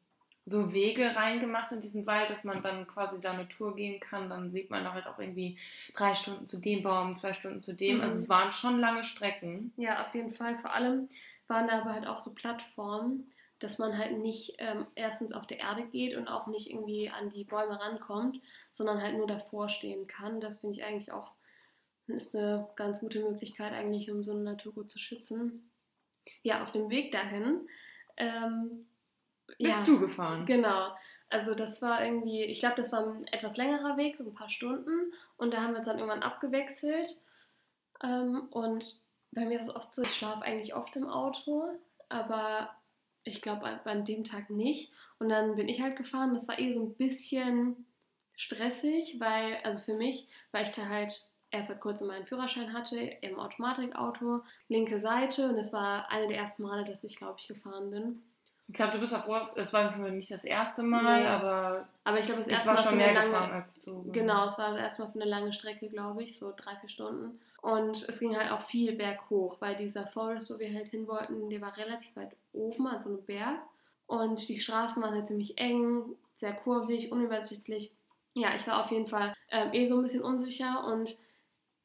so 0.45 0.73
Wege 0.73 1.15
reingemacht 1.15 1.71
in 1.71 1.79
diesen 1.81 2.07
Wald, 2.07 2.29
dass 2.29 2.43
man 2.43 2.63
dann 2.63 2.87
quasi 2.87 3.21
da 3.21 3.31
eine 3.33 3.47
Tour 3.47 3.75
gehen 3.75 3.99
kann. 3.99 4.29
Dann 4.29 4.49
sieht 4.49 4.71
man 4.71 4.83
da 4.83 4.93
halt 4.93 5.05
auch 5.05 5.19
irgendwie 5.19 5.57
drei 5.93 6.15
Stunden 6.15 6.47
zu 6.49 6.57
dem 6.57 6.81
Baum, 6.81 7.17
zwei 7.19 7.33
Stunden 7.33 7.61
zu 7.61 7.73
dem. 7.73 7.97
Mhm. 7.97 8.01
Also 8.01 8.15
es 8.17 8.29
waren 8.29 8.51
schon 8.51 8.79
lange 8.79 9.03
Strecken. 9.03 9.71
Ja, 9.77 10.05
auf 10.05 10.15
jeden 10.15 10.31
Fall. 10.33 10.57
Vor 10.57 10.73
allem 10.73 11.07
waren 11.47 11.67
da 11.67 11.81
aber 11.81 11.93
halt 11.93 12.07
auch 12.07 12.17
so 12.17 12.33
Plattformen, 12.33 13.31
dass 13.59 13.77
man 13.77 13.97
halt 13.97 14.17
nicht 14.17 14.55
ähm, 14.57 14.87
erstens 14.95 15.33
auf 15.33 15.45
der 15.45 15.59
Erde 15.59 15.83
geht 15.85 16.15
und 16.15 16.27
auch 16.27 16.47
nicht 16.47 16.69
irgendwie 16.71 17.09
an 17.09 17.29
die 17.29 17.43
Bäume 17.43 17.79
rankommt, 17.79 18.41
sondern 18.71 19.01
halt 19.01 19.17
nur 19.17 19.27
davor 19.27 19.69
stehen 19.69 20.07
kann. 20.07 20.41
Das 20.41 20.57
finde 20.59 20.75
ich 20.75 20.83
eigentlich 20.83 21.11
auch 21.11 21.31
ist 22.09 22.35
eine 22.35 22.67
ganz 22.75 22.99
gute 22.99 23.21
Möglichkeit 23.21 23.73
eigentlich, 23.73 24.09
um 24.11 24.23
so 24.23 24.33
ein 24.33 24.43
Naturgut 24.43 24.89
zu 24.89 24.99
schützen. 24.99 25.71
Ja, 26.43 26.63
auf 26.63 26.71
dem 26.71 26.89
Weg 26.89 27.11
dahin 27.11 27.67
ähm, 28.17 28.87
bist 29.57 29.79
ja, 29.79 29.85
du 29.85 29.99
gefahren. 29.99 30.45
Genau. 30.45 30.95
Also 31.29 31.55
das 31.55 31.81
war 31.81 32.03
irgendwie, 32.03 32.43
ich 32.43 32.59
glaube, 32.59 32.75
das 32.75 32.91
war 32.91 33.05
ein 33.05 33.25
etwas 33.27 33.57
längerer 33.57 33.97
Weg, 33.97 34.17
so 34.17 34.25
ein 34.25 34.33
paar 34.33 34.49
Stunden. 34.49 35.13
Und 35.37 35.53
da 35.53 35.61
haben 35.61 35.71
wir 35.71 35.77
uns 35.77 35.87
dann 35.87 35.99
irgendwann 35.99 36.23
abgewechselt. 36.23 37.21
Ähm, 38.03 38.47
und 38.51 39.01
bei 39.31 39.45
mir 39.45 39.59
ist 39.59 39.69
es 39.69 39.75
oft 39.75 39.93
so, 39.93 40.03
ich 40.03 40.15
schlafe 40.15 40.43
eigentlich 40.43 40.75
oft 40.75 40.95
im 40.95 41.07
Auto, 41.07 41.65
aber 42.09 42.75
ich 43.23 43.41
glaube 43.41 43.65
an 43.83 44.05
dem 44.05 44.23
Tag 44.23 44.49
nicht. 44.49 44.91
Und 45.19 45.29
dann 45.29 45.55
bin 45.55 45.67
ich 45.67 45.81
halt 45.81 45.97
gefahren. 45.97 46.33
Das 46.33 46.47
war 46.47 46.59
eh 46.59 46.73
so 46.73 46.83
ein 46.83 46.95
bisschen 46.95 47.85
stressig, 48.35 49.19
weil, 49.19 49.57
also 49.63 49.81
für 49.81 49.93
mich, 49.93 50.27
weil 50.51 50.63
ich 50.63 50.71
da 50.71 50.87
halt 50.87 51.28
erst 51.51 51.69
seit 51.69 51.81
kurzem 51.81 52.07
meinen 52.07 52.25
Führerschein 52.25 52.73
hatte, 52.73 52.97
im 52.97 53.39
Automatikauto, 53.39 54.41
linke 54.67 54.99
Seite. 54.99 55.49
Und 55.49 55.57
es 55.57 55.73
war 55.73 56.11
eine 56.11 56.27
der 56.27 56.37
ersten 56.37 56.63
Male, 56.63 56.85
dass 56.85 57.03
ich, 57.03 57.15
glaube 57.15 57.35
ich, 57.39 57.47
gefahren 57.47 57.89
bin. 57.89 58.21
Ich 58.67 58.75
glaube, 58.75 58.93
du 58.93 58.99
bist 58.99 59.15
auf 59.15 59.27
Urlaub, 59.27 59.55
das 59.55 59.73
war 59.73 59.91
für 59.91 59.99
mich 59.99 60.13
nicht 60.13 60.31
das 60.31 60.43
erste 60.43 60.83
Mal, 60.83 61.21
nee. 61.21 61.27
aber, 61.27 61.87
aber 62.03 62.19
ich 62.19 62.25
glaube, 62.25 62.41
das 62.41 62.47
erste 62.47 62.67
war 62.67 62.75
Mal 62.75 62.83
schon 62.83 62.97
mehr 62.97 63.13
lange, 63.13 63.25
gefahren 63.25 63.51
als 63.51 63.81
du. 63.81 64.11
Genau, 64.11 64.45
es 64.45 64.59
war 64.59 64.69
das 64.69 64.79
erste 64.79 65.01
Mal 65.01 65.11
für 65.11 65.21
eine 65.21 65.29
lange 65.29 65.53
Strecke, 65.53 65.89
glaube 65.89 66.21
ich, 66.21 66.37
so 66.37 66.53
drei, 66.55 66.75
vier 66.75 66.89
Stunden. 66.89 67.39
Und 67.61 68.07
es 68.07 68.19
ging 68.19 68.37
halt 68.37 68.51
auch 68.51 68.61
viel 68.61 68.93
berghoch, 68.93 69.59
weil 69.59 69.75
dieser 69.75 70.05
Forest, 70.07 70.53
wo 70.53 70.59
wir 70.59 70.71
halt 70.71 70.89
hin 70.89 71.07
wollten, 71.07 71.49
der 71.49 71.61
war 71.61 71.75
relativ 71.77 72.15
weit 72.15 72.35
oben, 72.53 72.85
also 72.85 73.09
ein 73.09 73.25
Berg. 73.25 73.59
Und 74.05 74.47
die 74.47 74.59
Straßen 74.59 75.01
waren 75.01 75.15
halt 75.15 75.27
ziemlich 75.27 75.57
eng, 75.57 76.03
sehr 76.35 76.53
kurvig, 76.53 77.11
unübersichtlich. 77.11 77.91
Ja, 78.35 78.49
ich 78.55 78.67
war 78.67 78.83
auf 78.83 78.91
jeden 78.91 79.07
Fall 79.07 79.33
ähm, 79.49 79.73
eh 79.73 79.87
so 79.87 79.97
ein 79.97 80.03
bisschen 80.03 80.21
unsicher 80.21 80.85
und 80.85 81.17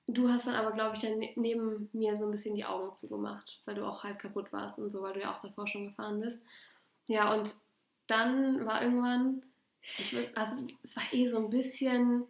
du 0.07 0.29
hast 0.29 0.47
dann 0.47 0.55
aber, 0.55 0.73
glaube 0.73 0.97
ich, 0.97 1.03
dann 1.03 1.19
ne-, 1.19 1.33
neben 1.37 1.89
mir 1.93 2.17
so 2.17 2.25
ein 2.25 2.31
bisschen 2.31 2.55
die 2.55 2.65
Augen 2.65 2.95
zugemacht, 2.95 3.61
weil 3.65 3.75
du 3.75 3.85
auch 3.85 4.05
halt 4.05 4.19
kaputt 4.19 4.53
warst 4.53 4.79
und 4.79 4.91
so, 4.91 5.03
weil 5.03 5.15
du 5.15 5.21
ja 5.21 5.35
auch 5.35 5.41
davor 5.41 5.67
schon 5.67 5.87
gefahren 5.87 6.21
bist. 6.21 6.43
Ja, 7.07 7.35
und 7.35 7.55
dann 8.07 8.65
war 8.67 8.83
irgendwann, 8.83 9.43
ich, 9.83 10.17
also 10.37 10.57
es 10.83 10.97
war 10.97 11.05
eh 11.13 11.27
so 11.27 11.39
ein 11.39 11.51
bisschen 11.51 12.27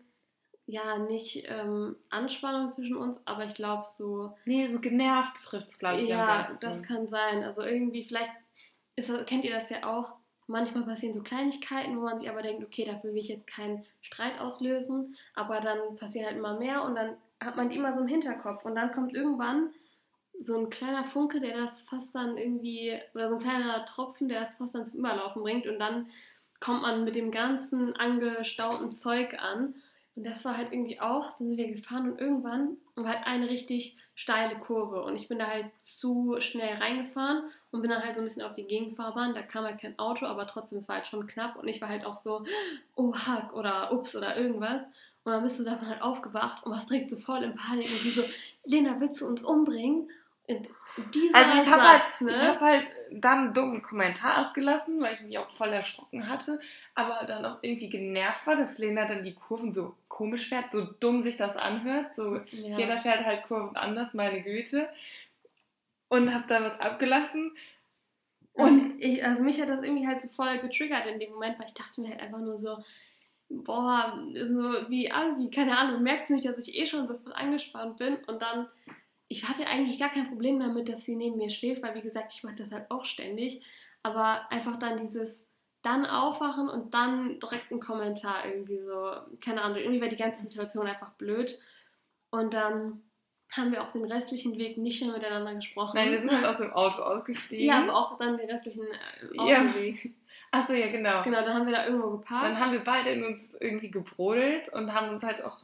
ja, 0.67 0.99
nicht 0.99 1.45
ähm, 1.49 1.97
Anspannung 2.09 2.71
zwischen 2.71 2.97
uns, 2.97 3.21
aber 3.27 3.45
ich 3.45 3.55
glaube 3.55 3.85
so. 3.87 4.35
Nee, 4.47 4.69
so 4.69 4.81
genervt 4.81 5.37
trifft 5.43 5.69
es, 5.69 5.79
glaube 5.79 6.01
ich. 6.01 6.09
Ja, 6.09 6.49
das 6.61 6.83
kann 6.83 7.07
sein. 7.07 7.45
Also 7.45 7.63
irgendwie, 7.63 8.05
vielleicht 8.05 8.33
ist, 8.97 9.11
kennt 9.27 9.45
ihr 9.45 9.53
das 9.53 9.69
ja 9.71 9.87
auch. 9.87 10.15
Manchmal 10.47 10.85
passieren 10.85 11.15
so 11.15 11.23
Kleinigkeiten, 11.23 11.97
wo 11.97 12.03
man 12.03 12.19
sich 12.19 12.29
aber 12.29 12.43
denkt, 12.43 12.65
okay, 12.65 12.85
dafür 12.85 13.13
will 13.13 13.21
ich 13.21 13.29
jetzt 13.29 13.47
keinen 13.47 13.85
Streit 14.03 14.39
auslösen, 14.41 15.17
aber 15.35 15.61
dann 15.61 15.97
passieren 15.97 16.27
halt 16.27 16.37
immer 16.37 16.59
mehr 16.59 16.83
und 16.85 16.95
dann 16.95 17.17
hat 17.45 17.57
man 17.57 17.69
die 17.69 17.77
immer 17.77 17.93
so 17.93 18.01
im 18.01 18.07
Hinterkopf 18.07 18.65
und 18.65 18.75
dann 18.75 18.93
kommt 18.93 19.15
irgendwann 19.15 19.71
so 20.41 20.59
ein 20.59 20.71
kleiner 20.71 21.05
Funke, 21.05 21.41
der 21.41 21.57
das 21.57 21.83
fast 21.83 22.15
dann 22.15 22.37
irgendwie, 22.37 22.99
oder 23.15 23.29
so 23.29 23.37
ein 23.37 23.43
kleiner 23.43 23.87
Tropfen, 23.87 24.29
der 24.29 24.41
das 24.41 24.57
fast 24.57 24.75
dann 24.75 24.85
zum 24.85 24.99
Überlaufen 24.99 25.43
bringt 25.43 25.67
und 25.67 25.79
dann 25.79 26.09
kommt 26.61 26.83
man 26.83 27.05
mit 27.05 27.15
dem 27.15 27.31
ganzen 27.31 27.95
angestauten 27.97 28.93
Zeug 28.93 29.35
an 29.39 29.75
und 30.17 30.25
das 30.25 30.45
war 30.45 30.57
halt 30.57 30.73
irgendwie 30.73 31.01
auch, 31.01 31.37
dann 31.39 31.49
sind 31.49 31.59
wir 31.59 31.73
gefahren 31.73 32.13
und 32.13 32.21
irgendwann 32.21 32.77
war 32.95 33.09
halt 33.09 33.27
eine 33.27 33.49
richtig 33.49 33.97
steile 34.15 34.57
Kurve. 34.57 35.03
Und 35.03 35.17
ich 35.17 35.27
bin 35.27 35.41
da 35.41 35.49
halt 35.49 35.71
zu 35.81 36.37
schnell 36.39 36.77
reingefahren 36.77 37.45
und 37.73 37.83
bin 37.83 37.91
dann 37.91 38.03
halt 38.03 38.15
so 38.15 38.21
ein 38.21 38.25
bisschen 38.25 38.45
auf 38.45 38.55
die 38.55 38.67
Gegenfahrbahn. 38.67 39.35
Da 39.35 39.43
kam 39.43 39.65
halt 39.65 39.81
kein 39.81 39.99
Auto, 39.99 40.27
aber 40.27 40.47
trotzdem, 40.47 40.79
es 40.79 40.89
war 40.89 40.97
halt 40.97 41.09
schon 41.09 41.27
knapp. 41.27 41.57
Und 41.57 41.67
ich 41.67 41.81
war 41.81 41.89
halt 41.89 42.05
auch 42.05 42.17
so, 42.17 42.45
oh 42.95 43.13
hack 43.13 43.53
oder 43.55 43.93
ups 43.93 44.15
oder 44.15 44.37
irgendwas. 44.37 44.87
Und 45.25 45.33
dann 45.33 45.43
bist 45.43 45.59
du 45.59 45.65
davon 45.65 45.89
halt 45.89 46.03
aufgewacht 46.03 46.65
und 46.65 46.73
warst 46.73 46.91
direkt 46.91 47.11
so 47.11 47.17
voll 47.17 47.43
in 47.43 47.55
Panik 47.55 47.87
und 47.87 48.05
wie 48.05 48.11
so, 48.11 48.23
Lena, 48.65 49.01
willst 49.01 49.23
du 49.23 49.27
uns 49.27 49.43
umbringen? 49.43 50.11
Und 50.47 51.15
dieser 51.15 51.35
also 51.35 51.63
ich 51.63 51.71
habe 51.71 51.83
halt, 51.83 52.03
ne? 52.21 52.49
hab 52.49 52.61
halt 52.61 52.87
dann 53.11 53.39
einen 53.39 53.55
dummen 53.55 53.83
Kommentar 53.83 54.37
abgelassen, 54.37 55.01
weil 55.01 55.15
ich 55.15 55.23
mich 55.23 55.39
auch 55.39 55.49
voll 55.51 55.71
erschrocken 55.71 56.29
hatte, 56.29 56.61
aber 56.95 57.25
dann 57.27 57.45
auch 57.45 57.59
irgendwie 57.63 57.89
genervt 57.89 58.47
war, 58.47 58.57
dass 58.57 58.79
Lena 58.79 59.07
dann 59.07 59.25
die 59.25 59.35
Kurven 59.35 59.73
so 59.73 59.95
komisch 60.09 60.49
fährt, 60.49 60.71
so 60.71 60.83
dumm 61.01 61.23
sich 61.23 61.39
das 61.39 61.57
anhört. 61.57 62.15
So, 62.15 62.37
ja. 62.51 62.79
jeder 62.79 62.99
fährt 62.99 63.25
halt 63.25 63.45
Kurven 63.45 63.77
anders, 63.77 64.13
meine 64.13 64.43
Güte. 64.43 64.87
Und 66.09 66.33
habe 66.33 66.45
dann 66.47 66.65
was 66.65 66.79
abgelassen. 66.79 67.57
Und 68.53 69.01
ich, 69.01 69.25
also 69.25 69.43
mich 69.43 69.61
hat 69.61 69.69
das 69.69 69.83
irgendwie 69.83 70.07
halt 70.07 70.23
so 70.23 70.29
voll 70.29 70.59
getriggert 70.59 71.07
in 71.07 71.19
dem 71.19 71.33
Moment, 71.33 71.59
weil 71.59 71.67
ich 71.67 71.75
dachte 71.75 72.01
mir 72.01 72.11
halt 72.11 72.21
einfach 72.21 72.39
nur 72.39 72.59
so, 72.59 72.79
boah, 73.49 74.19
so 74.35 74.91
wie 74.91 75.11
Asi, 75.11 75.51
keine 75.51 75.79
Ahnung, 75.79 76.03
merkt 76.03 76.31
nicht, 76.31 76.47
dass 76.47 76.59
ich 76.59 76.75
eh 76.75 76.87
schon 76.87 77.07
so 77.07 77.17
voll 77.19 77.33
angespannt 77.33 77.97
bin 77.99 78.17
und 78.27 78.43
dann 78.43 78.69
ich 79.29 79.49
hatte 79.49 79.67
eigentlich 79.67 79.99
gar 79.99 80.11
kein 80.11 80.29
Problem 80.29 80.61
damit, 80.61 80.89
dass 80.89 81.05
sie 81.05 81.17
neben 81.17 81.39
mir 81.39 81.51
schläft, 81.51 81.83
weil 81.83 81.95
wie 81.95 82.03
gesagt, 82.03 82.33
ich 82.35 82.45
mache 82.45 82.57
das 82.57 82.71
halt 82.71 82.91
auch 82.91 83.05
ständig. 83.05 83.65
Aber 84.03 84.51
einfach 84.53 84.79
dann 84.79 84.99
dieses 84.99 85.49
dann 85.83 86.07
aufwachen 86.07 86.69
und 86.69 86.95
dann 86.95 87.41
direkt 87.41 87.71
einen 87.71 87.81
Kommentar 87.81 88.47
irgendwie 88.47 88.81
so, 88.81 89.13
keine 89.43 89.63
Ahnung, 89.63 89.79
irgendwie 89.79 90.01
war 90.01 90.09
die 90.09 90.17
ganze 90.17 90.43
Situation 90.43 90.87
einfach 90.87 91.11
blöd. 91.13 91.59
Und 92.31 92.55
dann 92.55 93.03
haben 93.51 93.71
wir 93.71 93.83
auch 93.83 93.93
den 93.93 94.05
restlichen 94.05 94.57
Weg 94.57 94.79
nicht 94.79 95.03
mehr 95.03 95.13
miteinander 95.13 95.55
gesprochen. 95.55 95.93
Nein, 95.95 96.13
wir 96.13 96.21
sind 96.21 96.33
halt 96.33 96.47
aus 96.47 96.57
dem 96.57 96.73
Auto 96.73 97.03
ausgestiegen. 97.03 97.67
Ja, 97.67 97.83
aber 97.83 97.95
auch 97.95 98.19
dann 98.19 98.37
den 98.37 98.49
restlichen 98.49 98.85
äh, 98.85 99.39
Autoweg. 99.39 100.05
Ja. 100.05 100.11
Achso, 100.55 100.73
ja, 100.73 100.89
genau. 100.89 101.23
Genau, 101.23 101.43
dann 101.43 101.55
haben 101.55 101.67
wir 101.67 101.75
da 101.75 101.87
irgendwo 101.87 102.11
geparkt. 102.11 102.45
Dann 102.45 102.61
haben 102.61 102.73
wir 102.73 102.85
beide 102.85 103.11
in 103.11 103.25
uns 103.25 103.55
irgendwie 103.61 103.91
gebrodelt 103.91 104.69
und 104.73 104.93
haben 104.93 105.09
uns 105.11 105.23
halt 105.23 105.45
auch 105.45 105.59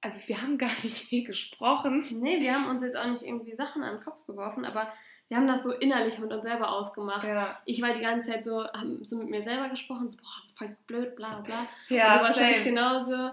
also 0.00 0.20
wir 0.26 0.40
haben 0.40 0.58
gar 0.58 0.70
nicht 0.82 1.08
viel 1.08 1.24
gesprochen. 1.24 2.04
Nee, 2.20 2.40
wir 2.40 2.54
haben 2.54 2.68
uns 2.68 2.82
jetzt 2.82 2.96
auch 2.96 3.06
nicht 3.06 3.22
irgendwie 3.22 3.54
Sachen 3.56 3.82
an 3.82 3.96
den 3.96 4.04
Kopf 4.04 4.24
geworfen, 4.26 4.64
aber 4.64 4.92
wir 5.28 5.36
haben 5.36 5.46
das 5.46 5.62
so 5.62 5.72
innerlich 5.72 6.18
mit 6.18 6.32
uns 6.32 6.44
selber 6.44 6.72
ausgemacht. 6.72 7.26
Ja. 7.26 7.58
Ich 7.64 7.82
war 7.82 7.92
die 7.92 8.00
ganze 8.00 8.30
Zeit 8.30 8.44
so, 8.44 8.64
haben 8.64 9.04
so 9.04 9.18
mit 9.18 9.28
mir 9.28 9.42
selber 9.42 9.68
gesprochen, 9.68 10.08
so, 10.08 10.16
boah, 10.16 10.56
voll 10.56 10.76
blöd, 10.86 11.16
bla 11.16 11.40
bla. 11.40 11.66
Ja, 11.88 12.14
und 12.14 12.20
du 12.20 12.24
wahrscheinlich 12.28 12.64
genauso. 12.64 13.30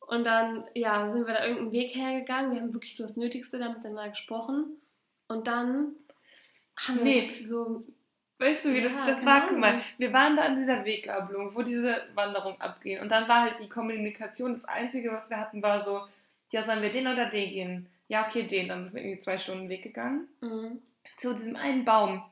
Und 0.00 0.24
dann, 0.24 0.64
ja, 0.74 1.10
sind 1.10 1.26
wir 1.26 1.34
da 1.34 1.44
irgendeinen 1.44 1.72
Weg 1.72 1.94
hergegangen. 1.94 2.52
Wir 2.52 2.60
haben 2.60 2.74
wirklich 2.74 2.98
nur 2.98 3.06
das 3.06 3.16
Nötigste 3.16 3.58
da 3.58 3.68
miteinander 3.68 4.10
gesprochen. 4.10 4.76
Und 5.28 5.46
dann 5.46 5.94
haben 6.76 6.96
wir 6.96 7.04
nee. 7.04 7.44
so 7.46 7.84
Weißt 8.40 8.64
du, 8.64 8.72
wie 8.72 8.78
ja, 8.78 8.88
das, 8.88 9.06
das 9.06 9.26
war? 9.26 9.46
Guck 9.46 9.58
mal, 9.58 9.82
wir 9.98 10.12
waren 10.14 10.34
da 10.34 10.44
an 10.44 10.56
dieser 10.56 10.82
Weggabelung, 10.82 11.54
wo 11.54 11.60
diese 11.60 12.06
Wanderung 12.14 12.58
abgehen. 12.58 13.02
Und 13.02 13.10
dann 13.10 13.28
war 13.28 13.42
halt 13.42 13.60
die 13.60 13.68
Kommunikation, 13.68 14.54
das 14.54 14.64
Einzige, 14.64 15.12
was 15.12 15.28
wir 15.28 15.36
hatten, 15.36 15.62
war 15.62 15.84
so, 15.84 16.06
ja, 16.50 16.62
sollen 16.62 16.80
wir 16.80 16.90
den 16.90 17.06
oder 17.06 17.26
den 17.26 17.50
gehen? 17.50 17.86
Ja, 18.08 18.26
okay, 18.26 18.44
den. 18.44 18.68
Dann 18.68 18.82
sind 18.82 18.94
wir 18.94 19.02
irgendwie 19.02 19.20
zwei 19.20 19.38
Stunden 19.38 19.68
weggegangen. 19.68 20.26
Mhm. 20.40 20.80
Zu 21.18 21.34
diesem 21.34 21.54
einen 21.54 21.84
Baum. 21.84 22.24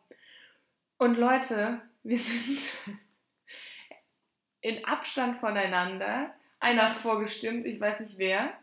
Und 0.96 1.18
Leute, 1.18 1.82
wir 2.02 2.18
sind 2.18 2.74
in 4.62 4.82
Abstand 4.86 5.40
voneinander. 5.40 6.34
Einer 6.58 6.86
ist 6.86 6.98
vorgestimmt, 6.98 7.66
ich 7.66 7.78
weiß 7.78 8.00
nicht 8.00 8.16
wer. 8.16 8.54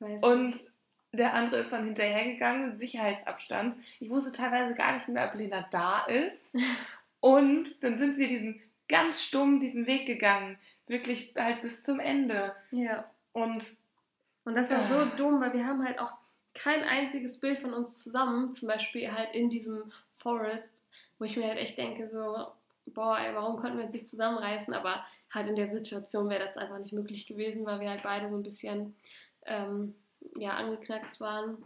Weiß 0.00 0.22
und 0.24 0.46
nicht 0.46 0.77
der 1.12 1.34
andere 1.34 1.60
ist 1.60 1.72
dann 1.72 1.84
hinterhergegangen, 1.84 2.74
Sicherheitsabstand. 2.74 3.76
Ich 3.98 4.10
wusste 4.10 4.32
teilweise 4.32 4.74
gar 4.74 4.94
nicht 4.94 5.08
mehr, 5.08 5.28
ob 5.28 5.34
Lena 5.34 5.66
da 5.70 6.04
ist. 6.04 6.54
Und 7.20 7.82
dann 7.82 7.98
sind 7.98 8.18
wir 8.18 8.28
diesen 8.28 8.60
ganz 8.88 9.22
stumm 9.22 9.58
diesen 9.58 9.86
Weg 9.86 10.06
gegangen. 10.06 10.58
Wirklich 10.86 11.34
halt 11.36 11.62
bis 11.62 11.82
zum 11.82 12.00
Ende. 12.00 12.54
Ja. 12.70 13.10
Und, 13.32 13.64
und 14.44 14.54
das 14.54 14.70
war 14.70 14.82
äh, 14.82 14.86
so 14.86 15.16
dumm, 15.16 15.40
weil 15.40 15.52
wir 15.52 15.66
haben 15.66 15.84
halt 15.84 15.98
auch 15.98 16.12
kein 16.54 16.82
einziges 16.82 17.38
Bild 17.38 17.58
von 17.58 17.74
uns 17.74 18.02
zusammen, 18.02 18.52
zum 18.52 18.68
Beispiel 18.68 19.12
halt 19.12 19.34
in 19.34 19.50
diesem 19.50 19.92
Forest, 20.16 20.72
wo 21.18 21.24
ich 21.24 21.36
mir 21.36 21.48
halt 21.48 21.58
echt 21.58 21.76
denke, 21.76 22.08
so, 22.08 22.46
boah, 22.86 23.18
ey, 23.18 23.34
warum 23.34 23.58
konnten 23.58 23.76
wir 23.76 23.84
uns 23.84 23.92
nicht 23.92 24.08
zusammenreißen? 24.08 24.72
Aber 24.72 25.04
halt 25.30 25.46
in 25.46 25.56
der 25.56 25.68
Situation 25.68 26.30
wäre 26.30 26.44
das 26.44 26.56
einfach 26.56 26.78
nicht 26.78 26.92
möglich 26.92 27.26
gewesen, 27.26 27.66
weil 27.66 27.80
wir 27.80 27.90
halt 27.90 28.02
beide 28.02 28.30
so 28.30 28.36
ein 28.36 28.42
bisschen 28.42 28.96
ähm, 29.44 29.94
ja, 30.36 30.56
angeknackst 30.56 31.20
waren. 31.20 31.58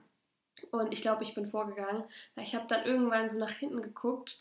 Und 0.70 0.92
ich 0.92 1.02
glaube, 1.02 1.24
ich 1.24 1.34
bin 1.34 1.46
vorgegangen, 1.46 2.04
ich 2.36 2.54
habe 2.54 2.66
dann 2.68 2.84
irgendwann 2.84 3.30
so 3.30 3.38
nach 3.38 3.50
hinten 3.50 3.82
geguckt 3.82 4.38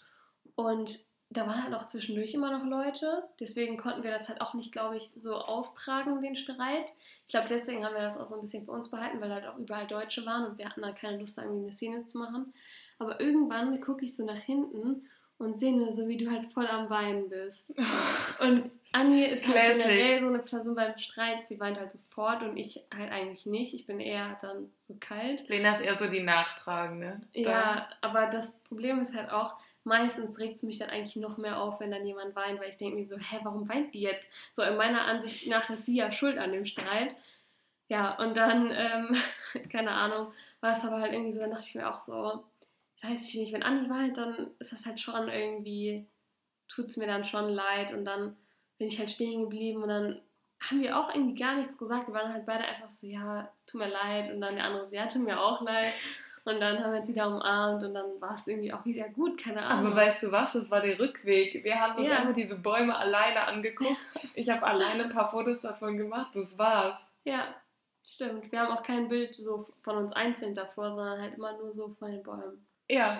und 0.55 0.99
da 1.31 1.47
waren 1.47 1.63
halt 1.63 1.73
auch 1.73 1.87
zwischendurch 1.87 2.33
immer 2.33 2.51
noch 2.51 2.65
Leute. 2.65 3.23
Deswegen 3.39 3.77
konnten 3.77 4.03
wir 4.03 4.11
das 4.11 4.27
halt 4.27 4.41
auch 4.41 4.53
nicht, 4.53 4.73
glaube 4.73 4.97
ich, 4.97 5.11
so 5.11 5.35
austragen, 5.35 6.21
den 6.21 6.35
Streit. 6.35 6.91
Ich 7.25 7.31
glaube, 7.31 7.47
deswegen 7.47 7.85
haben 7.85 7.95
wir 7.95 8.01
das 8.01 8.17
auch 8.17 8.27
so 8.27 8.35
ein 8.35 8.41
bisschen 8.41 8.65
für 8.65 8.71
uns 8.71 8.91
behalten, 8.91 9.21
weil 9.21 9.33
halt 9.33 9.47
auch 9.47 9.57
überall 9.57 9.87
Deutsche 9.87 10.25
waren 10.25 10.45
und 10.45 10.57
wir 10.57 10.69
hatten 10.69 10.81
dann 10.81 10.93
keine 10.93 11.17
Lust, 11.17 11.37
irgendwie 11.37 11.63
eine 11.63 11.73
Szene 11.73 12.05
zu 12.05 12.17
machen. 12.17 12.53
Aber 12.99 13.21
irgendwann 13.21 13.79
gucke 13.79 14.03
ich 14.03 14.15
so 14.15 14.25
nach 14.25 14.35
hinten 14.35 15.07
und 15.41 15.55
sehe 15.55 15.75
nur 15.75 15.91
so, 15.93 16.07
wie 16.07 16.17
du 16.17 16.29
halt 16.29 16.51
voll 16.53 16.67
am 16.67 16.89
Weinen 16.89 17.29
bist. 17.29 17.75
Und 18.39 18.69
Annie 18.91 19.27
ist 19.27 19.47
halt 19.47 19.77
generell 19.77 20.21
so 20.21 20.27
eine 20.27 20.39
Person 20.39 20.75
beim 20.75 20.97
Streit, 20.97 21.47
sie 21.47 21.59
weint 21.59 21.79
halt 21.79 21.91
sofort 21.91 22.41
und 22.43 22.57
ich 22.57 22.81
halt 22.95 23.11
eigentlich 23.11 23.45
nicht. 23.45 23.73
Ich 23.73 23.85
bin 23.85 23.99
eher 23.99 24.37
dann 24.41 24.71
so 24.87 24.95
kalt. 24.99 25.47
Lena 25.47 25.73
ist 25.73 25.81
eher 25.81 25.95
so 25.95 26.07
die 26.07 26.21
Nachtragende. 26.23 27.21
Ja, 27.33 27.87
aber 28.01 28.27
das 28.27 28.51
Problem 28.63 28.99
ist 28.99 29.15
halt 29.15 29.31
auch, 29.31 29.55
meistens 29.83 30.39
regt 30.39 30.57
es 30.57 30.63
mich 30.63 30.77
dann 30.79 30.89
eigentlich 30.89 31.15
noch 31.15 31.37
mehr 31.37 31.61
auf, 31.61 31.79
wenn 31.79 31.91
dann 31.91 32.05
jemand 32.05 32.35
weint, 32.35 32.59
weil 32.59 32.69
ich 32.69 32.77
denke 32.77 32.95
mir 32.95 33.07
so, 33.07 33.17
hä, 33.17 33.39
warum 33.43 33.69
weint 33.69 33.93
die 33.93 34.01
jetzt? 34.01 34.29
So 34.53 34.61
in 34.61 34.75
meiner 34.75 35.05
Ansicht 35.05 35.47
nach 35.47 35.69
ist 35.69 35.85
sie 35.85 35.95
ja 35.95 36.11
schuld 36.11 36.37
an 36.37 36.51
dem 36.51 36.65
Streit. 36.65 37.15
Ja, 37.87 38.17
und 38.17 38.35
dann, 38.37 38.71
ähm, 38.73 39.15
keine 39.69 39.91
Ahnung, 39.91 40.33
war 40.59 40.73
es 40.73 40.83
aber 40.83 40.99
halt 40.99 41.13
irgendwie 41.13 41.33
so, 41.33 41.39
dann 41.39 41.51
dachte 41.51 41.65
ich 41.67 41.75
mir 41.75 41.89
auch 41.89 41.99
so, 41.99 42.43
ich 43.01 43.09
weiß 43.09 43.33
nicht, 43.33 43.53
wenn 43.53 43.63
Andi 43.63 43.89
weint, 43.89 44.17
dann 44.17 44.51
ist 44.59 44.73
das 44.73 44.85
halt 44.85 44.99
schon 44.99 45.27
irgendwie, 45.27 46.07
tut 46.67 46.85
es 46.85 46.97
mir 46.97 47.07
dann 47.07 47.25
schon 47.25 47.49
leid 47.49 47.93
und 47.93 48.05
dann 48.05 48.37
bin 48.77 48.87
ich 48.87 48.99
halt 48.99 49.09
stehen 49.09 49.41
geblieben 49.41 49.81
und 49.81 49.89
dann 49.89 50.21
haben 50.61 50.81
wir 50.81 50.97
auch 50.97 51.13
irgendwie 51.13 51.39
gar 51.39 51.55
nichts 51.55 51.77
gesagt. 51.77 52.07
Wir 52.07 52.13
waren 52.13 52.31
halt 52.31 52.45
beide 52.45 52.63
einfach 52.63 52.91
so, 52.91 53.07
ja, 53.07 53.51
tut 53.65 53.81
mir 53.81 53.89
leid. 53.89 54.31
Und 54.31 54.41
dann 54.41 54.55
der 54.55 54.65
andere 54.65 54.87
so, 54.87 54.95
ja, 54.95 55.07
tut 55.07 55.23
mir 55.23 55.39
auch 55.39 55.61
leid. 55.61 55.91
Und 56.43 56.59
dann 56.59 56.83
haben 56.83 56.91
wir 56.91 56.99
uns 56.99 57.09
wieder 57.09 57.27
umarmt 57.27 57.83
und 57.83 57.93
dann 57.93 58.19
war 58.19 58.33
es 58.33 58.47
irgendwie 58.47 58.73
auch 58.73 58.83
wieder 58.83 59.07
gut, 59.09 59.39
keine 59.39 59.63
Ahnung. 59.63 59.87
Aber 59.87 59.95
weißt 59.95 60.23
du 60.23 60.31
was, 60.31 60.53
das 60.53 60.71
war 60.71 60.81
der 60.81 60.97
Rückweg. 60.97 61.63
Wir 61.63 61.79
haben 61.79 61.97
uns 61.97 62.07
ja. 62.07 62.17
einfach 62.17 62.33
diese 62.33 62.57
Bäume 62.57 62.95
alleine 62.97 63.43
angeguckt. 63.45 63.97
Ich 64.33 64.49
habe 64.49 64.65
alleine 64.65 65.03
ein 65.03 65.09
paar 65.09 65.29
Fotos 65.29 65.61
davon 65.61 65.97
gemacht, 65.97 66.33
das 66.33 66.57
war's. 66.57 66.97
Ja, 67.25 67.53
stimmt. 68.01 68.49
Wir 68.51 68.61
haben 68.61 68.75
auch 68.75 68.81
kein 68.81 69.09
Bild 69.09 69.35
so 69.35 69.67
von 69.81 69.97
uns 69.97 70.13
einzeln 70.13 70.55
davor, 70.55 70.95
sondern 70.95 71.21
halt 71.21 71.35
immer 71.35 71.55
nur 71.57 71.73
so 71.73 71.89
von 71.99 72.11
den 72.11 72.23
Bäumen. 72.23 72.65
Ja. 72.91 73.19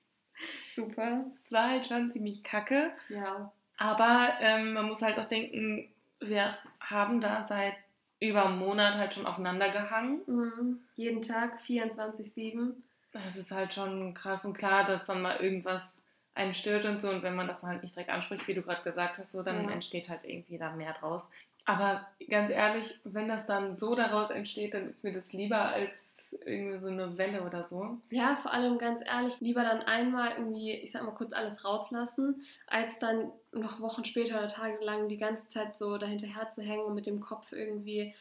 Super. 0.70 1.24
Es 1.42 1.50
war 1.50 1.70
halt 1.70 1.86
schon 1.86 2.10
ziemlich 2.10 2.44
kacke. 2.44 2.92
Ja. 3.08 3.52
Aber 3.78 4.28
ähm, 4.40 4.74
man 4.74 4.86
muss 4.86 5.02
halt 5.02 5.18
auch 5.18 5.28
denken, 5.28 5.88
wir 6.20 6.56
haben 6.80 7.20
da 7.20 7.42
seit 7.42 7.74
über 8.20 8.46
einen 8.46 8.58
Monat 8.58 8.94
halt 8.94 9.14
schon 9.14 9.26
aufeinander 9.26 9.70
gehangen. 9.70 10.20
Mhm. 10.26 10.80
Jeden 10.94 11.22
Tag 11.22 11.58
24-7. 11.60 12.74
Das 13.12 13.36
ist 13.36 13.50
halt 13.50 13.74
schon 13.74 14.14
krass 14.14 14.44
und 14.44 14.56
klar, 14.56 14.84
dass 14.84 15.06
dann 15.06 15.22
mal 15.22 15.38
irgendwas 15.38 16.00
einen 16.34 16.54
stört 16.54 16.84
und 16.84 17.00
so. 17.00 17.10
Und 17.10 17.22
wenn 17.22 17.34
man 17.34 17.48
das 17.48 17.62
halt 17.62 17.82
nicht 17.82 17.94
direkt 17.94 18.10
anspricht, 18.10 18.46
wie 18.46 18.54
du 18.54 18.62
gerade 18.62 18.82
gesagt 18.82 19.18
hast, 19.18 19.32
so, 19.32 19.42
dann 19.42 19.64
ja. 19.64 19.70
entsteht 19.70 20.08
halt 20.08 20.20
irgendwie 20.24 20.58
da 20.58 20.70
mehr 20.72 20.92
draus. 20.92 21.30
Aber 21.64 22.06
ganz 22.28 22.50
ehrlich, 22.50 22.98
wenn 23.04 23.28
das 23.28 23.46
dann 23.46 23.76
so 23.76 23.94
daraus 23.94 24.30
entsteht, 24.30 24.74
dann 24.74 24.88
ist 24.88 25.04
mir 25.04 25.12
das 25.12 25.32
lieber 25.32 25.60
als 25.60 26.36
irgendwie 26.44 26.78
so 26.80 26.88
eine 26.88 27.18
Welle 27.18 27.42
oder 27.42 27.62
so. 27.62 27.98
Ja, 28.10 28.36
vor 28.42 28.52
allem 28.52 28.78
ganz 28.78 29.00
ehrlich, 29.04 29.40
lieber 29.40 29.62
dann 29.62 29.82
einmal 29.82 30.32
irgendwie, 30.32 30.72
ich 30.72 30.90
sag 30.90 31.04
mal 31.04 31.12
kurz 31.12 31.32
alles 31.32 31.64
rauslassen, 31.64 32.42
als 32.66 32.98
dann 32.98 33.30
noch 33.52 33.80
Wochen 33.80 34.04
später 34.04 34.38
oder 34.38 34.48
tagelang 34.48 35.08
die 35.08 35.18
ganze 35.18 35.46
Zeit 35.46 35.76
so 35.76 35.98
dahinterher 35.98 36.50
zu 36.50 36.62
hängen 36.62 36.84
und 36.84 36.94
mit 36.94 37.06
dem 37.06 37.20
Kopf 37.20 37.52
irgendwie, 37.52 38.14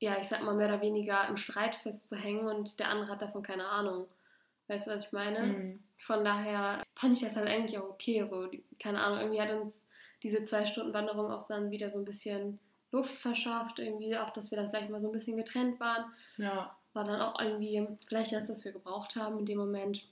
ja, 0.00 0.18
ich 0.18 0.26
sag 0.26 0.42
mal 0.42 0.54
mehr 0.54 0.68
oder 0.68 0.80
weniger 0.80 1.28
im 1.28 1.36
Streit 1.36 1.76
festzuhängen 1.76 2.46
und 2.46 2.80
der 2.80 2.88
andere 2.88 3.10
hat 3.10 3.22
davon 3.22 3.42
keine 3.42 3.66
Ahnung. 3.66 4.08
Weißt 4.66 4.86
du, 4.86 4.90
was 4.92 5.04
ich 5.04 5.12
meine? 5.12 5.40
Mhm. 5.40 5.82
Von 5.98 6.24
daher 6.24 6.82
fand 6.96 7.12
ich 7.12 7.22
das 7.22 7.36
halt 7.36 7.48
eigentlich 7.48 7.78
auch 7.78 7.88
okay. 7.88 8.24
So, 8.24 8.48
keine 8.80 9.00
Ahnung, 9.00 9.20
irgendwie 9.20 9.40
hat 9.40 9.52
uns 9.52 9.86
diese 10.22 10.44
zwei 10.44 10.66
Stunden 10.66 10.92
Wanderung 10.92 11.30
auch 11.30 11.46
dann 11.46 11.70
wieder 11.70 11.90
so 11.90 11.98
ein 11.98 12.04
bisschen 12.04 12.58
Luft 12.92 13.14
verschafft, 13.14 13.78
irgendwie 13.78 14.16
auch, 14.16 14.30
dass 14.30 14.50
wir 14.50 14.56
dann 14.56 14.70
vielleicht 14.70 14.90
mal 14.90 15.00
so 15.00 15.08
ein 15.08 15.12
bisschen 15.12 15.36
getrennt 15.36 15.80
waren. 15.80 16.12
Ja. 16.36 16.76
War 16.92 17.04
dann 17.04 17.20
auch 17.20 17.40
irgendwie 17.40 17.86
vielleicht 18.06 18.32
das, 18.32 18.50
was 18.50 18.64
wir 18.64 18.72
gebraucht 18.72 19.16
haben 19.16 19.38
in 19.38 19.46
dem 19.46 19.58
Moment. 19.58 20.04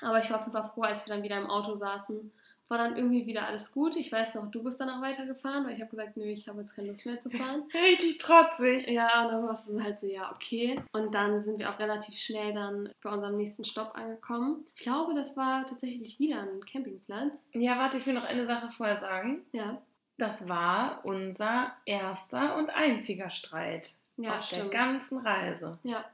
Aber 0.00 0.20
ich 0.20 0.30
war 0.30 0.40
auf 0.40 0.46
jeden 0.46 0.56
Fall 0.56 0.70
froh, 0.74 0.82
als 0.82 1.06
wir 1.06 1.14
dann 1.14 1.22
wieder 1.22 1.38
im 1.38 1.50
Auto 1.50 1.76
saßen 1.76 2.32
war 2.68 2.78
dann 2.78 2.96
irgendwie 2.96 3.26
wieder 3.26 3.46
alles 3.46 3.72
gut. 3.72 3.94
Ich 3.96 4.10
weiß 4.10 4.34
noch, 4.34 4.50
du 4.50 4.62
bist 4.62 4.80
dann 4.80 4.88
auch 4.90 5.02
weitergefahren, 5.02 5.64
weil 5.64 5.74
ich 5.74 5.80
habe 5.80 5.90
gesagt, 5.90 6.16
nö, 6.16 6.24
ich 6.24 6.48
habe 6.48 6.60
jetzt 6.60 6.74
keine 6.74 6.88
Lust 6.88 7.04
mehr 7.04 7.20
zu 7.20 7.30
fahren. 7.30 7.64
Richtig 7.74 8.18
trotzig. 8.18 8.88
Ja, 8.88 9.24
und 9.24 9.32
dann 9.32 9.46
warst 9.46 9.68
du 9.68 9.82
halt 9.82 9.98
so, 9.98 10.06
ja, 10.06 10.30
okay. 10.32 10.80
Und 10.92 11.14
dann 11.14 11.40
sind 11.42 11.58
wir 11.58 11.70
auch 11.70 11.78
relativ 11.78 12.16
schnell 12.16 12.54
dann 12.54 12.90
bei 13.02 13.10
unserem 13.10 13.36
nächsten 13.36 13.64
Stopp 13.64 13.94
angekommen. 13.94 14.64
Ich 14.74 14.82
glaube, 14.82 15.14
das 15.14 15.36
war 15.36 15.66
tatsächlich 15.66 16.18
wieder 16.18 16.40
ein 16.40 16.64
Campingplatz. 16.64 17.46
Ja, 17.52 17.78
warte, 17.78 17.98
ich 17.98 18.06
will 18.06 18.14
noch 18.14 18.24
eine 18.24 18.46
Sache 18.46 18.70
vorher 18.70 18.96
sagen. 18.96 19.44
Ja. 19.52 19.80
Das 20.16 20.48
war 20.48 21.00
unser 21.04 21.72
erster 21.84 22.56
und 22.56 22.70
einziger 22.70 23.30
Streit 23.30 23.92
ja, 24.16 24.38
auf 24.38 24.44
stimmt. 24.44 24.72
der 24.72 24.80
ganzen 24.80 25.18
Reise. 25.18 25.78
Ja. 25.82 26.04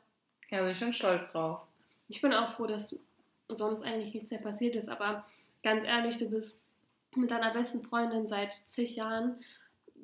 Ja, 0.48 0.62
bin 0.62 0.70
ich 0.70 0.78
schon 0.78 0.92
stolz 0.92 1.30
drauf. 1.32 1.60
Ich 2.08 2.20
bin 2.20 2.32
auch 2.32 2.54
froh, 2.54 2.66
dass 2.66 2.98
sonst 3.48 3.82
eigentlich 3.82 4.14
nichts 4.14 4.30
mehr 4.30 4.40
passiert 4.40 4.74
ist, 4.74 4.88
aber 4.88 5.24
ganz 5.62 5.84
ehrlich, 5.84 6.16
du 6.16 6.28
bist 6.28 6.60
mit 7.14 7.30
deiner 7.30 7.52
besten 7.52 7.82
Freundin 7.82 8.26
seit 8.26 8.54
zig 8.54 8.96
Jahren 8.96 9.42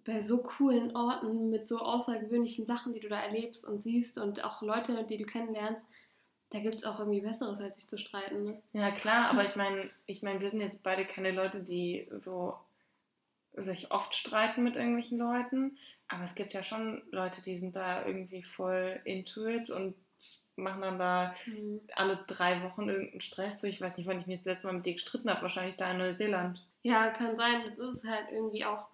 bei 0.04 0.20
so 0.20 0.42
coolen 0.42 0.94
Orten, 0.94 1.50
mit 1.50 1.66
so 1.66 1.78
außergewöhnlichen 1.78 2.64
Sachen, 2.64 2.92
die 2.92 3.00
du 3.00 3.08
da 3.08 3.20
erlebst 3.20 3.64
und 3.64 3.82
siehst 3.82 4.18
und 4.18 4.44
auch 4.44 4.62
Leute, 4.62 5.04
die 5.04 5.16
du 5.16 5.24
kennenlernst. 5.24 5.84
Da 6.50 6.60
gibt 6.60 6.76
es 6.76 6.84
auch 6.84 7.00
irgendwie 7.00 7.22
Besseres, 7.22 7.60
als 7.60 7.76
sich 7.76 7.88
zu 7.88 7.98
streiten. 7.98 8.44
Ne? 8.44 8.62
Ja, 8.72 8.92
klar, 8.92 9.30
aber 9.30 9.44
ich 9.44 9.56
meine, 9.56 9.90
ich 10.06 10.22
mein, 10.22 10.40
wir 10.40 10.50
sind 10.50 10.60
jetzt 10.60 10.82
beide 10.84 11.04
keine 11.04 11.32
Leute, 11.32 11.60
die 11.60 12.08
so 12.12 12.54
sich 13.56 13.90
oft 13.90 14.14
streiten 14.14 14.62
mit 14.62 14.76
irgendwelchen 14.76 15.18
Leuten. 15.18 15.78
Aber 16.08 16.24
es 16.24 16.34
gibt 16.34 16.54
ja 16.54 16.62
schon 16.62 17.02
Leute, 17.10 17.42
die 17.42 17.58
sind 17.58 17.74
da 17.74 18.06
irgendwie 18.06 18.42
voll 18.42 19.00
into 19.04 19.46
it 19.46 19.70
und 19.70 19.94
machen 20.56 20.82
dann 20.82 20.98
da 20.98 21.34
mhm. 21.46 21.80
alle 21.94 22.24
drei 22.26 22.62
Wochen 22.62 22.88
irgendeinen 22.88 23.20
Stress. 23.20 23.62
Ich 23.64 23.80
weiß 23.80 23.96
nicht, 23.96 24.06
wann 24.06 24.18
ich 24.18 24.26
mich 24.26 24.38
das 24.38 24.46
letzte 24.46 24.66
Mal 24.66 24.74
mit 24.74 24.86
dir 24.86 24.94
gestritten 24.94 25.28
habe. 25.28 25.42
Wahrscheinlich 25.42 25.76
da 25.76 25.90
in 25.90 25.98
Neuseeland. 25.98 26.62
Ja, 26.82 27.10
kann 27.10 27.36
sein. 27.36 27.62
Das 27.64 27.78
ist 27.78 28.06
halt 28.06 28.26
irgendwie 28.30 28.64
auch, 28.64 28.88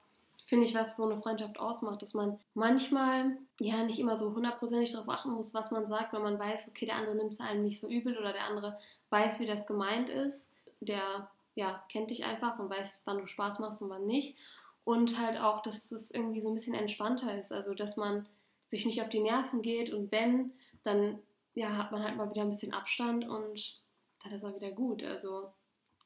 finde 0.47 0.67
ich, 0.67 0.75
was 0.75 0.97
so 0.97 1.05
eine 1.05 1.21
Freundschaft 1.21 1.59
ausmacht, 1.59 2.03
dass 2.03 2.15
man 2.15 2.39
manchmal 2.55 3.37
ja 3.61 3.85
nicht 3.85 3.99
immer 3.99 4.17
so 4.17 4.35
hundertprozentig 4.35 4.93
darauf 4.93 5.09
achten 5.09 5.31
muss, 5.31 5.55
was 5.55 5.71
man 5.71 5.87
sagt, 5.87 6.13
wenn 6.13 6.23
man 6.23 6.39
weiß, 6.39 6.69
okay, 6.69 6.87
der 6.87 6.97
andere 6.97 7.17
nimmt 7.17 7.33
es 7.33 7.41
einem 7.41 7.65
nicht 7.65 7.79
so 7.79 7.89
übel 7.89 8.19
oder 8.19 8.33
der 8.33 8.47
andere 8.47 8.79
weiß, 9.11 9.39
wie 9.41 9.47
das 9.47 9.67
gemeint 9.67 10.09
ist. 10.09 10.51
Der 10.81 11.31
ja, 11.55 11.85
kennt 11.91 12.11
dich 12.11 12.25
einfach 12.25 12.59
und 12.59 12.71
weiß, 12.71 13.03
wann 13.05 13.19
du 13.19 13.27
Spaß 13.27 13.59
machst 13.59 13.83
und 13.83 13.91
wann 13.91 14.07
nicht. 14.07 14.37
Und 14.85 15.19
halt 15.19 15.39
auch, 15.39 15.63
dass 15.63 15.93
es 15.93 16.11
irgendwie 16.11 16.41
so 16.41 16.49
ein 16.49 16.55
bisschen 16.55 16.75
entspannter 16.75 17.39
ist. 17.39 17.53
Also, 17.53 17.75
dass 17.75 17.97
man 17.97 18.29
sich 18.69 18.87
nicht 18.87 19.03
auf 19.03 19.09
die 19.09 19.21
Nerven 19.21 19.63
geht 19.63 19.93
und 19.93 20.11
wenn, 20.11 20.53
dann 20.83 21.21
ja, 21.55 21.77
hat 21.77 21.93
man 21.93 22.03
halt 22.03 22.17
mal 22.17 22.31
wieder 22.31 22.43
ein 22.43 22.49
bisschen 22.49 22.73
Abstand 22.73 23.29
und 23.29 23.81
dann 24.23 24.33
ist 24.33 24.45
auch 24.45 24.55
wieder 24.55 24.73
gut. 24.73 25.05
Also, 25.05 25.53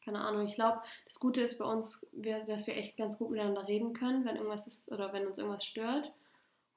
keine 0.04 0.20
Ahnung. 0.20 0.46
Ich 0.46 0.54
glaube, 0.54 0.82
das 1.06 1.20
Gute 1.20 1.40
ist 1.40 1.58
bei 1.58 1.64
uns, 1.64 2.06
dass 2.12 2.66
wir 2.66 2.76
echt 2.76 2.96
ganz 2.96 3.18
gut 3.18 3.30
miteinander 3.30 3.66
reden 3.66 3.92
können, 3.92 4.24
wenn 4.24 4.36
irgendwas 4.36 4.66
ist 4.66 4.90
oder 4.90 5.12
wenn 5.12 5.26
uns 5.26 5.38
irgendwas 5.38 5.64
stört. 5.64 6.12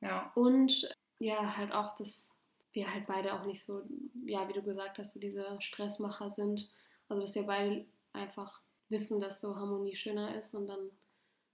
Ja. 0.02 0.32
Und 0.36 0.96
ja, 1.18 1.58
halt 1.58 1.74
auch, 1.74 1.96
dass 1.96 2.38
wir 2.72 2.94
halt 2.94 3.08
beide 3.08 3.34
auch 3.34 3.46
nicht 3.46 3.64
so, 3.64 3.82
ja, 4.26 4.48
wie 4.48 4.54
du 4.54 4.62
gesagt 4.62 5.00
hast, 5.00 5.14
so 5.14 5.20
diese 5.20 5.60
Stressmacher 5.60 6.30
sind. 6.32 6.72
Also, 7.08 7.22
dass 7.22 7.36
wir 7.36 7.44
beide 7.44 7.86
einfach 8.20 8.62
wissen, 8.90 9.20
dass 9.20 9.42
so 9.42 9.56
Harmonie 9.56 9.96
schöner 9.96 10.36
ist 10.36 10.54
und 10.54 10.68
dann 10.68 10.92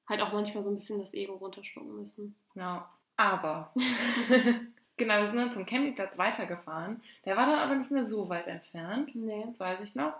halt 0.07 0.21
auch 0.21 0.33
manchmal 0.33 0.63
so 0.63 0.69
ein 0.69 0.75
bisschen 0.75 0.99
das 0.99 1.13
Ego 1.13 1.35
runterstucken 1.35 1.95
müssen. 1.95 2.35
Ja, 2.55 2.89
aber 3.17 3.73
Genau, 4.97 5.19
wir 5.19 5.27
sind 5.27 5.37
dann 5.37 5.53
zum 5.53 5.65
Campingplatz 5.65 6.17
weitergefahren. 6.17 7.01
Der 7.25 7.35
war 7.35 7.45
dann 7.47 7.59
aber 7.59 7.75
nicht 7.75 7.91
mehr 7.91 8.05
so 8.05 8.29
weit 8.29 8.47
entfernt. 8.47 9.13
Nee. 9.13 9.43
Das 9.47 9.59
weiß 9.59 9.81
ich 9.81 9.95
noch. 9.95 10.13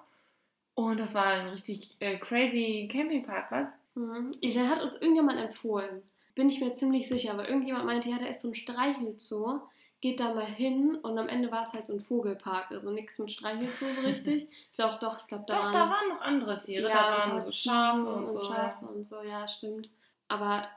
Und 0.73 0.99
das 0.99 1.15
war 1.15 1.25
ein 1.27 1.47
richtig 1.47 1.95
äh, 2.01 2.17
crazy 2.17 2.89
Campingparkplatz. 2.91 3.77
Mhm. 3.95 4.36
Der 4.41 4.69
hat 4.69 4.84
uns 4.84 4.95
irgendjemand 4.95 5.39
empfohlen. 5.39 6.03
Bin 6.36 6.49
ich 6.49 6.60
mir 6.60 6.73
ziemlich 6.73 7.08
sicher, 7.08 7.38
weil 7.38 7.45
irgendjemand 7.45 7.86
meinte, 7.86 8.10
ja, 8.10 8.19
da 8.19 8.25
ist 8.25 8.41
so 8.41 8.49
ein 8.49 8.55
Streichelzoo. 8.55 9.62
Geht 10.05 10.19
da 10.19 10.35
mal 10.35 10.45
hin 10.45 10.99
und 11.01 11.17
am 11.17 11.27
Ende 11.27 11.51
war 11.51 11.63
es 11.63 11.73
halt 11.73 11.87
so 11.87 11.93
ein 11.93 11.99
Vogelpark, 11.99 12.69
also 12.69 12.91
nichts 12.91 13.17
mit 13.17 13.31
Streichelzoo 13.31 13.87
so 13.95 14.01
richtig. 14.01 14.47
Ich 14.71 14.75
glaube 14.75 14.99
doch, 15.01 15.17
ich 15.17 15.25
glaube 15.25 15.45
da 15.47 15.55
doch, 15.55 15.63
waren. 15.63 15.73
da 15.73 15.79
waren 15.89 16.09
noch 16.09 16.21
andere 16.21 16.59
Tiere, 16.59 16.87
ja, 16.87 16.95
da 16.95 17.17
waren 17.31 17.41
so 17.41 17.49
Schafe 17.49 18.05
und, 18.05 18.23
und 18.25 18.29
so. 18.29 18.43
Schafe 18.43 18.85
und 18.85 19.03
so, 19.03 19.23
ja, 19.23 19.47
stimmt. 19.47 19.89
Aber 20.27 20.67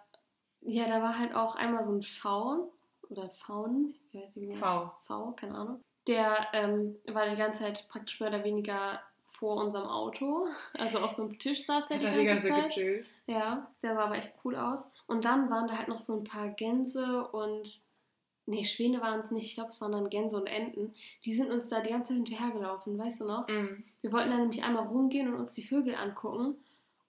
ja, 0.62 0.86
da 0.86 1.02
war 1.02 1.18
halt 1.18 1.34
auch 1.34 1.56
einmal 1.56 1.84
so 1.84 1.92
ein 1.92 2.02
Faun 2.02 2.70
oder 3.10 3.28
Faun, 3.28 3.94
ich 4.10 4.18
weiß 4.18 4.36
nicht, 4.36 4.48
wie 4.48 4.56
V. 4.56 4.90
V, 5.02 5.32
keine 5.32 5.56
Ahnung. 5.56 5.84
Der 6.06 6.46
ähm, 6.54 6.96
war 7.04 7.28
die 7.28 7.36
ganze 7.36 7.64
Zeit 7.64 7.86
praktisch 7.90 8.20
mehr 8.20 8.30
oder 8.30 8.44
weniger 8.44 8.98
vor 9.38 9.62
unserem 9.62 9.88
Auto. 9.88 10.46
Also 10.78 11.00
auf 11.00 11.12
so 11.12 11.24
einem 11.24 11.38
Tisch 11.38 11.66
saß 11.66 11.90
er 11.90 11.98
die 11.98 12.04
ganze, 12.06 12.20
die 12.20 12.26
ganze 12.26 12.48
Zeit. 12.48 12.68
Gechillt. 12.68 13.10
Ja, 13.26 13.70
der 13.82 13.94
sah 13.94 14.04
aber 14.04 14.16
echt 14.16 14.32
cool 14.42 14.56
aus. 14.56 14.90
Und 15.06 15.26
dann 15.26 15.50
waren 15.50 15.66
da 15.66 15.76
halt 15.76 15.88
noch 15.88 15.98
so 15.98 16.16
ein 16.16 16.24
paar 16.24 16.48
Gänse 16.48 17.28
und 17.28 17.82
Nee, 18.48 18.64
Schwäne 18.64 19.02
waren 19.02 19.20
es 19.20 19.30
nicht. 19.30 19.44
Ich 19.44 19.54
glaube, 19.54 19.68
es 19.68 19.80
waren 19.80 19.92
dann 19.92 20.08
Gänse 20.08 20.36
und 20.36 20.46
Enten. 20.46 20.94
Die 21.24 21.34
sind 21.34 21.50
uns 21.50 21.68
da 21.68 21.80
die 21.80 21.90
ganze 21.90 22.08
Zeit 22.08 22.16
hinterhergelaufen, 22.16 22.98
weißt 22.98 23.20
du 23.20 23.26
noch? 23.26 23.46
Mm. 23.46 23.84
Wir 24.00 24.12
wollten 24.12 24.30
dann 24.30 24.40
nämlich 24.40 24.64
einmal 24.64 24.86
rumgehen 24.86 25.28
und 25.28 25.38
uns 25.38 25.52
die 25.52 25.66
Vögel 25.66 25.94
angucken. 25.94 26.56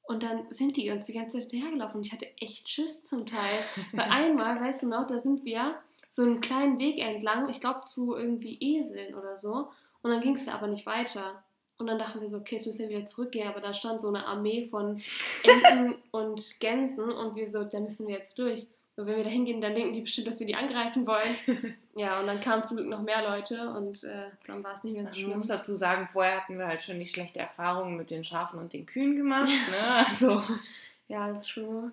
Und 0.04 0.24
dann 0.24 0.48
sind 0.52 0.76
die 0.76 0.90
uns 0.92 1.06
die 1.06 1.14
ganze 1.14 1.40
Zeit 1.40 1.50
hinterhergelaufen. 1.50 1.98
Und 1.98 2.06
ich 2.06 2.12
hatte 2.12 2.28
echt 2.42 2.68
Schiss 2.68 3.04
zum 3.04 3.26
Teil. 3.26 3.64
Weil 3.94 4.10
einmal, 4.10 4.60
weißt 4.60 4.84
du 4.84 4.88
noch, 4.88 5.08
da 5.08 5.22
sind 5.22 5.46
wir 5.46 5.76
so 6.12 6.24
einen 6.24 6.42
kleinen 6.42 6.78
Weg 6.80 7.00
entlang, 7.00 7.48
ich 7.48 7.62
glaube 7.62 7.86
zu 7.86 8.16
irgendwie 8.16 8.58
Eseln 8.60 9.16
oder 9.16 9.38
so. 9.38 9.70
Und 10.02 10.12
dann 10.12 10.22
ging 10.22 10.36
es 10.36 10.50
aber 10.50 10.68
nicht 10.68 10.86
weiter. 10.86 11.44
Und 11.78 11.88
dann 11.88 12.00
dachten 12.00 12.20
wir 12.20 12.28
so, 12.28 12.40
okay, 12.40 12.56
jetzt 12.56 12.68
müssen 12.68 12.90
wir 12.90 12.98
wieder 12.98 13.06
zurückgehen. 13.06 13.48
Aber 13.48 13.62
da 13.62 13.74
stand 13.74 14.02
so 14.02 14.10
eine 14.10 14.26
Armee 14.26 14.68
von 14.68 15.02
Enten 15.44 15.96
und 16.12 16.60
Gänsen 16.60 17.10
und 17.10 17.36
wir 17.36 17.50
so, 17.50 17.64
da 17.64 17.80
müssen 17.80 18.08
wir 18.08 18.16
jetzt 18.16 18.38
durch. 18.38 18.68
Und 19.00 19.08
wenn 19.08 19.16
wir 19.18 19.24
da 19.24 19.30
hingehen, 19.30 19.62
dann 19.62 19.76
denken 19.76 19.94
die 19.94 20.02
bestimmt, 20.02 20.28
dass 20.28 20.40
wir 20.42 20.48
die 20.48 20.56
angreifen 20.56 21.08
wollen. 21.08 21.38
ja, 21.96 22.20
und 22.20 22.28
dann 22.28 22.42
kamen 22.42 22.68
zum 22.68 22.76
Glück 22.78 22.90
noch 22.90 23.02
mehr 23.02 23.22
Leute 23.24 23.70
und 23.72 24.04
äh, 24.04 24.26
dann 24.46 24.64
war 24.64 24.76
es 24.76 24.84
nicht 24.84 24.94
mehr 24.94 25.06
so 25.06 25.12
Ich 25.12 25.20
schlimm. 25.20 25.38
muss 25.38 25.48
dazu 25.48 25.74
sagen, 25.74 26.10
vorher 26.12 26.42
hatten 26.42 26.58
wir 26.60 26.68
halt 26.68 26.84
schon 26.84 26.98
nicht 26.98 27.14
schlechte 27.14 27.40
Erfahrungen 27.40 27.96
mit 27.96 28.12
den 28.12 28.24
Schafen 28.26 28.60
und 28.60 28.74
den 28.74 28.86
Kühen 28.86 29.16
gemacht. 29.16 29.50
Ne? 29.72 30.06
Also, 30.06 30.44
Ja, 31.08 31.34
true. 31.36 31.92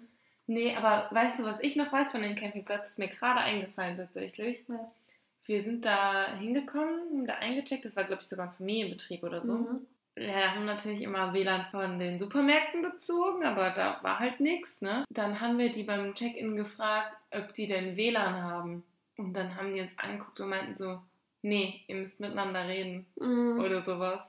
nee, 0.49 0.75
aber 0.75 1.09
weißt 1.13 1.39
du, 1.39 1.45
was 1.45 1.61
ich 1.61 1.77
noch 1.77 1.93
weiß 1.93 2.11
von 2.11 2.23
dem 2.23 2.35
Campingplatz? 2.35 2.89
Ist 2.89 2.99
mir 2.99 3.09
gerade 3.09 3.41
eingefallen 3.41 3.97
tatsächlich. 3.97 4.65
Was? 4.67 5.01
Wir 5.45 5.63
sind 5.63 5.85
da 5.85 6.35
hingekommen, 6.39 6.99
haben 7.13 7.27
da 7.27 7.35
eingecheckt. 7.35 7.85
Das 7.85 7.95
war, 7.95 8.03
glaube 8.03 8.23
ich, 8.23 8.29
sogar 8.29 8.47
ein 8.49 8.53
Familienbetrieb 8.57 9.23
oder 9.23 9.45
so. 9.45 9.53
Mhm. 9.55 9.87
Ja, 10.19 10.55
haben 10.55 10.65
natürlich 10.65 11.03
immer 11.03 11.35
WLAN 11.35 11.67
von 11.71 11.99
den 11.99 12.19
Supermärkten 12.19 12.81
bezogen, 12.81 13.45
aber 13.45 13.71
da 13.71 13.99
war 14.03 14.19
halt 14.19 14.41
nichts, 14.41 14.81
ne? 14.81 15.05
Dann 15.11 15.41
haben 15.41 15.59
wir 15.59 15.71
die 15.71 15.83
beim 15.83 16.15
Check-in 16.15 16.57
gefragt, 16.57 17.15
ob 17.33 17.53
die 17.53 17.67
denn 17.67 17.97
WLAN 17.97 18.43
haben. 18.43 18.85
Und 19.19 19.35
dann 19.35 19.55
haben 19.57 19.75
die 19.75 19.81
uns 19.83 19.93
angeguckt 19.99 20.41
und 20.41 20.49
meinten 20.49 20.75
so, 20.75 21.01
nee, 21.43 21.83
ihr 21.87 21.97
müsst 21.97 22.21
miteinander 22.21 22.67
reden 22.67 23.07
Mhm. 23.17 23.61
oder 23.61 23.83
sowas. 23.83 24.23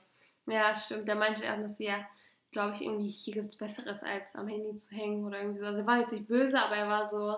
Ja, 0.45 0.75
stimmt. 0.75 1.07
Der 1.07 1.15
meinte 1.15 1.45
er, 1.45 1.57
dass 1.57 1.79
ja, 1.79 2.05
glaube 2.51 2.73
ich, 2.75 2.81
irgendwie 2.81 3.09
hier 3.09 3.33
gibt 3.35 3.47
es 3.47 3.57
Besseres, 3.57 4.03
als 4.03 4.35
am 4.35 4.47
Handy 4.47 4.75
zu 4.75 4.93
hängen 4.95 5.25
oder 5.25 5.39
irgendwie 5.39 5.59
so. 5.59 5.65
Also 5.65 5.79
er 5.79 5.88
war 5.88 5.99
jetzt 5.99 6.11
nicht 6.13 6.27
böse, 6.27 6.61
aber 6.61 6.75
er 6.75 6.88
war 6.88 7.07
so, 7.07 7.38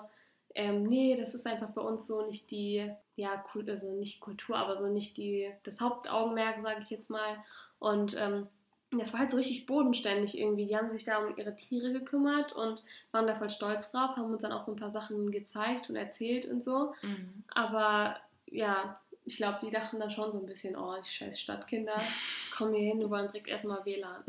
ähm, 0.55 0.83
nee, 0.83 1.15
das 1.15 1.35
ist 1.35 1.45
einfach 1.47 1.69
bei 1.69 1.81
uns 1.81 2.07
so 2.07 2.25
nicht 2.25 2.49
die, 2.51 2.91
ja, 3.15 3.37
Kult, 3.37 3.69
also 3.69 3.91
nicht 3.91 4.19
Kultur, 4.21 4.57
aber 4.57 4.75
so 4.77 4.87
nicht 4.87 5.17
die, 5.17 5.51
das 5.63 5.79
Hauptaugenmerk, 5.81 6.61
sage 6.63 6.81
ich 6.81 6.89
jetzt 6.89 7.09
mal. 7.09 7.43
Und 7.79 8.15
ähm, 8.19 8.47
das 8.91 9.13
war 9.13 9.19
halt 9.21 9.31
so 9.31 9.37
richtig 9.37 9.65
bodenständig 9.67 10.37
irgendwie. 10.37 10.65
Die 10.65 10.75
haben 10.75 10.91
sich 10.91 11.05
da 11.05 11.19
um 11.19 11.37
ihre 11.37 11.55
Tiere 11.55 11.93
gekümmert 11.93 12.53
und 12.53 12.81
waren 13.11 13.27
da 13.27 13.35
voll 13.35 13.49
stolz 13.49 13.91
drauf, 13.91 14.15
haben 14.15 14.31
uns 14.33 14.41
dann 14.41 14.51
auch 14.51 14.61
so 14.61 14.73
ein 14.73 14.79
paar 14.79 14.91
Sachen 14.91 15.31
gezeigt 15.31 15.89
und 15.89 15.95
erzählt 15.95 16.45
und 16.49 16.63
so. 16.63 16.93
Mhm. 17.03 17.43
Aber 17.49 18.17
ja, 18.47 18.99
ich 19.25 19.37
glaube, 19.37 19.59
die 19.63 19.69
dachten 19.71 19.99
dann 19.99 20.09
schon 20.09 20.31
so 20.31 20.39
ein 20.39 20.47
bisschen, 20.47 20.75
oh, 20.75 20.95
die 20.99 21.07
scheiß 21.09 21.39
Stadtkinder, 21.39 21.93
komm 22.57 22.73
hier 22.73 22.89
hin, 22.89 22.99
wir 22.99 23.09
wollen 23.11 23.27
direkt 23.27 23.47
erstmal 23.47 23.85
WLAN. 23.85 24.23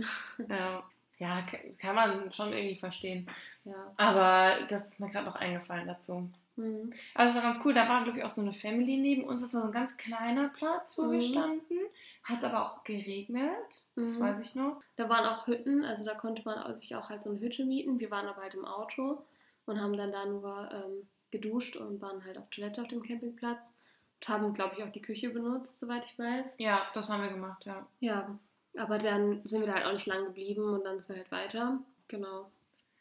Ja. 0.48 0.82
ja, 1.18 1.42
ka- 1.42 1.56
kann 1.78 1.94
man 1.94 2.30
schon 2.32 2.52
irgendwie 2.52 2.76
verstehen. 2.76 3.26
ja. 3.64 3.92
Aber 3.96 4.66
das 4.68 4.86
ist 4.86 5.00
mir 5.00 5.10
gerade 5.10 5.24
noch 5.26 5.36
eingefallen 5.36 5.86
dazu. 5.88 6.28
Mhm. 6.60 6.92
Aber 7.14 7.24
das 7.26 7.34
war 7.34 7.42
ganz 7.42 7.58
cool. 7.64 7.74
Da 7.74 7.88
war, 7.88 8.02
glaube 8.04 8.18
ich, 8.18 8.24
auch 8.24 8.30
so 8.30 8.40
eine 8.40 8.52
Family 8.52 8.96
neben 8.98 9.24
uns. 9.24 9.40
Das 9.42 9.54
war 9.54 9.62
so 9.62 9.66
ein 9.68 9.72
ganz 9.72 9.96
kleiner 9.96 10.48
Platz, 10.50 10.96
wo 10.98 11.02
wir 11.10 11.18
Mhm. 11.18 11.22
standen. 11.22 11.78
Hat 12.24 12.44
aber 12.44 12.64
auch 12.72 12.84
geregnet. 12.84 13.48
Das 13.96 14.18
Mhm. 14.18 14.20
weiß 14.20 14.44
ich 14.44 14.54
noch. 14.54 14.80
Da 14.96 15.08
waren 15.08 15.24
auch 15.26 15.46
Hütten, 15.46 15.84
also 15.84 16.04
da 16.04 16.14
konnte 16.14 16.42
man 16.44 16.76
sich 16.76 16.94
auch 16.94 17.08
halt 17.08 17.22
so 17.22 17.30
eine 17.30 17.40
Hütte 17.40 17.64
mieten. 17.64 17.98
Wir 17.98 18.10
waren 18.10 18.26
aber 18.26 18.42
halt 18.42 18.54
im 18.54 18.64
Auto 18.64 19.22
und 19.66 19.80
haben 19.80 19.96
dann 19.96 20.12
da 20.12 20.26
nur 20.26 20.68
ähm, 20.72 21.08
geduscht 21.30 21.76
und 21.76 22.00
waren 22.02 22.24
halt 22.24 22.36
auf 22.38 22.48
Toilette 22.50 22.82
auf 22.82 22.88
dem 22.88 23.02
Campingplatz 23.02 23.74
und 24.20 24.28
haben, 24.28 24.52
glaube 24.52 24.74
ich, 24.76 24.84
auch 24.84 24.90
die 24.92 25.00
Küche 25.02 25.30
benutzt, 25.30 25.80
soweit 25.80 26.04
ich 26.04 26.18
weiß. 26.18 26.56
Ja, 26.58 26.86
das 26.94 27.08
haben 27.10 27.22
wir 27.22 27.30
gemacht, 27.30 27.64
ja. 27.64 27.86
Ja, 28.00 28.38
aber 28.76 28.98
dann 28.98 29.40
sind 29.44 29.60
wir 29.60 29.66
da 29.68 29.74
halt 29.74 29.86
auch 29.86 29.92
nicht 29.92 30.06
lang 30.06 30.24
geblieben 30.26 30.62
und 30.74 30.84
dann 30.84 30.98
sind 31.00 31.08
wir 31.10 31.16
halt 31.16 31.32
weiter. 31.32 31.78
Genau. 32.08 32.50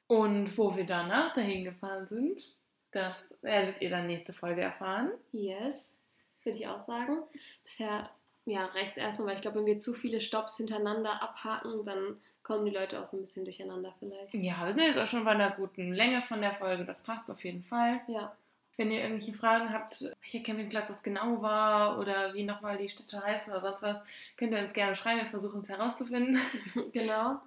Und 0.08 0.58
wo 0.58 0.76
wir 0.76 0.86
danach 0.86 1.34
dahin 1.34 1.64
gefahren 1.66 2.08
sind, 2.08 2.42
das 2.92 3.38
werdet 3.42 3.82
ihr 3.82 3.90
dann 3.90 4.08
nächste 4.08 4.34
Folge 4.34 4.62
erfahren. 4.62 5.12
Yes, 5.32 5.98
würde 6.44 6.58
ich 6.58 6.68
auch 6.68 6.82
sagen. 6.82 7.20
Bisher 7.64 8.10
ja, 8.46 8.66
reicht 8.66 8.94
es 8.94 8.98
erstmal, 8.98 9.30
weil 9.30 9.36
ich 9.36 9.42
glaube, 9.42 9.60
wenn 9.60 9.66
wir 9.66 9.78
zu 9.78 9.94
viele 9.94 10.22
Stops 10.22 10.58
hintereinander 10.58 11.22
abhaken, 11.22 11.86
dann 11.86 12.18
kommen 12.42 12.66
die 12.66 12.72
Leute 12.72 13.00
auch 13.00 13.06
so 13.06 13.18
ein 13.18 13.22
bisschen 13.22 13.46
durcheinander 13.46 13.94
vielleicht. 14.00 14.34
Ja, 14.34 14.66
wir 14.66 14.72
sind 14.72 14.84
jetzt 14.84 14.98
auch 14.98 15.06
schon 15.06 15.24
bei 15.24 15.32
einer 15.32 15.52
guten 15.52 15.94
Länge 15.94 16.24
von 16.24 16.42
der 16.42 16.54
Folge. 16.54 16.84
Das 16.86 17.00
passt 17.02 17.30
auf 17.30 17.44
jeden 17.44 17.64
Fall. 17.64 18.02
Ja, 18.08 18.36
Wenn 18.76 18.92
ihr 18.92 19.02
irgendwelche 19.02 19.34
Fragen 19.34 19.72
habt, 19.72 20.02
welcher 20.22 20.44
Campingplatz 20.44 20.88
das 20.88 21.04
genau 21.04 21.42
war 21.44 22.00
oder 22.00 22.34
wie 22.34 22.44
nochmal 22.44 22.78
die 22.78 22.90
Städte 22.90 23.22
heißen 23.22 23.54
oder 23.54 23.62
sonst 23.62 23.84
was, 23.84 24.02
könnt 24.36 24.54
ihr 24.54 24.60
uns 24.60 24.74
gerne 24.74 24.96
schreiben. 24.96 25.22
Wir 25.22 25.30
versuchen 25.30 25.62
es 25.62 25.70
herauszufinden. 25.70 26.40
genau. 26.92 27.40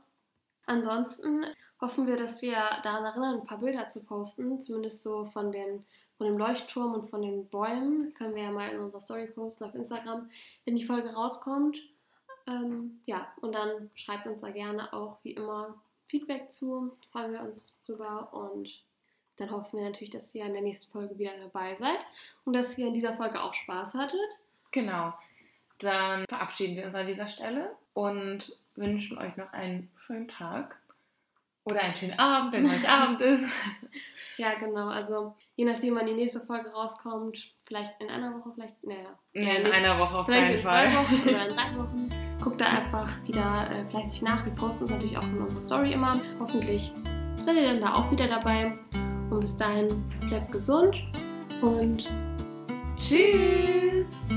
Ansonsten 0.66 1.44
hoffen 1.82 2.06
wir, 2.06 2.16
dass 2.16 2.40
wir 2.40 2.56
daran 2.82 3.04
erinnern, 3.04 3.40
ein 3.40 3.46
paar 3.46 3.58
Bilder 3.58 3.90
zu 3.90 4.04
posten, 4.04 4.60
zumindest 4.60 5.02
so 5.02 5.26
von, 5.26 5.50
den, 5.50 5.84
von 6.16 6.28
dem 6.28 6.38
Leuchtturm 6.38 6.94
und 6.94 7.10
von 7.10 7.20
den 7.20 7.48
Bäumen. 7.48 8.14
Können 8.14 8.36
wir 8.36 8.44
ja 8.44 8.52
mal 8.52 8.70
in 8.70 8.78
unserer 8.78 9.00
Story 9.00 9.26
posten 9.26 9.64
auf 9.64 9.74
Instagram, 9.74 10.30
wenn 10.64 10.76
die 10.76 10.86
Folge 10.86 11.12
rauskommt. 11.12 11.82
Ähm, 12.46 13.00
ja, 13.04 13.26
und 13.40 13.52
dann 13.52 13.90
schreibt 13.94 14.26
uns 14.26 14.40
da 14.40 14.50
gerne 14.50 14.92
auch 14.92 15.18
wie 15.24 15.32
immer 15.32 15.74
Feedback 16.06 16.50
zu, 16.50 16.92
freuen 17.10 17.32
wir 17.32 17.40
uns 17.40 17.76
drüber 17.86 18.32
und 18.32 18.82
dann 19.36 19.50
hoffen 19.50 19.78
wir 19.78 19.86
natürlich, 19.86 20.10
dass 20.10 20.34
ihr 20.34 20.44
in 20.44 20.52
der 20.52 20.62
nächsten 20.62 20.92
Folge 20.92 21.18
wieder 21.18 21.32
dabei 21.38 21.74
seid 21.76 21.98
und 22.44 22.52
dass 22.52 22.76
ihr 22.78 22.86
in 22.86 22.94
dieser 22.94 23.16
Folge 23.16 23.40
auch 23.40 23.54
Spaß 23.54 23.94
hattet. 23.94 24.20
Genau. 24.70 25.12
Dann 25.78 26.26
verabschieden 26.28 26.76
wir 26.76 26.86
uns 26.86 26.94
an 26.94 27.06
dieser 27.06 27.26
Stelle 27.26 27.74
und 27.94 28.56
wünschen 28.76 29.18
euch 29.18 29.36
noch 29.36 29.52
einen 29.52 29.90
schönen 30.06 30.28
Tag 30.28 30.76
oder 31.64 31.80
einen 31.80 31.94
schönen 31.94 32.18
Abend, 32.18 32.52
wenn 32.52 32.70
heute 32.70 32.88
Abend 32.88 33.20
ist. 33.20 33.44
Ja, 34.36 34.54
genau. 34.58 34.88
Also 34.88 35.34
je 35.56 35.64
nachdem, 35.64 35.94
wann 35.96 36.06
die 36.06 36.14
nächste 36.14 36.40
Folge 36.40 36.70
rauskommt, 36.70 37.38
vielleicht 37.64 38.00
in 38.00 38.08
einer 38.10 38.32
Woche, 38.34 38.52
vielleicht, 38.54 38.82
naja, 38.84 39.18
Nee, 39.34 39.56
in 39.56 39.62
nicht. 39.64 39.74
einer 39.74 39.98
Woche 39.98 40.16
auf 40.18 40.26
vielleicht 40.26 40.42
keinen 40.42 40.54
in 40.56 40.60
zwei 40.62 40.90
Fall. 40.90 41.04
Wochen 41.04 41.28
oder 41.28 41.42
in 41.48 41.54
drei 41.54 41.76
Wochen. 41.78 42.08
Guckt 42.42 42.60
da 42.60 42.64
einfach 42.66 43.08
wieder 43.24 43.70
äh, 43.70 43.88
fleißig 43.90 44.22
nach. 44.22 44.44
Wir 44.44 44.52
posten 44.54 44.84
es 44.84 44.90
natürlich 44.90 45.16
auch 45.16 45.22
in 45.24 45.38
unserer 45.38 45.62
Story 45.62 45.92
immer. 45.92 46.12
Hoffentlich 46.40 46.92
seid 47.44 47.54
ihr 47.56 47.64
dann 47.68 47.80
da 47.80 47.94
auch 47.94 48.10
wieder 48.10 48.26
dabei. 48.26 48.76
Und 49.30 49.40
bis 49.40 49.56
dahin 49.56 49.88
bleibt 50.28 50.50
gesund 50.52 51.02
und 51.62 52.10
Tschüss! 52.96 54.28